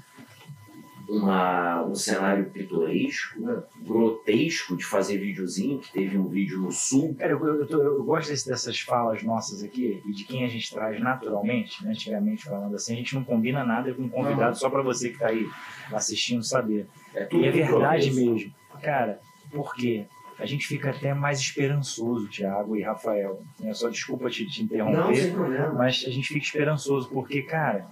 [1.10, 7.14] uma, um cenário pitoresco, né, grotesco de fazer videozinho, que teve um vídeo no sul,
[7.18, 10.48] Cara, eu, eu, tô- eu gosto desse- dessas falas nossas aqui e de quem a
[10.48, 14.56] gente traz naturalmente, né, antigamente falando assim, a gente não combina nada com um convidado
[14.56, 15.46] só para você que está aí
[15.92, 16.86] assistindo saber.
[17.14, 18.52] é tudo E é verdade mesmo.
[18.82, 19.20] Cara,
[19.50, 20.06] por quê?
[20.38, 23.42] A gente fica até mais esperançoso, Thiago e Rafael.
[23.62, 25.74] É só desculpa te, te Não, interromper, problema.
[25.74, 27.86] mas a gente fica esperançoso porque, cara,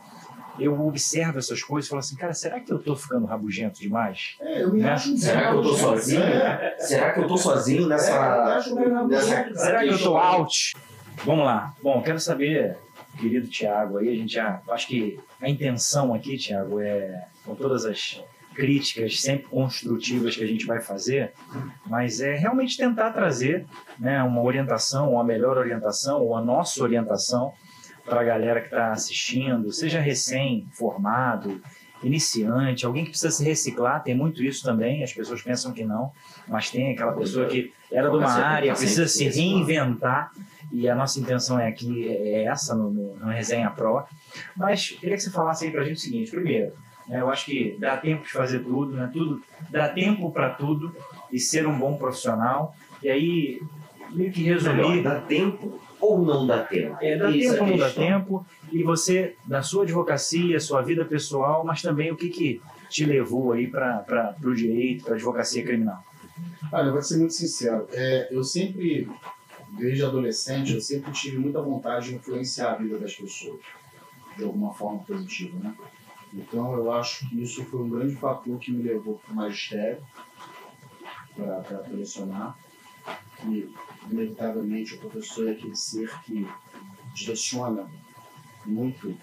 [0.58, 4.36] eu observo essas coisas e falo assim, cara, será que eu tô ficando rabugento demais?
[4.40, 4.90] É, eu me Né?
[4.90, 6.22] acho Será que eu tô zero, sozinho?
[6.22, 8.20] É, Será que eu tô sozinho é, eu nessa.
[8.56, 10.16] acho meio nessa Será que eu tô questão?
[10.18, 10.72] out?
[11.24, 11.74] Vamos lá.
[11.82, 12.76] Bom, quero saber,
[13.18, 14.60] querido Tiago, aí a gente já.
[14.70, 18.22] Acho que a intenção aqui, Tiago, é com todas as
[18.54, 21.32] críticas sempre construtivas que a gente vai fazer,
[21.86, 23.64] mas é realmente tentar trazer
[23.98, 27.52] né, uma orientação, uma melhor orientação, ou a nossa orientação
[28.08, 31.60] para a galera que está assistindo, seja recém-formado,
[32.02, 36.12] iniciante, alguém que precisa se reciclar, tem muito isso também, as pessoas pensam que não,
[36.46, 40.30] mas tem aquela pessoa que era de uma área, precisa se reinventar,
[40.70, 44.04] e a nossa intenção é aqui, é essa no, no, Resenha Pro.
[44.54, 46.72] Mas queria que você falasse aí pra gente o seguinte, primeiro,
[47.06, 50.94] né, eu acho que dá tempo de fazer tudo, né, tudo dá tempo para tudo,
[51.32, 53.62] e ser um bom profissional, e aí
[54.10, 56.96] meio que Melhor, resumir, dá tempo ou não dá tempo?
[57.00, 61.04] é, dá Isso tempo ou não dá tempo, e você, da sua advocacia, sua vida
[61.04, 65.62] pessoal, mas também o que, que te levou aí para o direito, para a advocacia
[65.62, 66.02] criminal.
[66.72, 67.86] Olha, eu vou ser muito sincero.
[67.92, 69.08] É, eu sempre,
[69.70, 73.60] desde adolescente, eu sempre tive muita vontade de influenciar a vida das pessoas
[74.36, 75.74] de alguma forma positiva, né?
[76.32, 80.02] Então eu acho que isso foi um grande fator que me levou para o magistério,
[81.34, 82.56] para lecionar.
[83.36, 83.72] Que,
[84.10, 86.46] inevitavelmente, o professor é aquele ser que
[87.14, 87.88] direciona
[88.66, 89.16] muito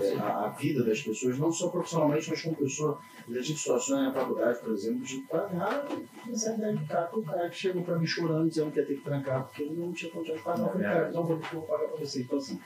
[0.00, 3.00] é, a, a, vida das pessoas, não só profissionalmente, mas como pessoa.
[3.28, 5.86] Eu já tive situações na faculdade, por exemplo, de pagar
[6.28, 8.96] essa ideia de cara, o cara que chegou para mim chorando, dizendo que ia ter
[8.96, 10.60] que trancar, porque ele não tinha condições de pagar.
[10.60, 12.22] Eu falei, cara, então vou, vou pagar para você.
[12.22, 12.60] Então, assim,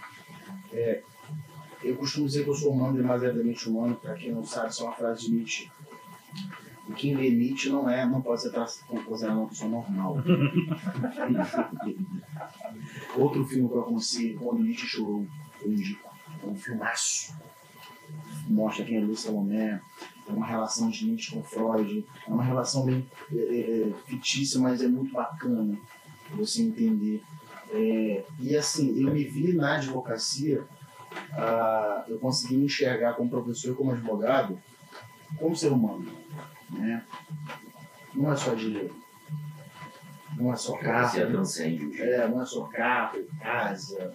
[0.73, 1.03] é,
[1.83, 4.87] eu costumo dizer que eu sou humano, demasiadamente humano, para quem não sabe, isso é
[4.87, 5.71] uma frase de Nietzsche.
[6.89, 8.53] E quem lê Nietzsche não é, não pode ser
[9.05, 10.19] considerado uma pessoa normal.
[13.17, 15.27] Outro filme que eu aconselho, quando Nietzsche chorou,
[15.63, 16.09] eu indico.
[16.43, 17.35] É um filmaço.
[18.49, 19.81] Mostra quem é Luiz Salomé,
[20.29, 24.61] é uma relação de Nietzsche com Freud, é uma relação bem é, é, é fictícia,
[24.61, 25.77] mas é muito bacana
[26.31, 27.23] você entender.
[27.71, 30.65] É, e assim, eu me vi na advocacia,
[31.33, 34.59] ah, eu consegui me enxergar como professor como advogado,
[35.39, 36.07] como ser humano.
[36.71, 37.03] Né?
[38.15, 38.95] Não é só dinheiro.
[40.37, 41.19] Não é só carro.
[41.19, 44.15] É, não é só carro, casa,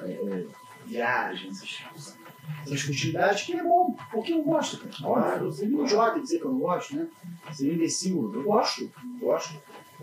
[0.00, 0.46] é, é
[0.86, 2.18] viagens, essas,
[2.66, 4.78] essas futilidades que é bom, porque eu gosto.
[4.96, 7.06] Claro, seria um idiota dizer que eu não gosto, né?
[7.52, 8.32] Seria imbecil.
[8.34, 8.90] Eu gosto,
[9.20, 9.60] gosto.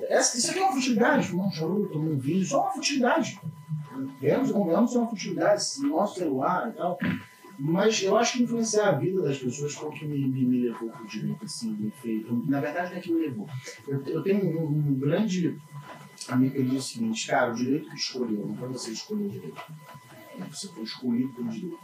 [0.07, 3.39] Essa, isso aqui é uma futilidade, um charuto, tomar um vinho, só uma futilidade.
[4.21, 6.97] Vemos, convenhamos, é uma futilidade, nosso celular e tal.
[7.59, 10.61] Mas eu acho que influenciar a vida das pessoas foi o que me, me, me
[10.61, 12.25] levou para o direito, assim, fez.
[12.47, 13.49] Na verdade, não é que me levou.
[13.85, 15.59] Eu, eu tenho um, um, grande
[16.29, 19.29] amigo que diz o seguinte, cara, o direito que escolheu, não foi você escolher o
[19.29, 19.61] direito.
[20.49, 21.79] Você foi escolhido pelo direito.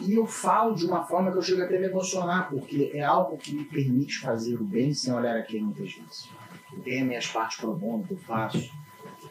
[0.00, 3.02] E eu falo de uma forma que eu chego até a me emocionar, porque é
[3.02, 6.30] algo que me permite fazer o bem sem olhar a quem muitas vezes.
[6.72, 8.70] Eu tenho minhas partes pro bono que eu faço,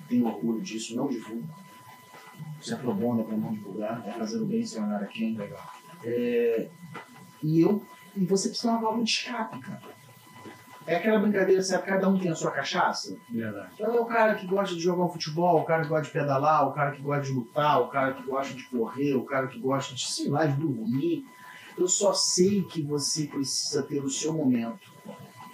[0.08, 1.50] tenho orgulho disso, não divulgo
[2.62, 5.08] se é pro bono, é para não divulgar, é fazer o bem sem olhar a
[5.08, 5.38] quem.
[5.38, 5.74] Legal.
[6.04, 6.70] É,
[7.44, 7.84] e eu
[8.16, 9.82] e você precisa de uma válvula de escape, cara.
[10.88, 11.86] É aquela brincadeira, sabe?
[11.86, 13.18] Cada um tem a sua cachaça.
[13.30, 13.72] Verdade.
[13.74, 16.12] Então é o cara que gosta de jogar um futebol, o cara que gosta de
[16.12, 19.48] pedalar, o cara que gosta de lutar, o cara que gosta de correr, o cara
[19.48, 21.26] que gosta de, sei lá, de dormir.
[21.78, 24.92] Eu só sei que você precisa ter o seu momento.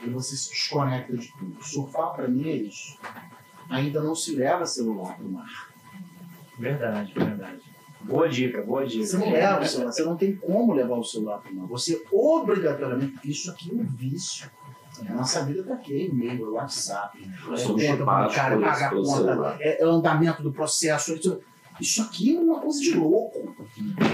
[0.03, 1.64] E você se desconecta de tudo.
[1.64, 2.99] Surfar para mim é isso.
[3.69, 5.72] Ainda não se leva celular para o mar.
[6.57, 7.61] Verdade, verdade.
[8.01, 9.05] Boa dica, boa dica.
[9.05, 11.67] Você não leva o celular, você não tem como levar o celular para mão.
[11.67, 14.49] Você obrigatoriamente, isso aqui é um vício.
[15.09, 19.57] A nossa vida está aqui, e-mail, WhatsApp, é, conta para o cara pagar a conta,
[19.59, 21.15] é, é, o andamento do processo.
[21.15, 21.39] Isso,
[21.80, 23.55] isso aqui é uma coisa de louco.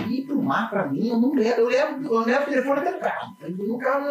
[0.07, 1.59] Ir para o mar, para mim, eu não levo.
[1.59, 3.37] Eu levo, eu levo o telefone até o carro.
[3.49, 4.05] No carro,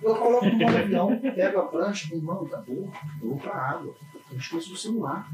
[0.00, 2.90] eu coloco no modo avião, pego a prancha, mano, acabou,
[3.22, 3.94] eu vou para a água.
[4.32, 5.28] Eu esqueço o celular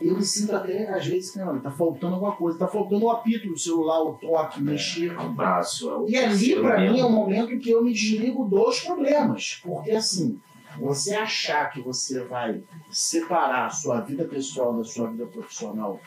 [0.00, 3.10] eu me sinto até, às vezes, que não, tá faltando alguma coisa, tá faltando o
[3.10, 5.12] apito do celular, o toque, mexer.
[5.12, 6.06] É, o braço.
[6.06, 9.60] É e ali, para mim, é o momento que eu me desligo dos problemas.
[9.62, 10.40] Porque, assim,
[10.80, 16.00] você achar que você vai separar a sua vida pessoal da sua vida profissional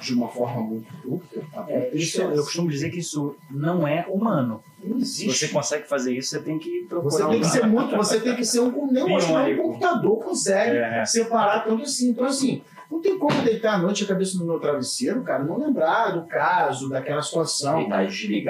[0.00, 1.46] de uma forma muito dúbia.
[1.68, 4.62] É, isso, eu costumo dizer que isso não é humano.
[4.82, 5.32] Não existe.
[5.32, 7.10] Se você consegue fazer isso, você tem que procurar.
[7.10, 8.92] Você tem que ser muito, você tem que ser um.
[8.92, 11.04] Nem, que um computador consegue é.
[11.04, 12.10] separar tanto assim.
[12.10, 15.58] Então, assim, não tem como deitar à noite a cabeça no meu travesseiro, cara, não
[15.58, 18.48] lembrar do caso, daquela situação, daquele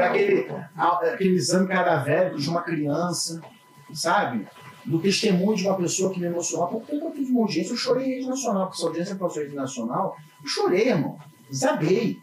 [0.77, 3.41] aquele exame cadavérico de uma criança,
[3.95, 4.47] sabe?
[4.85, 6.69] Do testemunho de uma pessoa que me emocionou.
[6.69, 9.47] Porque eu fiz uma audiência, eu chorei em rede nacional, porque essa audiência passou em
[9.47, 11.19] rede nacional, eu chorei, irmão.
[11.49, 12.21] Desabei.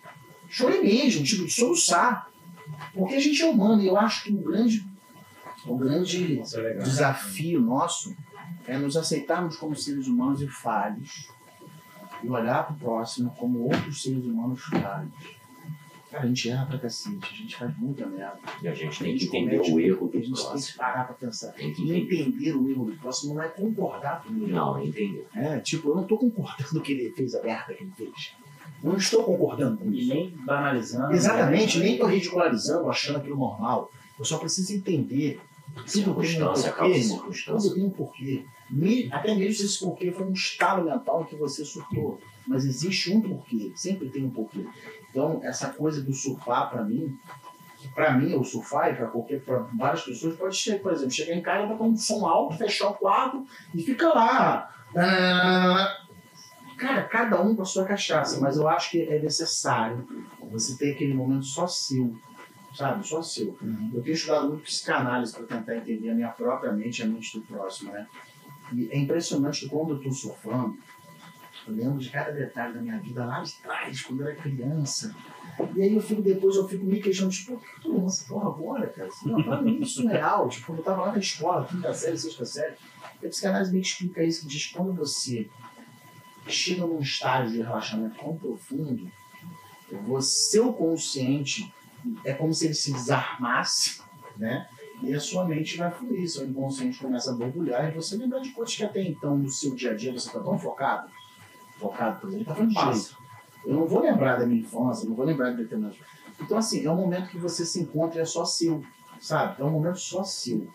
[0.49, 2.29] Chorei mesmo, tipo, de soluçar.
[2.93, 4.85] Porque a gente é humano e eu acho que o grande,
[5.65, 8.15] o grande é desafio nosso
[8.67, 11.27] é nos aceitarmos como seres humanos e falhos
[12.23, 15.11] e olhar para o próximo como outros seres humanos falhos.
[16.09, 18.39] Cara, a gente erra pra cacete, a gente faz muita merda.
[18.61, 21.15] E a gente tem que entender o erro do A gente tem que parar pra
[21.15, 21.51] pensar.
[21.53, 22.21] Tem que entender.
[22.21, 24.51] entender o erro do próximo não é concordar com ele.
[24.51, 25.27] Não, é entender.
[25.33, 28.35] É, tipo, eu não tô concordando que ele fez a merda que ele fez.
[28.83, 30.11] Não estou concordando com isso.
[30.11, 31.13] E nem banalizando.
[31.13, 33.89] Exatamente, nem estou ridicularizando, achando aquilo normal.
[34.19, 35.39] Eu só preciso entender
[35.73, 37.03] tudo tem um porquê.
[37.45, 38.45] Tudo tem um porquê.
[39.11, 42.19] Até mesmo se esse porquê foi um estado mental que você surtou.
[42.45, 44.65] Mas existe um porquê, sempre tem um porquê.
[45.09, 47.17] Então, essa coisa do surfar, para mim,
[47.95, 51.33] para mim, o surfar e para qualquer, para várias pessoas, pode ser, por exemplo, chegar
[51.33, 54.69] em casa, botar um som alto, fechar o quarto e fica lá.
[54.95, 56.02] Ah,
[56.77, 60.07] Cara, cada um com a sua cachaça, mas eu acho que é necessário
[60.51, 62.15] você ter aquele momento só seu,
[62.75, 63.07] sabe?
[63.07, 63.57] Só seu.
[63.61, 63.91] Uhum.
[63.93, 67.39] Eu tenho estudado muito psicanálise para tentar entender a minha própria mente e a mente
[67.39, 68.07] do próximo, né?
[68.71, 70.77] E é impressionante que quando eu estou surfando,
[71.65, 75.15] Eu lembro de cada detalhe da minha vida lá de trás, quando eu era criança.
[75.75, 78.49] E aí eu fico depois, eu fico me questionando, tipo, por que tu lança porra
[78.49, 79.09] agora, cara?
[79.25, 80.49] Não, pra mim isso não é real.
[80.49, 82.75] Tipo, quando eu tava lá na escola, quinta série, sexta série,
[83.23, 85.49] a psicanálise me explica isso, que diz quando você
[86.47, 89.09] chega num estágio de relaxamento tão profundo,
[90.07, 91.73] o seu consciente
[92.25, 94.01] é como se ele se desarmasse,
[94.37, 94.67] né?
[95.01, 98.51] E a sua mente vai fluir, seu inconsciente começa a borbulhar e você lembra de
[98.51, 101.09] coisas que até então no seu dia a dia você está tão focado,
[101.77, 103.23] focado, por exemplo, está falando jeito.
[103.65, 105.97] Eu não vou lembrar da minha infância, não vou lembrar de determinadas
[106.39, 108.83] Então, assim, é um momento que você se encontra e é só seu,
[109.19, 109.61] sabe?
[109.61, 110.67] É um momento só seu.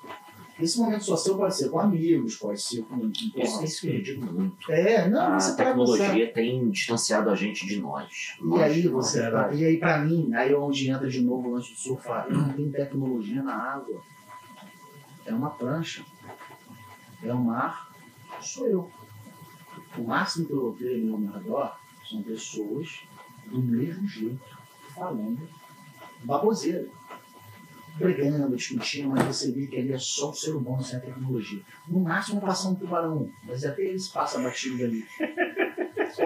[0.61, 2.99] Esse momento social pode ser com amigos, pode ser com.
[2.99, 4.73] com isso, que eu digo muito.
[4.73, 8.37] É, não, a tecnologia tem distanciado a gente de nós.
[8.41, 11.49] E nós, aí você tá, E aí, pra mim, aí é onde entra de novo
[11.49, 12.27] o lance do surfar.
[12.29, 14.03] Eu não tenho tecnologia na água.
[15.25, 16.05] É uma prancha.
[17.23, 17.93] É o mar,
[18.41, 18.91] sou eu.
[19.97, 21.79] O máximo que eu vejo ao meu redor
[22.09, 23.01] são pessoas
[23.47, 24.59] do mesmo jeito,
[24.95, 25.49] falando
[26.25, 26.89] baboseira
[27.99, 31.61] brigando, discutindo, mas você vê que ali é só o ser humano sem a tecnologia.
[31.89, 35.05] No máximo passar um tubarão, mas até eles passam batido ali.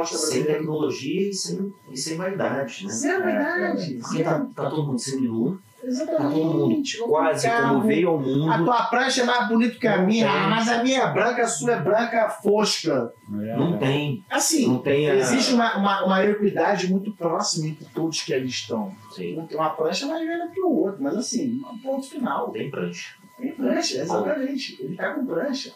[0.06, 2.86] sem tecnologia e sem, e sem vaidade.
[2.86, 2.92] Né?
[2.92, 3.94] Sem vaidade.
[3.94, 6.98] Porque tá, tá todo mundo semi-nu, Exatamente.
[6.98, 8.50] Tá quase como veio ao mundo.
[8.50, 10.50] A tua prancha é mais bonita que a não minha, tem.
[10.50, 13.12] mas a minha é branca, a sua é branca fosca.
[13.42, 14.24] É, não tem.
[14.30, 15.16] Assim, não tem a...
[15.16, 18.94] existe uma, uma, uma, equidade muito próxima entre todos que ali estão.
[19.10, 19.46] Sim.
[19.52, 22.50] Uma prancha é mais velha que o outro, mas assim, um ponto final.
[22.50, 23.16] Tem prancha.
[23.38, 24.80] Tem prancha, exatamente.
[24.80, 25.72] Ele tá com prancha.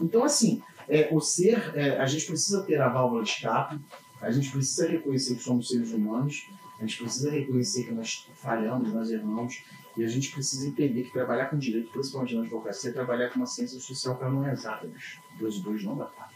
[0.00, 3.78] Então, assim, é, o ser, é, a gente precisa ter a válvula de escape,
[4.20, 6.48] a gente precisa reconhecer que somos seres humanos,
[6.78, 9.62] a gente precisa reconhecer que nós falhamos, nós erramos,
[9.96, 13.36] e a gente precisa entender que trabalhar com direito, principalmente na advocacia, é trabalhar com
[13.36, 15.20] uma ciência social que não é exata, bicho.
[15.38, 16.34] Dois e dois não dá quatro.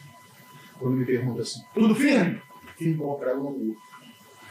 [0.78, 2.40] Quando me perguntam assim, tudo firme?
[2.76, 3.76] Firme igual prego no angu.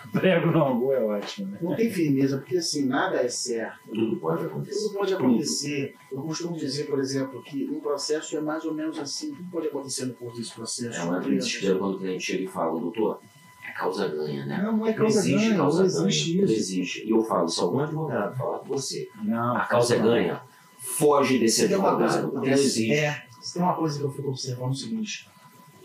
[0.11, 1.59] Prego no angu é ótimo, né?
[1.61, 3.89] Não tem firmeza, porque assim, nada é certo.
[3.89, 4.79] Tudo pode acontecer.
[4.79, 5.95] Tudo pode acontecer.
[6.09, 9.67] Eu costumo dizer, por exemplo, que um processo é mais ou menos assim, tudo pode
[9.67, 10.97] acontecer no curso desse processo.
[10.97, 13.19] É uma desespero quando o cliente chega e fala, doutor,
[13.77, 14.61] causa ganha, né?
[14.63, 16.53] Não, não é causa existe ganha, causa não existe ganha, isso.
[16.53, 17.05] Não existe.
[17.05, 20.41] E eu falo, se algum advogado falar com você, não, a causa é ganha,
[20.77, 22.93] foge desse advogado, não existe.
[22.93, 23.23] É,
[23.53, 25.29] tem uma coisa que eu fico observando o seguinte,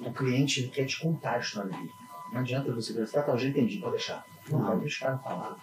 [0.00, 1.90] o cliente quer te contar a história dele.
[2.32, 4.24] Não adianta você pensar, tá, eu já entendi, pode deixar.
[4.50, 4.78] Não, não.
[4.78, 5.56] deixa o cara falar.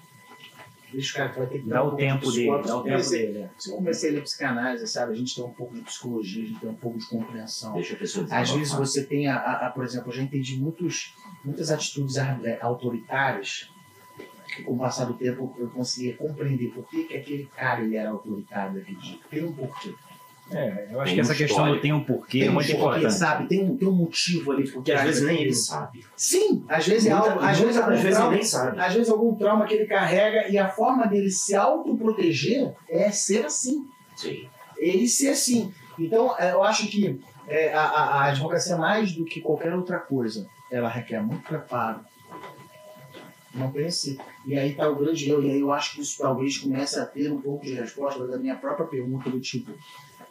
[0.92, 3.50] Deixa o cara que vai ter que dar o tempo dele, dá o tempo dele.
[3.58, 6.48] Se eu comecei a ler psicanálise, sabe, a gente tem um pouco de psicologia, a
[6.48, 7.74] gente tem um pouco de compreensão.
[7.74, 10.58] Deixa a pessoa Às vezes você tem, a, a, a, por exemplo, eu já entendi
[10.58, 13.70] muitos, muitas atitudes é, autoritárias
[14.56, 17.96] que com o passar do tempo eu conseguia compreender por que, que aquele cara ele
[17.96, 19.28] era autoritário daquele jeito.
[19.30, 19.94] Tem um porquê.
[20.52, 22.80] É, eu acho tem que essa questão do tem um porquê tem é muito um
[22.80, 23.14] porquê, importante.
[23.14, 23.48] sabe?
[23.48, 24.70] Tem um, tem um motivo ali.
[24.70, 26.04] Porque às vezes nem ele sabe.
[26.16, 27.40] Sim, às vezes é algo.
[27.40, 28.80] Às vezes, às vezes trauma, nem sabe.
[28.80, 33.46] Às vezes algum trauma que ele carrega e a forma dele se autoproteger é ser
[33.46, 33.86] assim.
[34.16, 34.48] Sim.
[34.78, 35.72] Ele ser assim.
[36.00, 40.00] Então, é, eu acho que é, a, a, a advocacia, mais do que qualquer outra
[40.00, 42.00] coisa, ela requer muito preparo.
[43.54, 44.20] Não pense.
[44.46, 45.44] E aí está o grande erro.
[45.44, 48.38] E aí eu acho que isso talvez comece a ter um pouco de resposta da
[48.38, 49.72] minha própria pergunta do tipo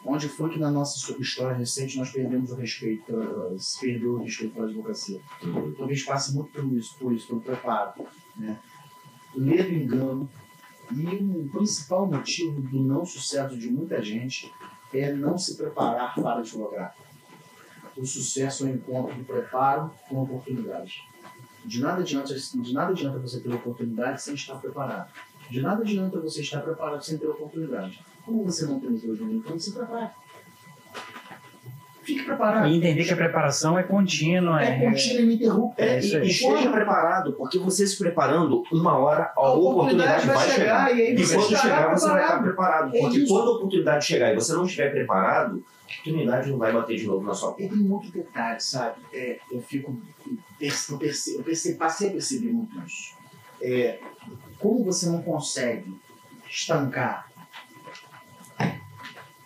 [0.04, 3.12] Onde foi que na nossa história recente nós perdemos o respeito,
[3.58, 5.20] se perdeu o respeito pela advocacia?
[5.76, 8.06] Talvez passe muito por isso, por isso, pelo preparo.
[8.36, 8.58] Né?
[9.34, 10.30] Medo, engano.
[10.90, 14.50] E o principal motivo do não sucesso de muita gente
[14.94, 16.96] é não se preparar para advogar.
[17.96, 20.84] O sucesso é o encontro do preparo com a.
[21.64, 25.12] De nada adianta, de nada adianta você ter oportunidade sem estar preparado.
[25.50, 28.00] De nada adianta você estar preparado sem ter oportunidade.
[28.28, 30.10] Como você não tem os dois momentos, então se prepare.
[32.02, 32.68] Fique preparado.
[32.68, 34.62] E entender que a preparação é contínua.
[34.62, 35.82] É, é contínua e ininterrupta.
[35.82, 40.26] É, e, e esteja preparado, porque você se preparando, uma hora a, a oportunidade, oportunidade,
[40.26, 40.88] vai chegar.
[40.88, 40.98] chegar.
[40.98, 42.96] E, e quando chegar, você vai estar preparado.
[42.96, 46.72] É porque quando a oportunidade chegar e você não estiver preparado, a oportunidade não vai
[46.72, 47.62] bater de novo na sua porta.
[47.62, 48.96] E tem muito detalhe, sabe?
[49.14, 49.98] É, eu fico.
[50.60, 53.16] Eu, perce, eu perce, passei a perceber muito isso.
[53.62, 53.98] É,
[54.58, 55.94] como você não consegue
[56.48, 57.27] estancar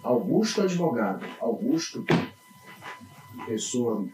[0.03, 2.05] Augusto advogado, Augusto
[3.47, 4.07] pessoa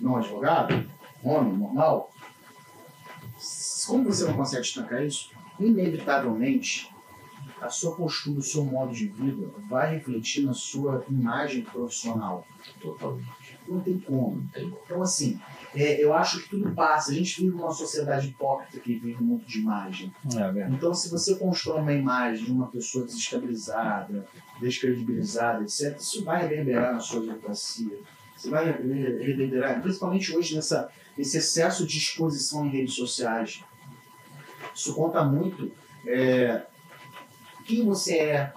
[0.00, 0.88] não advogado,
[1.22, 2.10] homem normal,
[3.86, 5.30] como você não consegue estancar isso?
[5.58, 6.90] Inevitavelmente,
[7.60, 12.46] a sua postura, o seu modo de vida vai refletir na sua imagem profissional.
[12.80, 13.58] Totalmente.
[13.68, 14.46] Não tem como.
[14.56, 15.40] Então, assim,
[15.74, 17.10] é, eu acho que tudo passa.
[17.10, 20.12] A gente vive numa sociedade hipócrita que vive muito de imagem.
[20.34, 24.26] É então, se você constrói uma imagem de uma pessoa desestabilizada,
[24.60, 27.98] descredibilizada, etc., isso vai reverberar na sua advocacia.
[28.36, 33.62] Você vai reverberar, principalmente hoje nessa, nesse excesso de exposição em redes sociais.
[34.74, 35.70] Isso conta muito
[36.06, 36.62] é,
[37.64, 38.52] quem você é,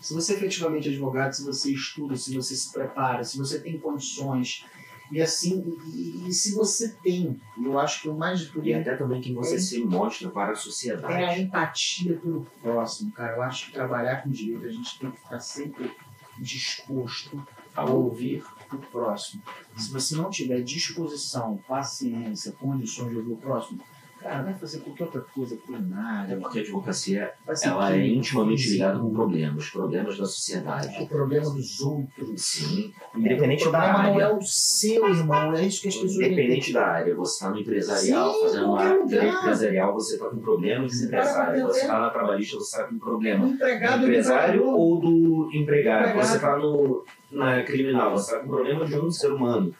[0.00, 3.78] se você é efetivamente advogado, se você estuda, se você se prepara, se você tem
[3.78, 4.64] condições,
[5.12, 5.62] e assim,
[5.94, 9.20] e, e se você tem, eu acho que o mais tudo E é, até também
[9.20, 9.58] quem você É.
[9.58, 11.40] se mostra para a é a sociedade.
[11.42, 13.36] empatia pelo próximo, cara.
[13.36, 15.92] Eu acho que trabalhar com direito a gente tem que estar sempre
[16.38, 17.40] disposto
[17.74, 19.42] a ouvir o próximo.
[19.76, 23.80] Se você não tiver disposição, paciência, condições de ouvir o próximo,
[24.22, 27.32] cara, vai fazer qualquer outra coisa, culinária, porque a advocacia
[27.62, 31.02] ela é intimamente ligada com problemas, problemas da sociedade.
[31.02, 32.40] o problema dos outros.
[32.42, 34.36] Sim, independente o da problema não é área.
[34.36, 38.32] o seu, irmão, é isso que as pessoas Independente da área, você está no empresarial,
[38.34, 39.26] Sim, fazendo uma lugar.
[39.26, 41.36] empresarial, você está com problemas Sim, empresários.
[41.36, 43.44] cara, Você é- está na trabalhista, você está com problema.
[43.44, 46.08] O do empregado empresário ou do empregado.
[46.08, 46.26] Empregado.
[46.26, 49.74] Você está no na criminal, você está com problema de um ser humano,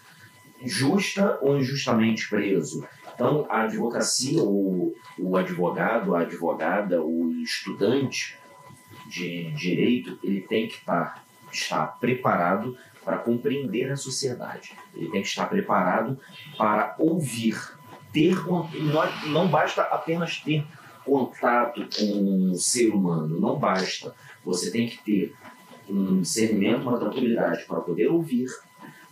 [0.64, 2.86] justa ou injustamente preso.
[3.15, 8.39] Então, a advocacia, o, o advogado, a advogada, o estudante
[9.07, 14.73] de direito, ele tem que estar, estar preparado para compreender a sociedade.
[14.95, 16.19] Ele tem que estar preparado
[16.57, 17.57] para ouvir,
[18.13, 20.65] ter não, não basta apenas ter
[21.05, 24.15] contato com o ser humano, não basta.
[24.45, 25.35] Você tem que ter
[25.89, 28.47] um discernimento, uma tranquilidade para poder ouvir,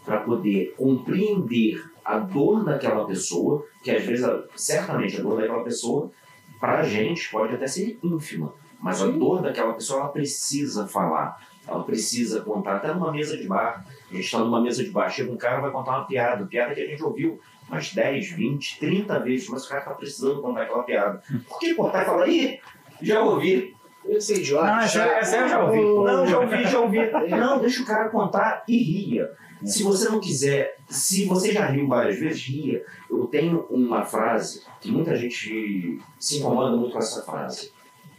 [0.04, 5.62] para poder compreender a dor daquela pessoa, que às vezes, a- certamente, a dor daquela
[5.62, 6.10] pessoa,
[6.58, 9.18] para a gente, pode até ser ínfima, mas a Sim.
[9.18, 13.84] dor daquela pessoa, ela precisa falar, ela precisa contar, até numa mesa de bar.
[14.10, 16.74] A gente está numa mesa de bar, chega um cara vai contar uma piada, piada
[16.74, 20.62] que a gente ouviu umas 10, 20, 30 vezes, mas o cara está precisando contar
[20.62, 21.22] aquela piada.
[21.48, 22.58] Por que cortar e falar, ih,
[23.00, 23.74] já ouvi,
[24.04, 24.66] Eu sei, idiota.
[24.66, 25.10] Não, essa- chato.
[25.18, 26.98] essa eu já ouvi, não, já ouvi, já ouvi.
[27.30, 29.30] Não, deixa o cara contar e ria.
[29.64, 32.84] Se você não quiser, se você já riu várias vezes, ria.
[33.10, 37.72] Eu tenho uma frase que muita gente se incomoda muito com essa frase,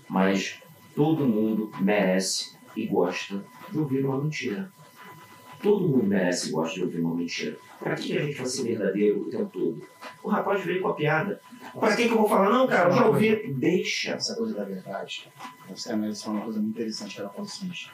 [0.07, 0.61] mas
[0.95, 4.71] todo mundo merece e gosta de ouvir uma mentira.
[5.61, 7.57] Todo mundo merece e gosta de ouvir uma mentira.
[7.79, 9.81] Pra que a gente vai ser verdadeiro o tempo todo?
[10.23, 11.41] O rapaz veio com a piada.
[11.79, 12.49] Pra que, que eu vou falar?
[12.49, 13.53] Não, cara, eu já ouvi.
[13.53, 14.11] Deixa.
[14.11, 15.27] Essa coisa da verdade.
[15.69, 17.91] Você analisou uma coisa muito interessante que ela seguinte.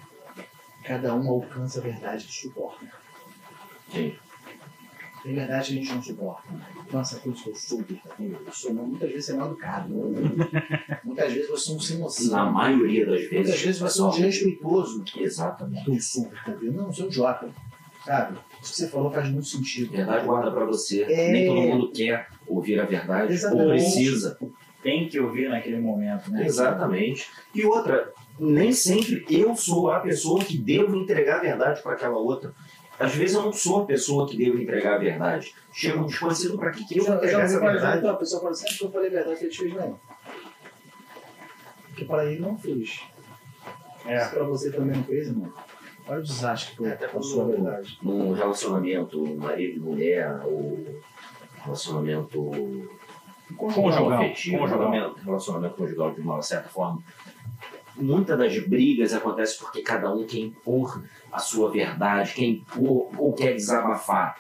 [0.84, 2.86] Cada um alcança a verdade que suporta.
[3.92, 4.14] Sim.
[5.24, 6.48] Tem verdade que a gente não suporta.
[6.88, 9.48] Então essa coisa que eu sou verdadeiro, eu sou não, muitas vezes você é mal
[9.48, 9.90] educado.
[11.04, 12.52] muitas vezes você é um sem Na noção.
[12.54, 13.34] maioria das vezes.
[13.34, 15.04] Muitas vezes você é um desrespeitoso.
[15.18, 15.90] Exatamente.
[15.90, 16.76] Eu sou verdadeiro.
[16.76, 17.50] Não, eu sou um idiota.
[18.06, 18.38] Sabe?
[18.62, 19.92] Isso que você falou faz muito sentido.
[19.92, 21.04] Verdade guarda pra você.
[21.04, 21.30] É.
[21.32, 23.70] Nem todo mundo quer ouvir a verdade ou Exatamente.
[23.84, 24.38] precisa.
[24.82, 26.46] Tem que ouvir naquele momento, né?
[26.46, 27.28] Exatamente.
[27.54, 32.18] E outra, nem sempre eu sou a pessoa que devo entregar a verdade para aquela
[32.18, 32.54] outra.
[33.00, 35.54] Às vezes eu não sou a pessoa que devo entregar a verdade.
[35.72, 38.06] Chega um desconhecido para que, que eu vou já entregar essa verdade?
[38.06, 40.00] uma pessoa falando sempre que eu falei a verdade que ele fez não.
[41.90, 43.02] Porque para ele não fez.
[44.06, 44.20] É.
[44.20, 45.54] Se para você também não fez, irmão.
[46.08, 48.00] Olha o desastre que foi É, até a sua verdade.
[48.02, 51.02] Num relacionamento marido e mulher, ou
[51.64, 52.90] relacionamento
[53.58, 54.14] Conjugal.
[54.14, 54.92] afetivo, Conjugal.
[54.92, 57.02] relacionamento, relacionamento conjugal de uma certa forma,
[57.98, 63.34] muitas das brigas acontecem porque cada um quer impor a sua verdade, quer impor ou
[63.34, 64.36] quer desabafar.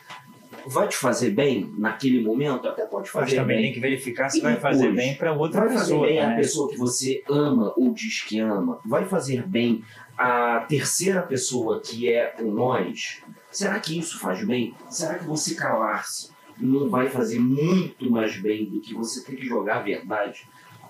[0.65, 2.67] Vai te fazer bem naquele momento?
[2.67, 3.65] Até pode Mas fazer também bem.
[3.67, 4.95] tem que verificar se E vai fazer depois?
[4.97, 6.07] bem para outra Vai fazer pessoa.
[6.07, 6.35] bem a né?
[6.35, 8.79] pessoa que você ama ou diz que ama?
[8.85, 9.81] Vai fazer bem
[10.17, 13.21] a terceira pessoa que é o nós?
[13.49, 14.73] Será que isso faz bem?
[14.89, 19.45] Será que você calar-se não vai fazer muito mais bem do que você ter que
[19.45, 20.47] jogar a verdade?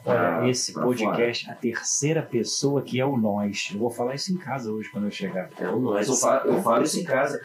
[0.08, 3.70] Olha, esse podcast, a terceira pessoa que é o nós.
[3.74, 5.50] Eu vou falar isso em casa hoje quando eu chegar.
[5.50, 5.70] fora?
[5.70, 6.08] É o nós.
[6.08, 7.42] Eu falo, eu falo isso em casa.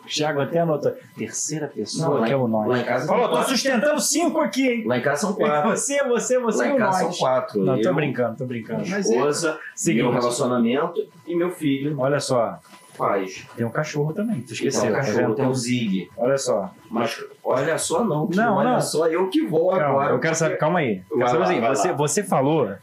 [0.00, 0.92] O Thiago até anotou.
[1.16, 2.68] Terceira pessoa Não, lá que é o nós.
[2.68, 3.50] Lá em casa Falou, tô quatro.
[3.52, 4.84] sustentando cinco aqui, hein?
[4.86, 5.70] Lá em casa são quatro.
[5.70, 7.18] Você, você, você Lá e em o casa são nós.
[7.18, 7.64] quatro.
[7.64, 8.80] Não, tô Eu, brincando, tô brincando.
[8.88, 12.58] Mas é- esposa, Seguinte, meu relacionamento e meu filho olha só,
[13.06, 13.46] faz.
[13.56, 14.82] tem um cachorro também, tu esqueceu.
[14.82, 16.10] Tem um tá cachorro, tem um Zig.
[16.16, 16.72] Olha só.
[16.90, 18.80] Mas olha só não, que Não, olha não.
[18.80, 20.10] só eu que vou Calma, agora.
[20.12, 21.02] eu quero saber, calma aí.
[21.10, 21.94] Vai quero saber lá, assim, você, lá.
[21.96, 22.74] você falou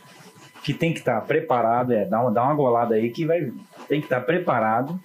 [0.64, 3.52] que tem que estar preparado, é, dá uma, dá uma golada aí que vai,
[3.88, 5.00] tem que estar preparado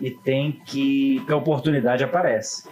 [0.00, 2.68] e tem que, que a oportunidade aparece.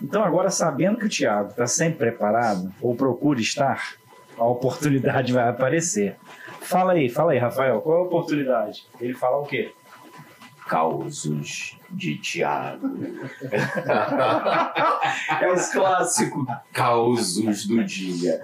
[0.00, 3.94] Então agora, sabendo que o Thiago está sempre preparado, ou procura estar,
[4.36, 6.16] a oportunidade vai aparecer.
[6.60, 8.84] Fala aí, fala aí, Rafael, qual é a oportunidade?
[9.00, 9.72] Ele fala o quê?
[10.72, 12.88] Causos de Tiago.
[15.38, 18.40] é o clássico causos do dia.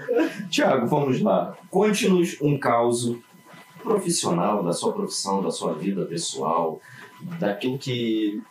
[0.51, 1.57] Tiago, vamos lá.
[1.71, 3.23] Conte-nos um causo
[3.83, 6.83] profissional da sua profissão, da sua vida pessoal,
[7.39, 8.43] daquilo que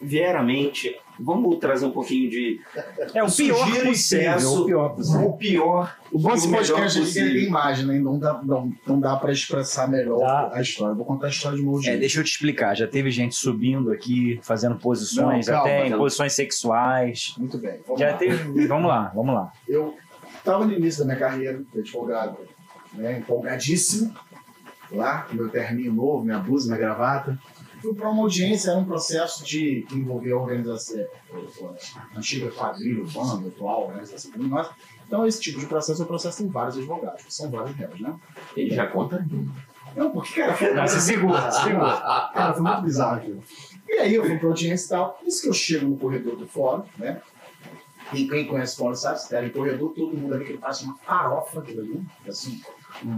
[0.00, 2.60] vier à mente, vamos trazer um pouquinho de.
[3.14, 3.92] É o pior possível.
[3.92, 4.62] excesso.
[4.62, 5.26] O pior possível.
[5.28, 5.96] O pior.
[6.10, 7.32] O bom e podcast aqui é possível.
[7.32, 7.98] tem imagem, né?
[7.98, 10.50] Não dá, não, não dá pra expressar melhor Dá.
[10.54, 10.94] a história.
[10.94, 11.86] Vou contar a história de novo.
[11.86, 12.74] É, deixa eu te explicar.
[12.76, 16.04] Já teve gente subindo aqui, fazendo posições, Não, calma, até em calma.
[16.04, 17.34] posições sexuais.
[17.38, 17.80] Muito bem.
[17.86, 18.16] Vamos Já lá.
[18.16, 18.66] teve.
[18.66, 19.52] Vamos lá, vamos lá.
[19.68, 19.94] Eu
[20.38, 22.38] estava no início da minha carreira de advogado,
[22.94, 24.14] né, empolgadíssimo,
[24.90, 27.38] lá, com meu terninho novo, minha blusa, minha gravata.
[27.80, 31.04] Fui para uma audiência, era um processo de que envolvia a organização,
[32.14, 34.70] a antiga quadrilha, banda, atual organização criminosa.
[35.06, 38.00] Então, esse tipo de processo é um processo que tem vários advogados, são vários réus,
[38.00, 38.14] né?
[38.56, 39.24] Ele já conta.
[39.96, 42.30] Não, porque, cara, foi, se segura, se segura.
[42.34, 43.42] cara, foi muito bizarro aquilo.
[43.88, 45.18] E aí eu fui pra audiência e tal.
[45.26, 47.22] Isso que eu chego no corredor do fórum, né?
[48.12, 50.58] E quem conhece o fórum sabe, se der em corredor, todo mundo ali que ele
[50.58, 52.60] faz uma farofa aquilo ali, assim,
[53.04, 53.08] um,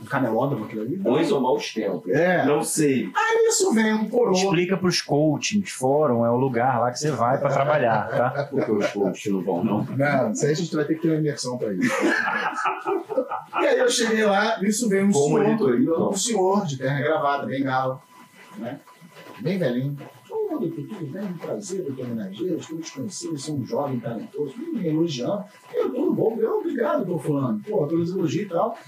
[0.00, 0.96] um, canelódromo aquilo ali.
[0.96, 2.10] Bons ou maus tempos.
[2.12, 2.44] É.
[2.44, 3.10] Não sei.
[3.14, 4.32] Aí isso vem um coroa.
[4.32, 5.70] Explica pros coachings.
[5.70, 8.44] Fórum é o lugar lá que você vai pra trabalhar, tá?
[8.50, 9.84] Porque os coaches não vão, não.
[9.84, 11.90] Não, isso aí a gente vai ter que ter uma imersão pra isso.
[13.60, 16.10] e aí eu cheguei lá, isso veio um Como senhor, não.
[16.10, 18.00] um senhor de terno e gravata, bem gala,
[18.56, 18.80] né?
[19.40, 19.96] Bem velhinho.
[20.68, 21.32] Doutor, tudo bem?
[21.34, 25.44] Prazer, doutor Menageiro, estou te conhecendo, você é um jovem talentoso, me elogiando.
[25.74, 27.60] Eu, tudo bom, eu, obrigado, doutor fulano.
[27.68, 28.78] Pô, pelos elogios e tal.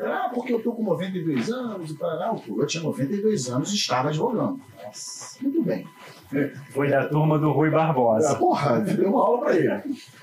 [0.00, 2.34] Ah, porque eu tô com 92 anos e tal.
[2.36, 4.60] Pô, eu tinha 92 anos e estava advogando.
[4.84, 5.86] Nossa, muito bem.
[6.70, 8.34] Foi da turma do Rui Ah, Barbosa.
[8.34, 9.68] porra, deu uma aula pra ele.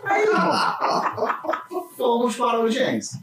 [0.03, 3.17] Aí, irmão, fomos para a audiência.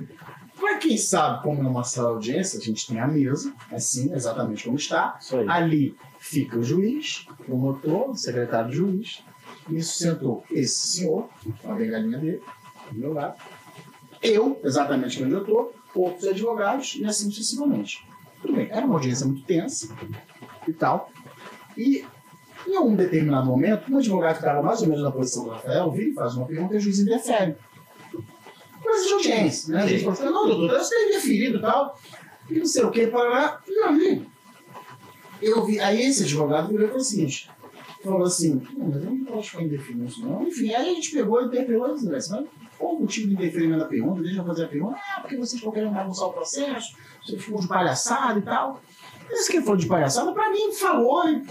[0.58, 4.12] Para quem sabe como é uma sala de audiência, a gente tem a mesa, assim,
[4.14, 5.18] exatamente como está.
[5.48, 9.22] Ali fica o juiz, o promotor, o secretário de juiz.
[9.70, 11.28] Isso sentou esse senhor,
[11.64, 12.42] a bengalinha dele,
[12.90, 13.36] do meu lado.
[14.22, 18.06] Eu, exatamente onde eu estou, outros advogados e assim sucessivamente.
[18.40, 19.94] Tudo bem, era uma audiência muito tensa
[20.66, 21.10] e tal.
[21.76, 22.04] E
[22.66, 25.90] em um determinado momento, um advogado que estava mais ou menos na posição do Rafael
[25.90, 27.56] vira e faz uma pergunta e o juiz interfere.
[28.82, 29.82] Coisa de audiência, né?
[29.82, 31.98] A gente fala, não, doutor, você tem interferido e tal.
[32.50, 34.26] E não sei o que, para E aí,
[35.40, 37.50] eu vi, aí esse advogado virou e falou seguinte,
[38.02, 40.42] falou assim, mas eu não posso ficar indeferindo isso não.
[40.46, 42.28] Enfim, aí a gente pegou e interpelou e disse, mas
[42.78, 44.22] qual o motivo de indeferimento da pergunta?
[44.22, 44.98] Deixa eu fazer a pergunta.
[44.98, 48.80] Ah, porque vocês estão querendo bagunçar o processo, você ficou de palhaçada e tal.
[49.30, 51.44] Esse que falou de palhaçada, pra mim, falou e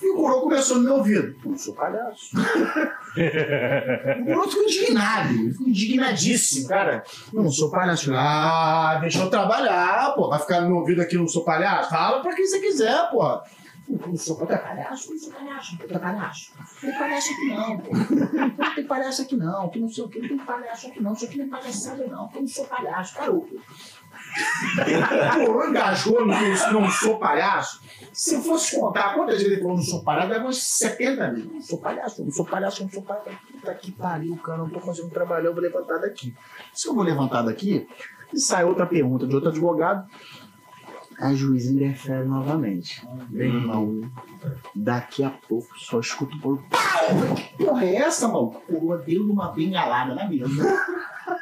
[0.00, 1.36] figurou, começou no meu ouvido.
[1.44, 2.30] Não sou palhaço.
[3.10, 7.02] O outro ficou indignado, ficou indignadíssimo, cara.
[7.34, 8.12] Eu não sou palhaço.
[8.14, 10.28] Ah, deixa eu trabalhar, pô.
[10.28, 11.90] Vai ficar no meu ouvido aqui, não sou palhaço?
[11.90, 13.40] Fala pra quem você quiser, pô.
[13.88, 16.52] Não sou palhaço, palhaço, não sou palhaço, não tem palhaço.
[16.56, 17.90] Não tem palhaço aqui não, pô.
[18.62, 21.12] Não tem palhaço aqui não, que não sei o que, não tem palhaço aqui não,
[21.12, 23.60] isso aqui não é palhaçada não, que eu não sou palhaço, garoto.
[25.46, 27.80] Pô, engasgou no que eu não sou palhaço.
[28.12, 31.52] Se eu fosse contar quantas vezes ele falou não sou palhaço, dava umas 70 vezes.
[31.52, 33.38] Não sou palhaço, não sou palhaço, não sou palhaço.
[33.52, 36.34] Puta que pariu, cara, não tô conseguindo trabalhar, eu vou levantar daqui.
[36.72, 37.88] Se eu vou levantar daqui,
[38.32, 40.08] e sai outra pergunta de outro advogado,
[41.20, 43.06] a juiz interfere novamente.
[43.28, 44.10] Bem, irmão,
[44.74, 46.56] daqui a pouco só escuto o.
[46.56, 47.34] Pau!
[47.34, 48.54] Que porra é essa, mano?
[48.66, 50.48] Pegou deu uma bengalada na mesa.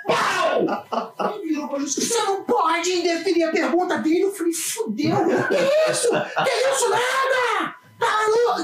[0.07, 1.13] Pau!
[1.19, 1.95] Aí virou pra juiz.
[1.95, 4.23] Você não pode indeferir a pergunta dele.
[4.23, 5.17] Eu falei, fudeu.
[5.49, 6.09] Que isso?
[6.11, 7.75] Que isso nada?
[7.99, 8.07] Tá?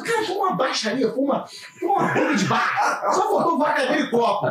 [0.05, 3.13] Cara, foi uma baixaria, foi uma, foi uma briga de bar.
[3.13, 4.47] Só faltou vaca dele e copo.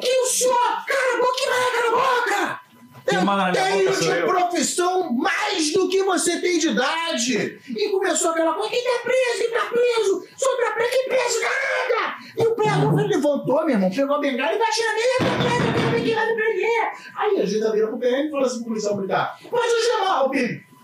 [0.00, 0.56] Que o senhor?
[0.86, 2.65] Cara, boca e vai, cara, boca!
[3.08, 4.26] Minha tenho de eu.
[4.26, 7.60] profissão mais do que você tem de idade.
[7.68, 11.40] E começou aquela coisa, quem tá preso, quem tá preso, sou tá preso, quem preso,
[11.40, 12.16] nada.
[12.36, 15.96] E o ele levantou, meu irmão, pegou a bengala e baixou na mesa, tá preso,
[15.96, 16.92] eu quem vai me prender.
[17.16, 20.30] Aí a juíza vira pro PM e falou assim policial militar, pode o Jamal,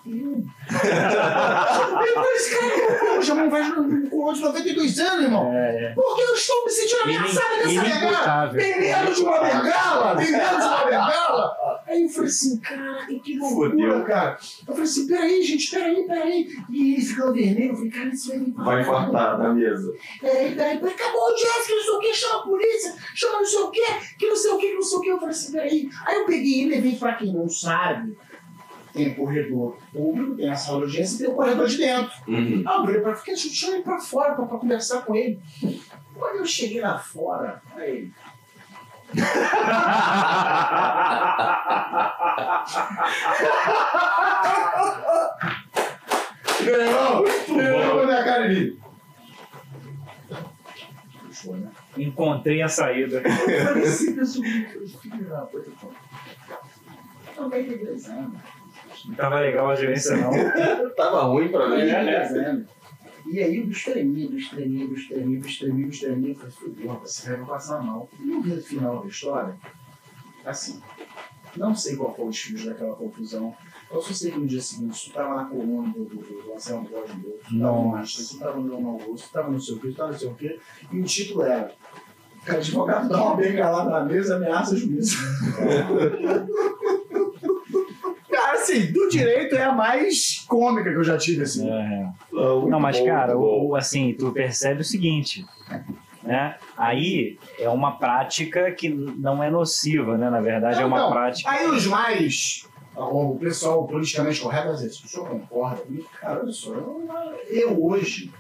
[0.05, 0.31] Pedro.
[0.31, 0.45] Hum.
[0.71, 5.53] Eu falei, esse cara, o Jamal vai com de 92 anos, irmão.
[5.53, 5.95] É, é.
[5.95, 8.49] Porque eu estou me sentindo ameaçado nessa bengala.
[8.55, 10.17] Tem medo de uma bengala?
[10.17, 11.83] Tem medo de uma bengala?
[11.87, 14.05] Aí eu falei assim, cara, que loucura, Fudeu.
[14.05, 14.39] cara.
[14.67, 16.49] Eu falei assim, peraí, gente, peraí, peraí.
[16.71, 19.93] E ele ficou vermelho, eu falei, cara, isso vai me Vai infartar na mesa.
[20.21, 23.45] Peraí, peraí, peraí, acabou o que não sei o que, chama a polícia, chama não
[23.45, 23.85] sei o que,
[24.19, 25.09] que não sei o que, que não sei o que.
[25.09, 25.89] Eu falei assim, peraí.
[26.07, 28.17] Aí eu peguei e levei pra quem não sabe.
[28.93, 32.13] Tem o corredor público, tem a sala de audiência e tem o corredor de dentro.
[32.29, 32.63] Uhum.
[32.67, 35.41] Ah, eu falei pra ficar, deixa eu ele pra fora pra, pra conversar com ele.
[36.15, 38.11] Quando eu cheguei lá fora, aí.
[46.65, 47.25] Ganhou!
[47.49, 48.79] Ganhou na minha cara ali.
[51.45, 51.71] Né?
[51.97, 53.21] Encontrei a saída.
[53.21, 54.45] Eu falei assim, pessoal,
[55.01, 55.89] filho da puta, pô.
[57.35, 58.39] Também tem dois anos.
[59.07, 60.31] Não tava legal a gerência, não.
[60.95, 61.83] Tava ruim pra mim.
[61.83, 62.67] Anos.
[63.27, 65.89] E aí o bicho tremia, o bicho tremia, o bicho tremia, o bicho tremia, o
[65.89, 66.31] bicho tremia.
[66.31, 68.09] Eu falei, fudeu, você vai passar mal.
[68.19, 69.57] E no dia final da história,
[70.45, 70.83] assim,
[71.57, 73.55] não sei qual foi o desfile daquela confusão.
[73.91, 76.89] Eu só sei que no dia seguinte, isso estava na coluna do, do, do Anselmo
[76.91, 79.89] Jorge Deus, isso estava no Master, isso estava no Leão Augusto, estava no seu quê,
[79.89, 80.59] estava no seu quê,
[80.91, 81.75] e o título era
[82.49, 85.17] o advogado dá uma bengalada na mesa, ameaça juízo.
[88.81, 91.69] Assim, do direito é a mais cômica que eu já tive, assim.
[91.71, 92.09] É.
[92.33, 93.61] Não, Não, mas bom, cara, muito bom.
[93.67, 95.45] o, o- assim, tu percebe o seguinte,
[96.23, 96.57] né?
[96.77, 100.31] Aí é uma prática que não é nociva, né?
[100.31, 101.51] Na verdade, é uma Então, prática.
[101.51, 102.67] Aí os mais.
[102.95, 107.09] O pessoal politicamente correto dizer, se o senhor concorda comigo, cara, olha só, eu,
[107.51, 108.31] eu hoje,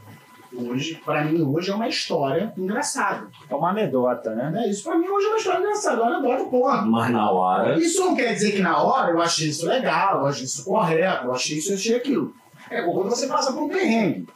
[0.55, 3.29] hoje, pra mim, hoje é uma história engraçada.
[3.49, 4.51] É uma anedota, né?
[4.51, 4.69] Né?
[4.69, 6.87] Isso pra mim hoje é uma história engraçada, olha, bota ponto.
[6.87, 7.79] Mas na hora.
[7.79, 11.27] Isso não quer dizer que na hora eu achei isso legal, eu achei isso correto,
[11.27, 12.35] eu achei isso, eu achei aquilo.
[12.71, 14.27] É quando você passa por um perrengue.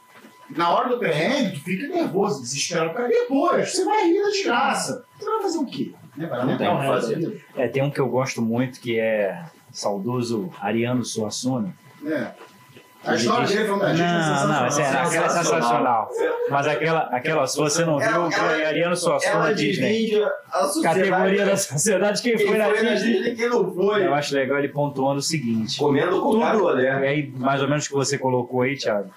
[0.49, 2.93] Na hora do perrengue, tu fica nervoso, desesperado.
[3.07, 5.05] Depois, você vai rir da desgraça.
[5.17, 5.93] Você vai fazer o quê?
[6.15, 6.25] Né?
[6.25, 7.45] Vai Não tem o que fazer.
[7.55, 11.75] É, tem um que eu gosto muito que é saudoso Ariano Suassuna.
[12.05, 12.31] É.
[13.07, 16.09] A história dele foi Não, não, essa é, aquela é sensacional.
[16.49, 20.11] Mas aquela, aquela se você não viu, Ela- foi Ariano Suassuna Ela Disney.
[20.83, 23.35] Categoria da sociedade, quem Quem foi na Disney.
[23.35, 24.05] quem não foi.
[24.05, 25.77] Eu acho legal ele pontuando o seguinte.
[25.77, 27.03] Comendo com Tudo, olhar.
[27.03, 29.09] e aí, mais ou menos o que você colocou aí, Thiago.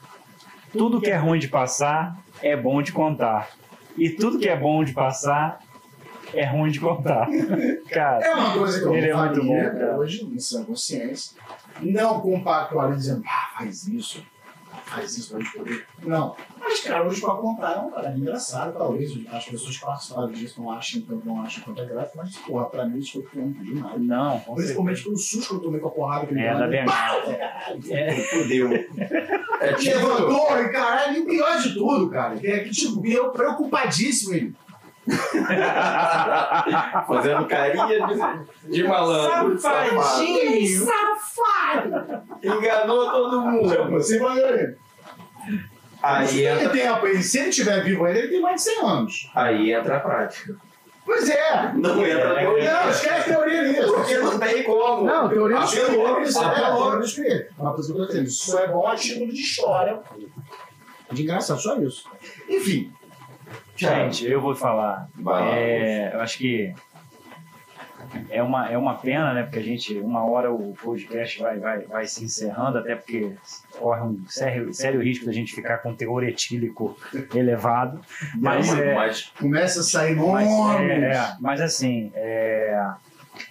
[0.72, 3.48] Tudo que é ruim de passar é bom de contar.
[3.98, 5.58] E tudo que é bom de passar
[6.34, 7.28] é ruim de contar.
[7.90, 9.98] Cara, É uma coisa que eu Ele é muito bom, cara.
[9.98, 11.36] hoje, em sã consciência.
[11.80, 14.22] Não compactuaria dizendo, ah, faz isso,
[14.84, 15.86] faz isso pra gente poder.
[16.04, 16.36] Não.
[16.58, 20.60] Mas, cara, hoje pra contar é um cara engraçado, talvez as pessoas que participaram disso
[20.62, 23.64] não achem tanto, não achem tanto é graça, mas, porra, pra mim isso foi muito
[23.64, 24.00] demais.
[24.00, 26.70] não, com Principalmente pelo susto que eu tomei com a porrada que ele É, deu.
[26.70, 27.32] da pau!
[27.90, 28.70] É, Fudeu.
[29.60, 29.96] É tipo.
[29.96, 34.54] Levantou, e caralho, e o pior de tudo, cara, é que, tipo, eu preocupadíssimo ele.
[37.06, 39.58] Fazendo carinha de, de malandro.
[39.58, 40.86] Safadinho.
[40.86, 42.22] Safado!
[42.42, 43.90] Enganou todo mundo.
[43.92, 44.76] Você vai ele.
[46.02, 48.62] Aí Se ele entra, tem a- se ele estiver vivo ainda, ele tem mais de
[48.70, 49.30] 100 anos.
[49.34, 50.56] aí entra a prática.
[51.04, 51.72] Pois é.
[51.74, 52.72] Não entra a teoria.
[52.72, 53.92] Não, esquece teoria nisso.
[53.92, 55.04] Porque não tem como.
[55.04, 56.20] Não, teoria do espelho.
[56.22, 57.46] Isso é, teoria do espelho.
[58.06, 60.00] Dizendo, isso é bom a título de história.
[61.10, 62.08] De engraçado, só isso.
[62.48, 62.92] Enfim,
[63.80, 65.08] Gente, eu vou falar.
[65.52, 66.74] É, eu acho que
[68.28, 69.42] é uma, é uma pena, né?
[69.42, 73.32] Porque a gente, uma hora o podcast vai, vai, vai se encerrando, até porque
[73.78, 76.96] corre um sério, sério risco da gente ficar com teor etílico
[77.34, 78.00] elevado.
[78.36, 80.90] Mas, Não, é, mas começa a sair mas, nomes.
[80.90, 82.92] é, é, mas assim, é,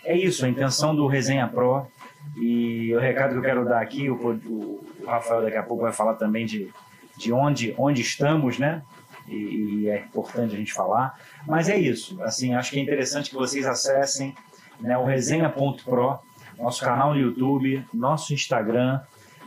[0.04, 1.88] é isso, a intenção do Resenha Pro.
[2.36, 5.92] E o recado que eu quero dar aqui, o, o Rafael daqui a pouco vai
[5.92, 6.70] falar também de,
[7.18, 8.82] de onde, onde estamos, né?
[9.30, 11.18] E, e é importante a gente falar.
[11.48, 14.34] Mas é isso, assim, acho que é interessante que vocês acessem
[14.80, 16.20] né, o resenha.pro,
[16.58, 19.00] nosso canal no YouTube, nosso Instagram,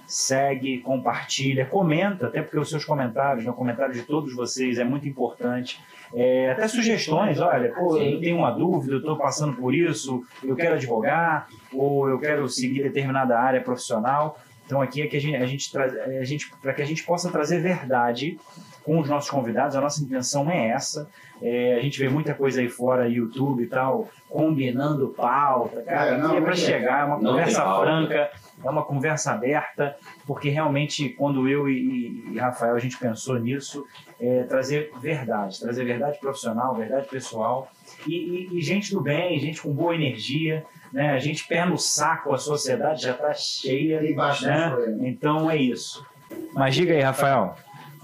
[0.06, 4.84] segue, compartilha, comenta, até porque os seus comentários, né, o comentário de todos vocês é
[4.84, 5.80] muito importante.
[6.14, 10.54] É, até sugestões, olha, pô, eu tenho uma dúvida, eu estou passando por isso, eu
[10.54, 14.38] quero advogar, ou eu quero seguir determinada área profissional.
[14.66, 17.02] Então aqui é que a gente, a gente, traz- a gente para que a gente
[17.04, 18.38] possa trazer verdade
[18.84, 21.08] com os nossos convidados, a nossa intenção é essa.
[21.40, 25.82] É, a gente vê muita coisa aí fora, YouTube e tal, combinando pauta.
[25.82, 26.64] Cara, É, não, aqui é para tem.
[26.64, 28.30] chegar, é uma conversa franca,
[28.64, 29.96] é uma conversa aberta,
[30.26, 33.84] porque realmente quando eu e, e Rafael a gente pensou nisso,
[34.20, 37.68] é trazer verdade, trazer verdade profissional, verdade pessoal
[38.06, 38.14] e,
[38.52, 41.10] e- e gente do bem, gente com boa energia, né?
[41.10, 44.70] A gente pé no saco, a sociedade já está cheia, né?
[45.08, 46.06] Então é isso.
[46.54, 47.56] Mas diga aí, Rafael.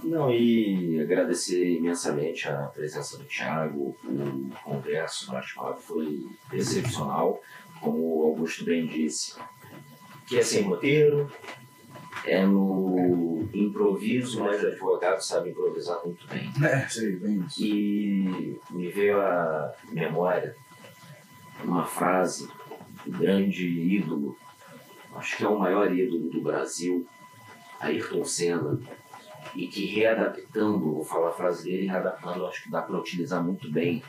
[0.03, 7.43] Não, e agradecer imensamente a presença do Thiago, o converso, o bate-papo foi excepcional.
[7.81, 9.35] Como o Augusto bem disse,
[10.27, 11.31] que é sem roteiro,
[12.25, 16.51] é no improviso, mas o advogado sabe improvisar muito bem.
[16.65, 17.65] É, sei, bem isso.
[17.65, 20.57] E me veio à memória
[21.65, 22.49] uma frase
[23.05, 24.37] do grande ídolo,
[25.15, 27.07] acho que é o maior ídolo do Brasil,
[27.81, 28.79] Ayrton Senna,
[29.55, 33.71] e que readaptando, vou falar a frase dele, readaptando, acho que dá para utilizar muito
[33.71, 34.03] bem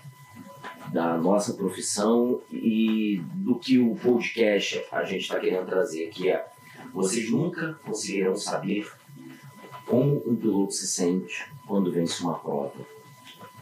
[0.91, 6.45] da nossa profissão e do que o podcast a gente está querendo trazer, que é
[6.94, 8.91] vocês nunca conseguirão saber
[9.86, 12.74] como um piloto se sente quando vence uma prova.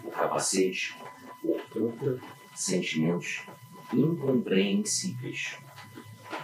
[0.03, 0.95] O capacete
[1.43, 2.19] oculta
[2.53, 3.43] sentimentos
[3.93, 5.57] incompreensíveis.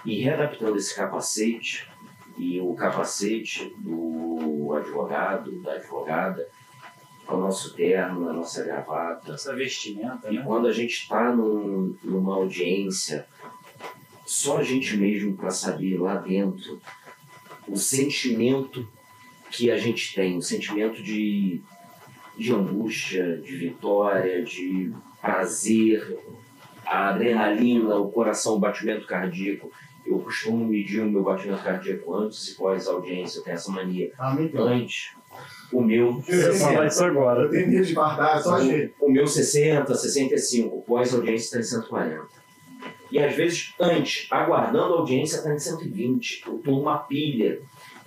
[0.05, 1.89] E readaptando esse capacete,
[2.37, 6.47] E o capacete do advogado, da advogada,
[7.27, 9.33] é o nosso terno, a nossa gravata.
[9.33, 10.43] Essa vestimenta, E né?
[10.45, 13.25] quando a gente está num, numa audiência,
[14.25, 16.81] só a gente mesmo para saber lá dentro
[17.67, 18.87] o sentimento
[19.51, 21.61] que a gente tem, o sentimento de,
[22.37, 24.91] de angústia, de vitória, de
[25.21, 26.19] prazer,
[26.85, 29.71] a adrenalina, o coração, o batimento cardíaco.
[30.05, 34.11] Eu costumo medir o meu batimento cardíaco antes e pós audiência, eu tenho essa mania.
[34.17, 34.35] Ah.
[34.55, 35.11] Antes,
[35.71, 37.43] o meu Eu ia falar isso agora.
[37.43, 38.93] Eu tenho medo de guardar, só a gente.
[38.99, 42.27] o meu 60, 65, pós-audiência está em 140.
[43.11, 46.43] E às vezes, antes, aguardando a audiência, está em 120.
[46.47, 47.61] Eu estou numa pilha.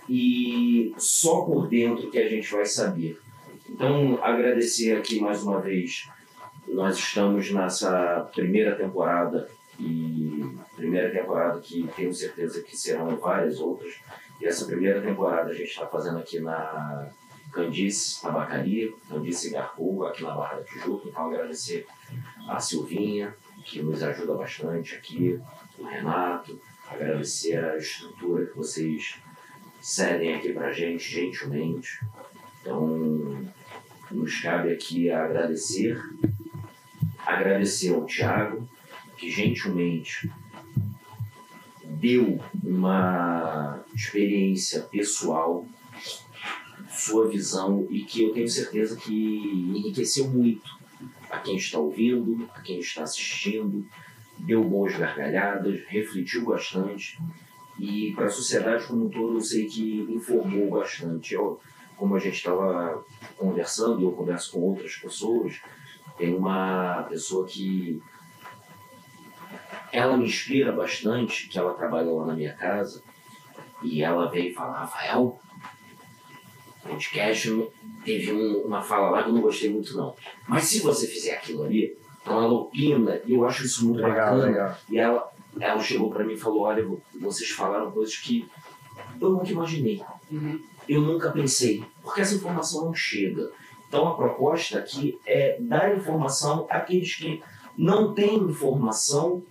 [0.09, 3.19] E só por dentro que a gente vai saber.
[3.69, 6.09] Então, agradecer aqui mais uma vez.
[6.69, 9.49] Nós estamos nessa primeira temporada
[9.79, 13.95] e primeira temporada que tenho certeza que serão várias outras.
[14.41, 17.09] E essa primeira temporada a gente está fazendo aqui na
[17.53, 21.09] Candice Tabacaria, Candice Garcou, aqui na Barra da Tijuca.
[21.09, 21.87] Então, agradecer
[22.49, 23.35] a Silvinha,
[23.65, 25.41] que nos ajuda bastante aqui,
[25.79, 29.19] o Renato, agradecer a estrutura que vocês
[29.81, 32.01] cedem aqui pra gente, gentilmente.
[32.61, 33.53] Então,
[34.11, 36.01] nos cabe aqui agradecer,
[37.25, 38.69] agradecer ao Tiago,
[39.17, 40.31] que gentilmente
[41.85, 45.65] deu uma experiência pessoal,
[46.91, 50.77] sua visão e que eu tenho certeza que enriqueceu muito
[51.31, 53.87] a quem está ouvindo, a quem está assistindo,
[54.39, 57.19] deu boas gargalhadas, refletiu bastante
[57.79, 61.35] e para a sociedade como um todo eu sei que informou bastante.
[61.35, 61.61] Eu,
[61.97, 63.05] como a gente estava
[63.37, 65.61] conversando, eu converso com outras pessoas,
[66.17, 68.01] tem uma pessoa que
[69.93, 73.03] ela me inspira bastante, que ela trabalha lá na minha casa,
[73.83, 75.39] e ela veio falar, Rafael,
[76.83, 77.69] podcast
[78.05, 80.15] teve um- uma fala lá que eu não gostei muito não.
[80.47, 84.15] Mas se você fizer aquilo ali, então ela opina, e eu acho isso muito Legal,
[84.37, 84.45] bacana.
[84.47, 84.77] legal.
[84.89, 86.87] E ela, ela chegou para mim e falou, olha,
[87.21, 88.49] vocês falaram coisas que
[89.21, 90.03] eu nunca imaginei.
[90.89, 93.51] Eu nunca pensei, porque essa informação não chega.
[93.89, 97.43] Então a proposta aqui é dar informação àqueles que
[97.77, 99.43] não têm informação,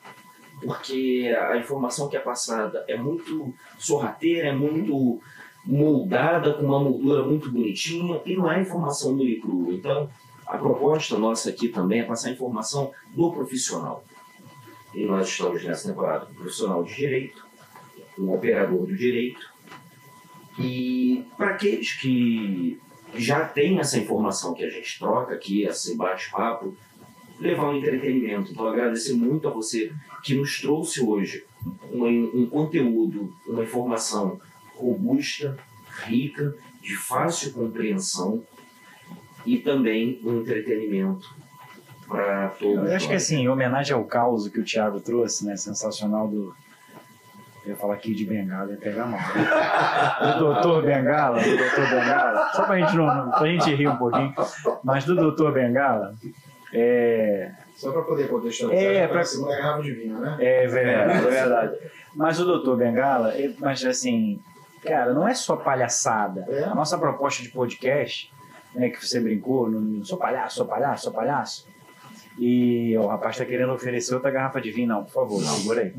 [0.61, 5.21] porque a informação que é passada é muito sorrateira, é muito
[5.65, 9.73] moldada, com uma moldura muito bonitinha, e não é informação nua e.
[9.73, 10.09] Então
[10.45, 14.03] a proposta nossa aqui também é passar informação do profissional.
[14.93, 17.45] E nós estamos nessa temporada com um profissional de direito,
[18.17, 19.53] um operador do direito,
[20.57, 22.79] e para aqueles que
[23.15, 26.75] já têm essa informação que a gente troca aqui, esse bate-papo,
[27.39, 28.51] levar um entretenimento.
[28.51, 29.91] Então, agradecer muito a você
[30.23, 31.43] que nos trouxe hoje
[31.91, 32.05] um,
[32.43, 34.39] um conteúdo, uma informação
[34.75, 35.57] robusta,
[36.05, 38.43] rica, de fácil compreensão
[39.45, 41.33] e também um entretenimento
[42.07, 42.89] para todos.
[42.89, 45.55] Eu acho que assim, em homenagem ao caos que o Thiago trouxe, né?
[45.57, 46.53] Sensacional do.
[47.63, 49.19] Eu ia falar aqui de Bengala, ia pegar mal.
[49.19, 50.33] né?
[50.33, 52.49] Do Doutor Bengala, do Doutor Bengala.
[52.53, 54.33] Só pra gente, não- pra gente rir um pouquinho.
[54.83, 56.13] Mas do Doutor Bengala,
[56.75, 60.37] é, Só para poder contextualizar, É, é, pra- a segunda garrafa de vinho, né?
[60.39, 61.77] é verdade, é verdade.
[62.15, 64.39] Mas o Doutor Bengala, mas assim,
[64.83, 66.45] cara, não é só palhaçada.
[66.49, 66.63] É.
[66.63, 68.31] A nossa proposta de podcast,
[68.73, 71.67] né, que você brincou, não, não sou palhaço, sou palhaço, sou palhaço.
[72.37, 75.81] E ó, o rapaz tá querendo oferecer outra garrafa de vinho, não, por favor, segura
[75.83, 75.93] aí.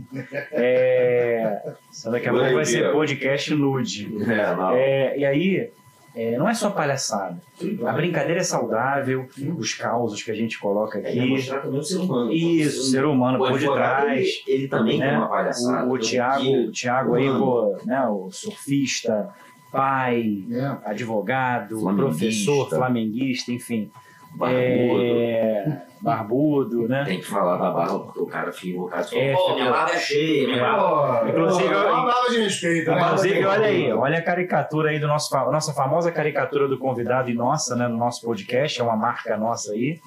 [0.52, 4.06] É, só daqui a pouco vai ser podcast nude.
[4.30, 4.70] É, não.
[4.76, 5.70] É, e aí,
[6.16, 7.38] é, não é só palhaçada.
[7.86, 9.28] A brincadeira é saudável,
[9.58, 11.26] os causos que a gente coloca É aqui.
[11.26, 12.32] mostrar também o ser humano.
[12.32, 14.26] Isso, o ser humano por detrás.
[14.46, 15.08] Ele, ele também né?
[15.10, 15.84] tem uma palhaçada.
[15.86, 16.18] O, o que-
[16.68, 19.28] o Thiago aí, pô, né, o surfista,
[19.70, 20.90] pai, É.
[20.90, 22.18] advogado, Flamenguista.
[22.18, 23.90] professor, flamenguista, enfim.
[24.36, 25.02] Barbudo.
[25.02, 27.04] É, barbudo, né?
[27.04, 29.98] Tem que falar da barba, porque o cara fica invocado É, pô, minha barba é
[29.98, 31.20] cheia, minha barba.
[31.20, 33.00] Pô, Inclusive, uma palavra de respeito, né?
[33.00, 37.34] Inclusive, olha aí, olha a caricatura aí do nosso, nossa famosa caricatura do convidado e
[37.34, 39.98] nossa, né, no nosso podcast, é uma marca nossa aí.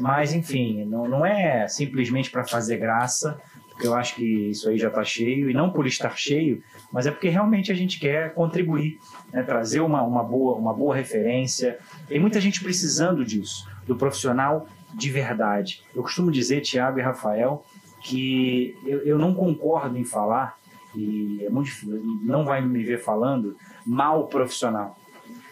[0.00, 3.38] Mas, enfim, não, não é simplesmente para fazer graça,
[3.68, 7.06] porque eu acho que isso aí já está cheio, e não por estar cheio, mas
[7.06, 8.98] é porque realmente a gente quer contribuir,
[9.32, 11.78] né, trazer uma, uma, boa, uma boa referência.
[12.06, 15.82] Tem muita gente precisando disso, do profissional de verdade.
[15.94, 17.64] Eu costumo dizer, Tiago e Rafael,
[18.00, 20.56] que eu, eu não concordo em falar,
[20.94, 23.56] e é muito difícil, não vai me ver falando,
[23.86, 24.96] mal profissional.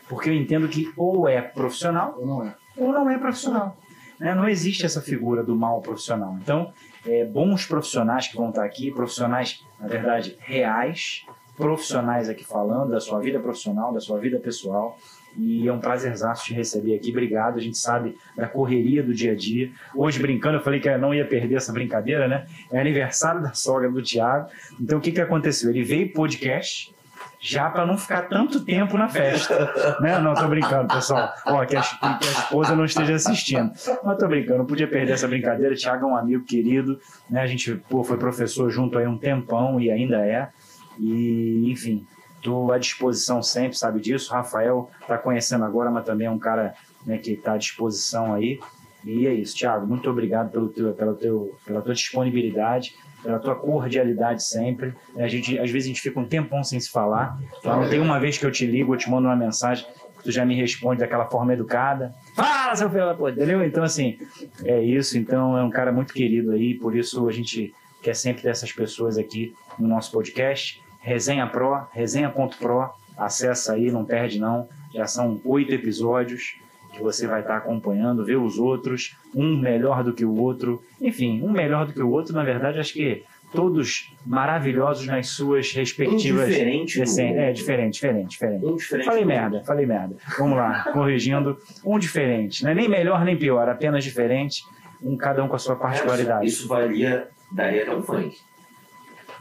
[0.09, 2.55] Porque eu entendo que ou é profissional Ou não é?
[2.77, 3.77] ou não é profissional.
[4.19, 4.35] né?
[4.35, 6.37] Não existe essa figura do mal profissional.
[6.43, 6.73] Então,
[7.07, 11.25] é, bons profissionais que vão estar aqui, profissionais, na verdade, reais,
[11.57, 14.99] profissionais aqui falando, da sua vida profissional, da sua vida pessoal.
[15.37, 17.11] E é um prazerzaço te receber aqui.
[17.11, 17.59] Obrigado.
[17.59, 19.71] A gente sabe da correria do dia a dia.
[19.95, 22.47] Hoje, brincando, eu falei que eu não ia perder essa brincadeira, né?
[22.71, 24.49] É aniversário da sogra do Thiago.
[24.81, 25.71] Então, o que, que aconteceu?
[25.71, 26.93] Ele veio podcast
[27.41, 29.73] já para não ficar tanto tempo na festa.
[30.01, 30.19] né?
[30.19, 31.33] Não, tô brincando, pessoal.
[31.47, 33.73] Ó, que a, que a esposa não esteja assistindo.
[34.05, 35.75] Mas tô brincando, não podia perder essa brincadeira.
[35.75, 37.41] Thiago é um amigo querido, né?
[37.41, 40.51] A gente pô, foi professor junto aí um tempão e ainda é.
[40.99, 42.07] E, enfim,
[42.41, 44.33] Estou à disposição sempre, sabe disso.
[44.33, 48.59] Rafael está conhecendo agora, mas também é um cara né, que está à disposição aí.
[49.05, 49.87] E é isso, Thiago.
[49.87, 54.95] Muito obrigado pelo teu, pelo teu, pela tua disponibilidade, pela tua cordialidade sempre.
[55.17, 57.39] A gente, às vezes a gente fica um tempão sem se falar.
[57.59, 59.87] Então, tem uma vez que eu te ligo, eu te mando uma mensagem,
[60.23, 62.15] tu já me responde daquela forma educada.
[62.35, 63.63] Fala, seu filho puta, entendeu?
[63.65, 64.19] Então, assim,
[64.65, 65.19] é isso.
[65.19, 68.73] Então, é um cara muito querido aí, por isso a gente quer sempre ter essas
[68.73, 70.83] pessoas aqui no nosso podcast.
[71.01, 74.69] Resenha Pro, resenha.pro, acessa aí, não perde não.
[74.95, 76.57] Já são oito episódios
[76.93, 80.83] que você vai estar acompanhando, ver os outros, um melhor do que o outro.
[81.01, 85.73] Enfim, um melhor do que o outro, na verdade, acho que todos maravilhosos nas suas
[85.73, 86.45] respectivas.
[86.45, 87.01] Um diferente.
[87.01, 87.05] É,
[87.53, 88.67] diferente, diferente, diferente.
[88.67, 90.17] Um diferente falei merda, falei merda.
[90.39, 91.57] Vamos lá, corrigindo.
[91.85, 94.63] Um diferente, não é nem melhor nem pior, apenas diferente,
[95.03, 96.47] um cada um com a sua particularidade.
[96.47, 98.37] Isso valia, daria até um funk.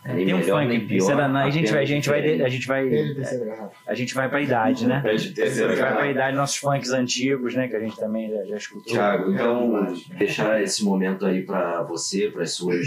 [0.04, 2.90] É, tem um funk, pior, na, a gente vai, a gente vai, a gente vai,
[3.86, 5.04] a gente vai para a idade, né?
[5.06, 7.68] A gente vai para a idade nossos funks antigos, né?
[7.68, 8.94] Que a gente também já, já escutou.
[8.94, 12.86] Tiago, então deixar esse momento aí para você, para as suas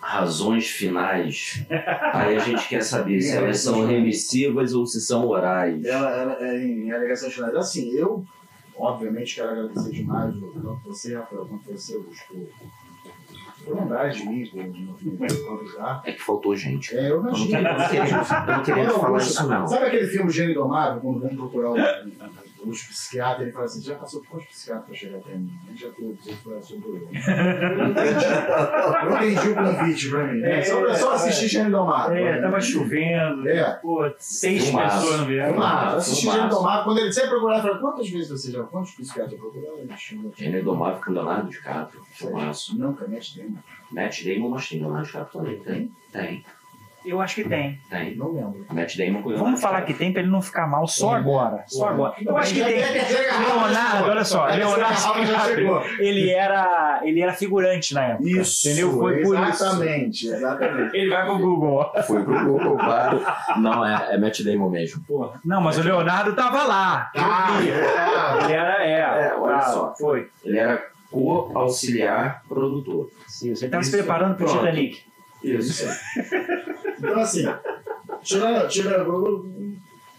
[0.00, 1.64] razões finais.
[2.12, 5.82] Aí a gente quer saber se elas são remissivas ou se são orais.
[5.82, 7.54] Ela, ela é em alegações finais.
[7.54, 8.22] Assim, eu
[8.76, 12.48] obviamente quero agradecer demais tanto você, Rafael, quanto você, Augusto
[13.64, 16.02] por lembrar de mim, por me já.
[16.04, 16.94] É que faltou gente.
[16.96, 19.66] É, eu não, eu não queria, falar isso, não.
[19.66, 22.12] Sabe aquele filme Gênio Indomável, quando vamos procurar um,
[22.70, 25.52] os psiquiatras, ele fala assim, já passou por quantos psiquiatras para chegar até mim?
[25.64, 27.08] A gente já teve foi sobre eu.
[29.04, 30.42] Eu entendi o convite para mim.
[30.42, 32.16] É, só, é, só assistir Gênio Indomável.
[32.16, 33.48] É, tava chovendo.
[33.48, 33.70] É.
[33.76, 35.00] Pô, seis Fumaço.
[35.00, 35.54] pessoas não vieram.
[35.54, 35.96] Fumaço.
[35.96, 36.84] Assistir Gênio Indomável.
[36.84, 39.86] Quando ele sempre procurava, falava, quantas vezes você já, quantos psiquiatras procuraram?
[40.36, 42.02] Gênio Indomável com Leonardo DiCaprio.
[42.12, 42.78] Filmaço.
[42.78, 43.58] Nunca, Matt Damon.
[43.90, 45.58] Matt Damon, mas tem Leonardo DiCaprio também.
[45.60, 45.92] Tem?
[46.12, 46.44] Tem.
[47.04, 47.78] Eu acho que tem.
[47.90, 48.16] Tem.
[48.16, 48.66] Não lembro.
[48.70, 51.64] Matt Damon com Vamos falar que tem pra ele não ficar mal só agora.
[51.66, 52.14] Só agora.
[52.24, 52.76] Eu acho que tem.
[52.76, 58.28] Leonardo, olha só, Leonardo ele era, ele era figurante na época.
[58.28, 58.68] Isso.
[58.68, 58.92] Entendeu?
[58.92, 60.34] Foi por exatamente, isso.
[60.34, 60.96] Exatamente.
[60.96, 61.92] Ele vai pro Google.
[62.06, 63.20] Foi pro Google, claro.
[63.58, 65.02] Não, é, é Matt Damon mesmo.
[65.04, 65.40] Porra.
[65.44, 67.10] Não, mas o Leonardo tava lá.
[67.16, 69.28] Ah, ele era, é.
[69.28, 69.94] é olha só.
[69.98, 70.28] Foi.
[70.44, 73.10] Ele era co-auxiliar produtor.
[73.28, 73.64] Isso.
[73.64, 75.02] Ele tava se preparando pro Titanic.
[75.44, 75.84] Isso.
[76.98, 77.44] Então, assim,
[78.22, 79.02] tirando, tirando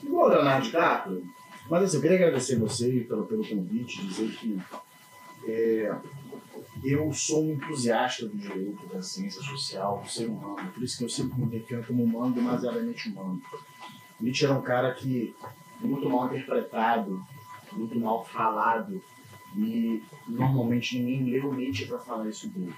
[0.04, 1.24] igual o Leonardo DiCaprio,
[1.70, 4.60] mas assim, eu queria agradecer você pelo, pelo convite, dizer que
[5.48, 5.96] é,
[6.84, 11.04] eu sou um entusiasta do direito, da ciência social, do ser humano, por isso que
[11.06, 13.42] eu sempre me defino como humano, demasiadamente humano.
[14.20, 15.36] Nietzsche era um cara que
[15.80, 17.22] muito mal interpretado,
[17.72, 19.02] muito mal falado,
[19.56, 22.74] e normalmente ninguém leu Nietzsche para falar isso dele.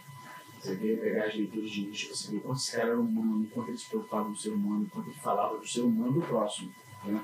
[0.60, 3.70] Você vê pegar as leituras de Nietzsche, você vê quanto esse cara era humano, quanto
[3.70, 6.72] ele se preocupava com o ser humano, quanto ele falava do ser humano do próximo.
[7.06, 7.22] Né?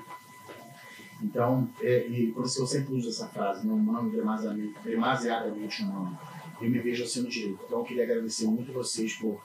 [1.22, 3.72] Então, é, e por isso eu sempre uso essa frase, né?
[3.72, 6.18] humano demasiadamente, humano.
[6.60, 7.60] Eu me vejo assim no direito.
[7.66, 9.40] Então, eu queria agradecer muito vocês por,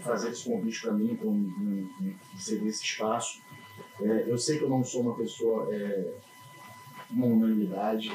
[0.00, 3.40] fazer esse convite para mim, por me, ceder esse espaço.
[4.00, 6.14] É, eu sei que eu não sou uma pessoa, é,
[7.12, 8.12] uma unanimidade,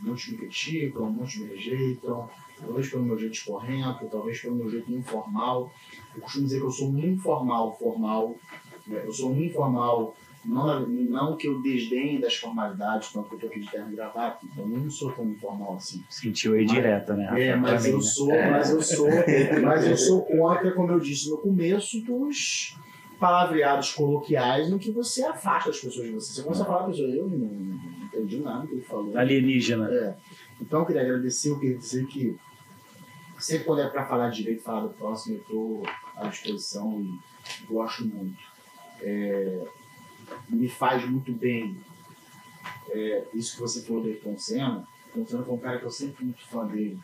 [0.00, 2.28] muitos me criticam, muitos me rejeitam,
[2.60, 5.72] talvez pelo meu jeito escorrento, talvez pelo meu jeito informal.
[6.14, 8.36] Eu costumo dizer que eu sou um informal formal.
[8.86, 9.02] Né?
[9.04, 13.50] Eu sou um informal, não, não que eu desdenhe das formalidades, tanto que eu estou
[13.50, 16.02] aqui de terno e gravata, então eu não sou tão informal assim.
[16.08, 17.48] Sentiu aí direta, né?
[17.48, 18.50] É, mas eu, sou, é.
[18.50, 19.08] mas eu sou,
[19.62, 22.76] mas eu sou contra, como eu disse no começo, dos
[23.18, 26.34] palavreados coloquiais no que você afasta as pessoas de você.
[26.34, 27.48] Você começa a falar, pessoa, eu não,
[28.16, 29.16] não entendi nada que ele falou.
[29.16, 29.88] Alienígena.
[29.90, 30.16] É.
[30.60, 32.36] Então eu queria agradecer, eu queria dizer que
[33.38, 35.82] sempre quando é para falar direito, falar do próximo, eu estou
[36.16, 38.42] à disposição e gosto muito.
[39.00, 39.64] É,
[40.48, 41.76] me faz muito bem
[42.90, 44.88] é, isso que você falou do Ayrton Senna.
[45.14, 46.98] Ayrton Senna foi um cara que eu sempre fui muito fã dele,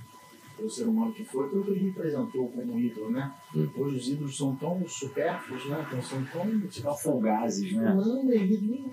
[0.57, 3.33] pelo ser humano que foi, pelo que ele representou como ídolo, né?
[3.55, 3.69] Hum.
[3.77, 5.85] Hoje os ídolos são tão supérfluos, né?
[5.87, 6.61] Então, são tão...
[6.69, 7.95] Tipo, folgazes, né?
[7.95, 8.91] Não, ele,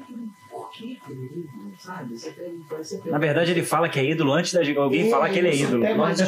[0.72, 1.50] quê, querido?
[1.78, 2.18] Sabe?
[2.18, 5.10] Você pega- você pega- Na verdade, ele fala que é ídolo antes de alguém É,
[5.10, 5.84] falar que ele é ídolo.
[5.96, 6.20] Nós,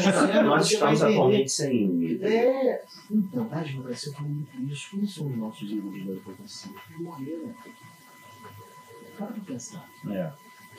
[0.46, 2.28] nós estamos atualmente sem ídolo.
[2.32, 4.90] É, então, na advocacia eu falo muito isso.
[4.92, 6.72] Quem são os nossos ídolos da advocacia?
[6.90, 7.54] Eles morreram.
[9.18, 9.90] Para pra pensar.
[10.10, 10.32] É.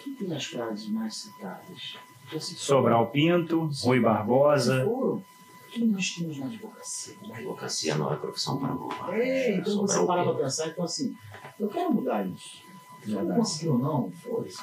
[0.02, 1.96] Quem tem as frases mais citadas?
[2.40, 4.84] Sobral Pinto, Rui Barbosa.
[4.84, 5.22] foram.
[5.70, 7.14] Quem nós temos na advocacia?
[7.32, 9.14] A advocacia não é profissão para louvar.
[9.18, 11.14] É, então você para pra pensar, então assim,
[11.58, 12.62] eu quero mudar isso.
[13.04, 14.62] Se eu conseguir ou não, foda-se.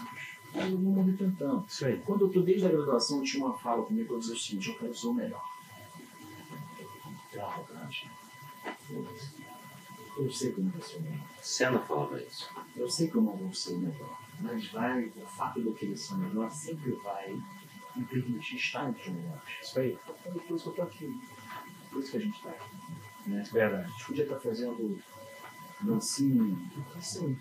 [0.54, 1.66] Eu vou morrer tentando.
[1.68, 2.02] Isso aí.
[2.06, 4.40] Quando eu tô desde a graduação, eu tinha uma fala comigo que eu dizia o
[4.40, 5.44] seguinte, eu quero ser o melhor.
[7.34, 8.10] Eu arrogante.
[8.88, 9.40] Foda-se.
[10.18, 11.28] Eu sei que eu não vou ser o melhor.
[11.42, 12.50] Senna falava isso.
[12.76, 14.20] Eu sei que eu não vou ser o melhor.
[14.42, 17.40] Mas vai, o fato de eu querer ser o melhor sempre vai
[17.96, 19.44] me permitir estar entre os melhores.
[19.62, 19.98] Isso aí.
[20.04, 21.22] Então, por isso que eu tô aqui.
[21.92, 23.30] Por isso que a gente tá aqui.
[23.30, 23.44] Né?
[23.52, 23.84] Verdade.
[23.84, 25.00] A gente podia estar fazendo
[25.82, 26.58] dancinha,
[26.98, 27.38] assim.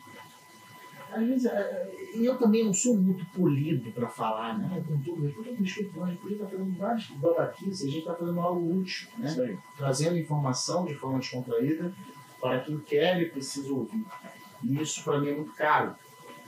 [1.10, 4.84] Às vezes, é, e eu também não sou muito polido para falar, né?
[4.86, 8.40] Com tudo, eu respeito, a gente podia estar fazendo vários babaquices, a gente está fazendo
[8.40, 9.28] algo útil, né?
[9.28, 9.58] Isso.
[9.76, 11.92] Trazendo informação de forma descontraída
[12.40, 14.04] para quem quer e precisa ouvir.
[14.62, 15.94] E isso para mim é muito caro.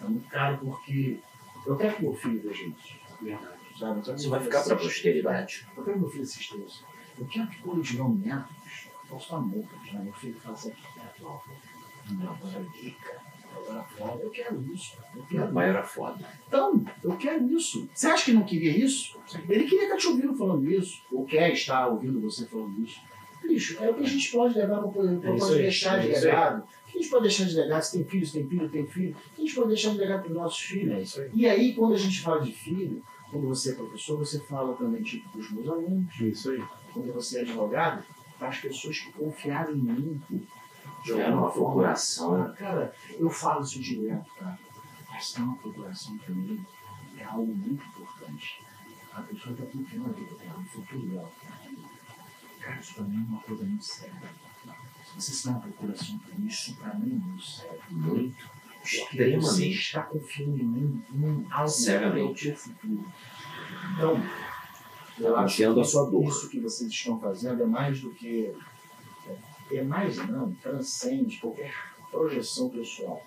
[0.02, 1.18] É muito caro porque
[1.66, 2.94] eu quero que meu filho veja isso.
[3.20, 3.60] Verdade.
[3.78, 3.98] Sabe?
[3.98, 5.66] Eu que Isso vai ficar para a posteridade.
[5.76, 6.84] Eu quero que meu filho assista isso.
[7.18, 8.48] Eu quero que quando tiver um neto,
[9.08, 10.00] posso estar morto, né?
[10.04, 11.40] Meu filho fala assim, neto, ó,
[12.12, 12.64] não, agora
[13.58, 14.22] rica, agora foda.
[14.22, 14.96] Eu quero isso.
[15.14, 16.18] Eu quero pai era foda.
[16.46, 17.88] então, eu quero isso.
[17.92, 19.18] Você acha que não queria isso?
[19.48, 23.00] Ele queria estar te ouvindo falando isso, ou quer estar ouvindo você falando isso.
[23.42, 26.16] Bicho, é o que a gente pode levar para É pode aí, deixar de é
[26.16, 26.24] aí.
[26.24, 26.62] legado.
[26.62, 27.82] O que a gente pode deixar de legado?
[27.82, 29.10] Se tem filho, se tem filho, tem filho.
[29.10, 30.94] O que a gente pode deixar de legado para os nossos filhos?
[30.94, 31.30] É isso aí.
[31.34, 35.02] E aí, quando a gente fala de filho, quando você é professor, você fala também
[35.02, 36.20] tipo para os meus alunos.
[36.20, 36.62] Isso aí.
[36.92, 38.04] Quando você é advogado,
[38.38, 40.20] para as pessoas que confiaram em mim.
[41.02, 42.52] De Era uma procuração.
[42.54, 44.58] Cara, eu falo isso direto, cara.
[45.08, 46.64] Mas ter uma procuração para mim
[47.16, 48.62] é algo muito importante.
[49.12, 51.30] A pessoa está confiando na vida dela, no futuro dela.
[52.60, 54.14] Cara, isso para mim é uma coisa muito séria.
[55.04, 57.80] Se você tem uma procuração para mim, isso para mim é muito sério.
[57.90, 58.60] Muito.
[58.80, 59.78] Porque você Extremamente.
[59.78, 61.72] está confiando em mim, em algo
[62.04, 63.12] para o futuro.
[63.94, 64.22] Então,
[65.18, 66.24] eu acho que a sua dor.
[66.24, 68.54] isso que vocês estão fazendo é mais do que.
[69.72, 71.72] É mais, não, transcende qualquer
[72.10, 73.24] projeção pessoal.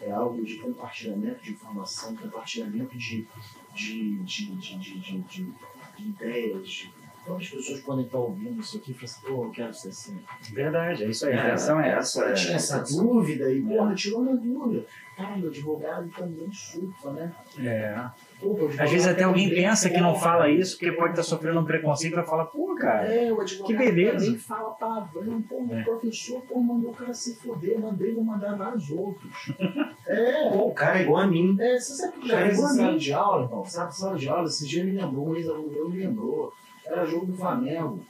[0.00, 3.26] É algo de compartilhamento de informação, compartilhamento de,
[3.74, 5.52] de, de, de, de, de, de,
[5.96, 6.88] de ideias.
[7.26, 7.32] De...
[7.32, 10.18] Quantas pessoas podem estar ouvindo isso aqui e falar assim, pô, eu quero ser assim.
[10.52, 11.32] Verdade, é isso aí.
[11.34, 12.20] A intenção é essa.
[12.24, 14.84] Eu tinha essa dúvida e, porra, tirou minha dúvida.
[15.16, 17.32] Caralho, o advogado também surfa, né?
[17.58, 18.04] É.
[18.38, 21.64] Pô, Às vezes até alguém pensa que não fala isso porque pode estar sofrendo um
[21.64, 23.06] preconceito e vai falar, pô, cara.
[23.10, 24.26] É, o advogado Que beleza.
[24.26, 25.80] também fala palavrão, pô, É.
[25.80, 29.32] o professor pô, mandou o cara se foder, mandei, vou mandar vários outros.
[30.08, 31.56] É, Pô, o cara é igual a mim.
[31.58, 32.98] é, você sabe que já Cara, fez igual a sala mim.
[32.98, 33.64] de aula, irmão?
[33.64, 36.52] Sabe, sala de aula, esse dia me lembrou, um ex-aluno meu me lembrou.
[36.96, 38.00] Era jogo do Flamengo,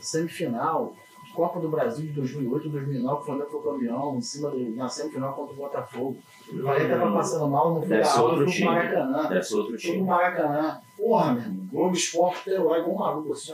[0.00, 0.94] semifinal,
[1.34, 5.32] Copa do Brasil de 2008 2009, o Flamengo foi campeão, em cima do, na semifinal
[5.34, 6.16] contra o Botafogo.
[6.48, 8.66] O Flamengo tava passando mal, não fui Deve ser outro time.
[8.66, 9.28] Maracanã.
[9.28, 10.02] Deve ser outro time.
[10.02, 10.80] Maracanã.
[10.96, 13.52] Porra, meu irmão, Globo Esporte lá igual um maluco assim.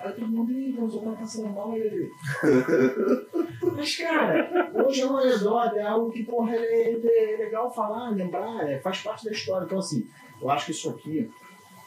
[0.00, 2.12] Aí todo mundo, ih, o tá passando mal ele.
[3.76, 8.68] Mas, cara, hoje é uma anedota, é algo que, porra, é, é legal falar, lembrar,
[8.68, 9.64] é, faz parte da história.
[9.64, 10.08] Então, assim,
[10.40, 11.30] eu acho que isso aqui,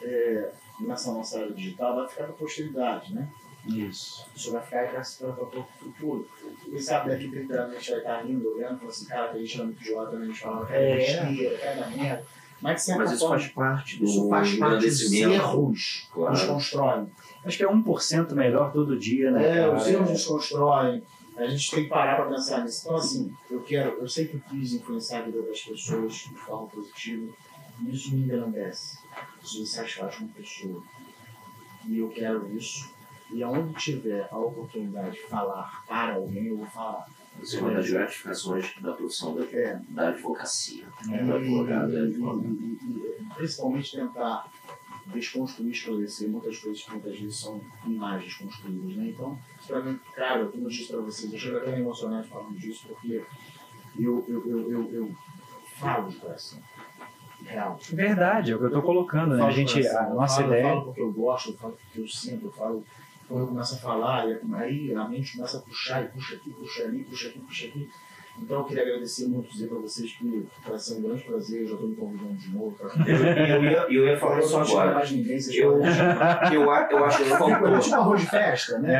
[0.02, 0.50] é,
[0.80, 3.28] nessa nossa área digital, vai ficar para a posteridade, né?
[3.66, 4.24] Isso.
[4.34, 5.30] Isso vai ficar para
[5.60, 6.28] o futuro.
[6.64, 9.36] Quem sabe daqui 30 anos a gente vai estar rindo, olhando, falando assim, cara, que
[9.36, 10.22] a gente era muito idiota, né?
[10.22, 10.96] a gente falava que era É.
[10.96, 12.26] besteira, que era merda.
[12.62, 16.46] Mas, de Mas isso faz parte do isso faz parte dos erros que nos Claro.
[16.54, 17.06] constroem.
[17.44, 19.44] Acho que é 1% melhor todo dia, né?
[19.44, 19.76] É, cara?
[19.76, 21.02] os erros nos constroem.
[21.36, 22.82] A gente tem que parar para pensar nisso.
[22.86, 27.30] Então, assim, eu quero, eu sempre quis influenciar a vida das pessoas de forma positiva.
[27.84, 28.96] E isso me engrandece.
[29.46, 30.82] Isso me satisfaz como pessoa.
[31.86, 32.90] E eu quero isso.
[33.30, 37.06] E aonde tiver a oportunidade de falar para alguém, eu vou falar.
[37.40, 40.86] Isso é uma das gratificações da profissão da, É, da advocacia.
[41.12, 42.78] É, do advogado, é e, e-
[43.20, 44.50] e- principalmente tentar
[45.06, 49.08] desconstruir, esclarecer muitas coisas que muitas vezes são imagens construídas, né?
[49.10, 53.22] Então, pra mim, cara, eu disse pra vocês, eu chego até emocionado falando disso, porque
[53.98, 55.14] eu, eu, eu, eu, eu
[55.76, 56.58] falo de coração.
[57.44, 57.78] Real.
[57.92, 59.38] Verdade, é o que eu tô colocando, né?
[59.38, 60.68] Falo A gente, a Eu nossa falo, Eu ideia.
[60.68, 62.84] falo porque eu gosto, eu falo porque eu sinto, eu falo.
[63.28, 66.84] Quando eu começo a falar, aí a mente começa a puxar, e puxa aqui, puxa
[66.84, 67.90] ali, puxa aqui, puxa aqui.
[68.42, 71.68] Então eu queria agradecer muito, dizer para vocês que vai ser um grande prazer, eu
[71.68, 72.76] já estou me convidando de novo.
[72.76, 72.90] Pra...
[73.06, 74.94] Eu, eu, ia, eu ia falar Eu isso agora.
[74.94, 77.78] mais ninguém, vocês Eu, eu, eu acho que Eu faltou.
[77.78, 78.94] tipo arroz de festa, né?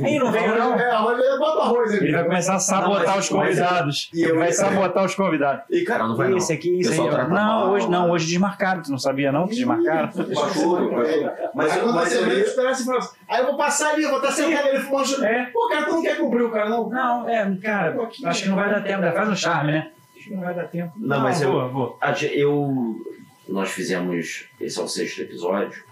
[0.00, 0.06] É.
[0.06, 0.74] Aí não veio, não.
[0.78, 2.04] É, arroz, bota arroz aqui.
[2.04, 4.10] Ele vai começar a sabotar Não, mas- os convidados.
[4.12, 5.64] mas- Ele vai sabotar os convidados.
[5.70, 6.36] E cara, não vai não.
[6.36, 7.08] Esse aqui, isso aí.
[7.10, 7.70] Trata Não, mal.
[7.70, 8.82] hoje não, hoje desmarcaram.
[8.82, 10.10] Tu não sabia não que desmarcaram?
[11.54, 14.10] Mas, eu- quando mas você eu assim, fala assim, aí eu vou passar ali, eu
[14.10, 15.24] vou estar sentado ali fumando.
[15.24, 15.46] É.
[15.52, 16.88] Pô, cara, tu não quer cumprir o cara, não?
[16.88, 19.02] Não, é, cara, acho que não vai dar tempo.
[19.12, 19.90] Faz um charme, né?
[20.16, 20.92] Acho que não vai dar tempo.
[20.96, 21.98] Não, mas eu- vou,
[22.32, 22.96] eu.
[23.48, 24.46] Nós fizemos.
[24.60, 25.82] Esse é o sexto episódio.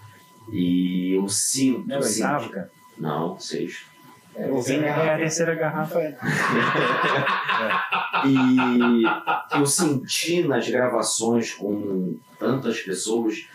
[0.52, 1.86] E eu sinto.
[1.89, 2.70] Não é sinto- oitavo, cara?
[2.97, 3.86] Não, sexto.
[4.36, 5.98] É, Eu vim, é é a terceira garrafa.
[6.01, 6.16] é.
[8.27, 9.05] E
[9.59, 13.47] eu senti nas gravações com tantas pessoas.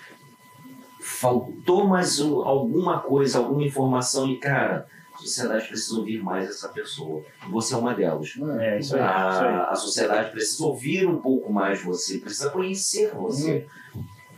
[1.02, 4.30] Faltou mais um- alguma coisa, alguma informação.
[4.30, 4.88] E, cara,
[5.24, 7.24] sociedade precisa ouvir mais essa pessoa.
[7.50, 8.34] Você é uma delas.
[8.38, 8.80] É, isso aí.
[8.80, 9.02] Isso aí.
[9.02, 13.66] A, a sociedade precisa ouvir um pouco mais você, precisa conhecer você.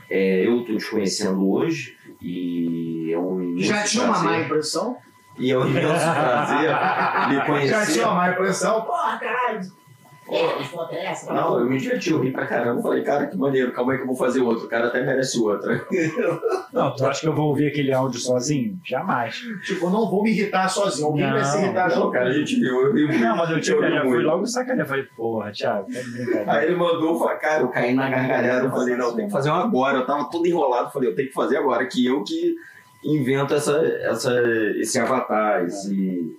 [0.10, 4.30] É, eu estou te conhecendo hoje e é um imenso Já tinha uma prazer.
[4.40, 4.98] má impressão?
[5.38, 6.70] E é um imenso prazer
[7.36, 7.94] Já conhecer.
[7.94, 8.82] tinha uma má impressão?
[8.84, 9.85] Porra, caralho!
[10.26, 11.32] Pô, que foto é essa?
[11.32, 12.82] Não, eu me diverti, eu ri pra caramba.
[12.82, 14.66] Falei, cara, que maneiro, calma aí que eu vou fazer outro.
[14.66, 15.86] O cara até merece outra.
[16.74, 18.80] Não, tu acha que eu vou ouvir aquele áudio sozinho?
[18.84, 19.36] Jamais.
[19.64, 21.08] Tipo, eu não vou me irritar sozinho.
[21.08, 22.12] Alguém vai se irritar Não, junto.
[22.12, 23.20] cara, a gente viu, eu muito.
[23.20, 24.88] Não, mas eu, tipo, ri já fui logo sacanear.
[24.88, 26.52] Falei, porra, Thiago, tá brincadeira.
[26.52, 28.66] Aí ele mandou, eu falei, cara, eu caí na gargalhada.
[28.66, 30.00] Eu falei, não, tem que fazer um agora.
[30.00, 30.92] Eu tava todo enrolado.
[30.92, 31.86] Falei, eu tenho que fazer agora.
[31.86, 32.56] Que eu que
[33.04, 34.34] invento essa, essa,
[34.78, 36.38] esse avatar, esse,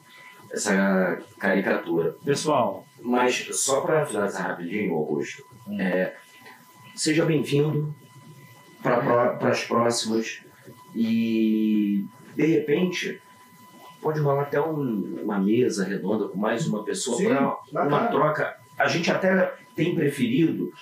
[0.53, 2.17] essa caricatura.
[2.25, 5.81] Pessoal, Mas só para finalizar rapidinho, Augusto, Hum.
[5.81, 6.15] é,
[6.95, 7.95] seja bem-vindo
[8.83, 10.41] para as próximas
[10.95, 12.05] e
[12.35, 13.21] de repente
[14.01, 18.57] pode rolar até um- uma mesa redonda com mais uma pessoa para uma troca.
[18.79, 20.73] A gente até tem preferido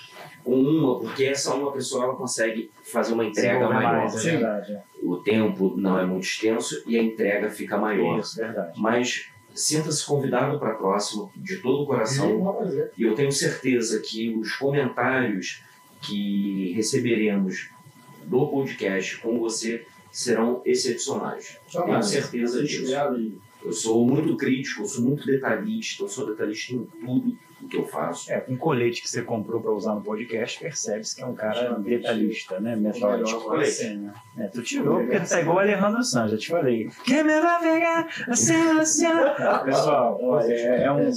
[0.43, 3.81] com uma, porque essa uma pessoa ela consegue fazer uma entrega maior.
[3.81, 4.83] mais, é é.
[5.01, 8.19] O tempo não é muito extenso e a entrega fica maior.
[8.19, 8.79] Isso, verdade.
[8.79, 12.43] Mas sinta-se convidado para a próxima, de todo o coração.
[12.97, 15.63] E eu tenho certeza que os comentários
[16.01, 17.69] que receberemos
[18.25, 21.57] do podcast com você serão excepcionais.
[21.71, 22.93] Tenho certeza disso.
[23.63, 27.77] Eu sou muito crítico, eu sou muito detalhista, eu sou detalhista em tudo o que
[27.77, 28.31] eu faço.
[28.31, 31.33] É, com o colete que você comprou pra usar no podcast, percebe-se que é um
[31.33, 32.75] cara detalhista, né?
[32.75, 33.65] Metódico.
[33.65, 34.13] Sim, né?
[34.37, 36.89] É, tu tirou porque tu tá igual o Alejandro Sanz, já te falei.
[37.03, 38.07] Quem me vai pegar?
[39.65, 41.11] Pessoal, olha, é, é um.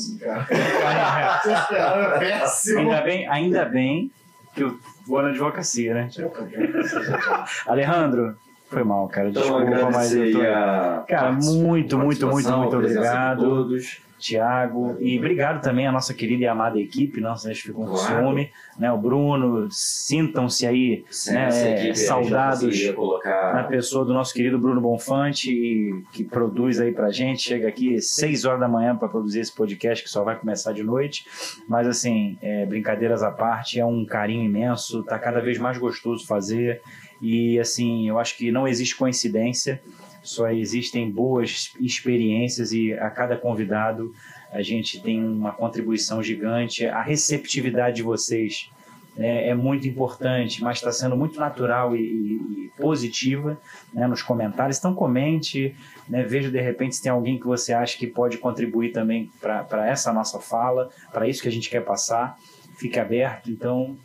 [2.18, 2.82] Péssimo, é.
[2.82, 4.10] Ainda bem, ainda bem
[4.54, 6.08] que eu vou na advocacia, né?
[7.66, 8.36] Alejandro,
[8.68, 9.28] foi mal, cara.
[9.30, 10.40] Então, Desculpa, mas eu tô.
[10.42, 13.40] a Cara, muito, muito, muito, muito a obrigado.
[13.40, 14.07] todos.
[14.18, 18.24] Tiago, e obrigado também à nossa querida e amada equipe, não, vocês ficam com Claro.
[18.24, 18.90] ciúme, né?
[18.92, 24.34] O Bruno, sintam-se aí Sem Né, gente não saudados conseguiria na colocar pessoa do nosso
[24.34, 29.08] querido Bruno Bonfante, que produz aí pra gente, chega aqui 6 horas da manhã para
[29.08, 31.24] produzir esse podcast que só vai começar de noite,
[31.68, 36.26] mas assim, é, brincadeiras à parte, é um carinho imenso, tá cada vez mais gostoso
[36.26, 36.80] fazer,
[37.20, 39.80] e assim, eu acho que não existe coincidência,
[40.28, 44.12] só existem boas experiências e a cada convidado
[44.52, 48.70] a gente tem uma contribuição gigante, a receptividade de vocês
[49.16, 53.58] é, é muito importante, mas está sendo muito natural e, e- e positiva
[53.92, 54.78] né, nos comentários.
[54.78, 55.74] Então comente,
[56.08, 59.88] né, veja de repente se tem alguém que você acha que pode contribuir também para
[59.88, 62.38] essa nossa fala, para isso que a gente quer passar.
[62.76, 63.96] Fique aberto, então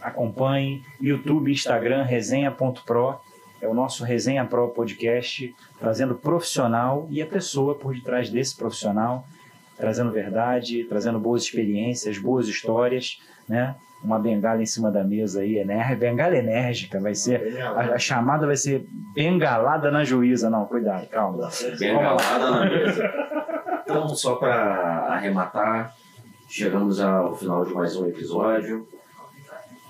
[0.00, 0.82] acompanhe.
[1.00, 3.20] YouTube, Instagram, resenha.pro.
[3.62, 9.24] É o nosso Resenha Pro Podcast, trazendo profissional e a pessoa por detrás desse profissional,
[9.76, 13.76] trazendo verdade, trazendo boas experiências, boas histórias, né?
[14.02, 17.56] Uma bengala em cima da mesa aí, enérgica, bengala enérgica, vai ser.
[17.62, 18.84] A, a chamada vai ser
[19.14, 20.50] bengalada na juíza.
[20.50, 21.48] Não, cuidado, calma.
[21.78, 23.12] bem galada na mesa.
[23.84, 25.94] Então, só para arrematar,
[26.48, 28.88] chegamos ao final de mais um episódio.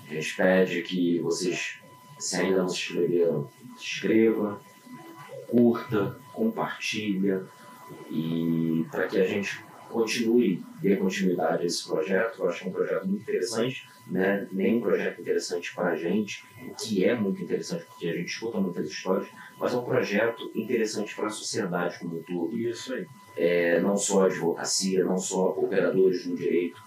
[0.07, 1.79] A gente pede que vocês,
[2.23, 4.61] se ainda não se inscreveram, se inscreva,
[5.47, 7.43] curta, compartilha
[8.09, 12.41] e para que a gente continue, dê continuidade a esse projeto.
[12.41, 14.47] Eu acho que é um projeto muito interessante, né?
[14.51, 18.29] nem um projeto interessante para a gente, o que é muito interessante porque a gente
[18.29, 19.27] escuta muitas histórias,
[19.59, 23.05] mas é um projeto interessante para a sociedade como um todo Isso aí.
[23.35, 26.81] é, não só advocacia, não só operadores do direito,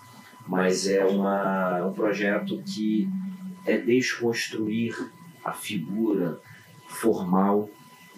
[0.48, 3.06] mas é uma, um projeto que
[3.66, 4.96] é desconstruir
[5.46, 6.40] a figura
[6.88, 7.70] formal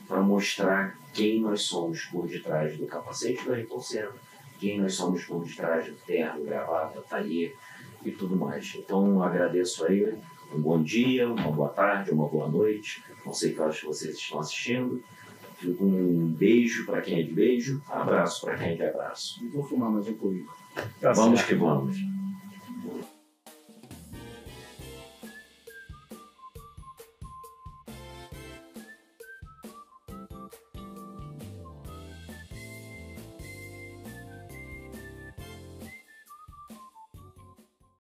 [0.07, 4.13] para mostrar quem nós somos por detrás do capacete da Ayrton Senna,
[4.59, 7.55] quem nós somos por detrás do terno, gravata, taller
[8.05, 8.75] e tudo mais.
[8.77, 10.19] Então agradeço a ele.
[10.55, 13.03] Um bom dia, uma boa tarde, uma boa noite.
[13.27, 15.03] Não sei que horas vocês estão assistindo.
[15.63, 19.47] Um beijo para quem é de beijo, abraço para quem é de abraço.
[19.53, 20.47] Vou fumar mais um pouquinho.
[21.01, 21.49] Tá vamos certo.
[21.49, 22.18] que vamos.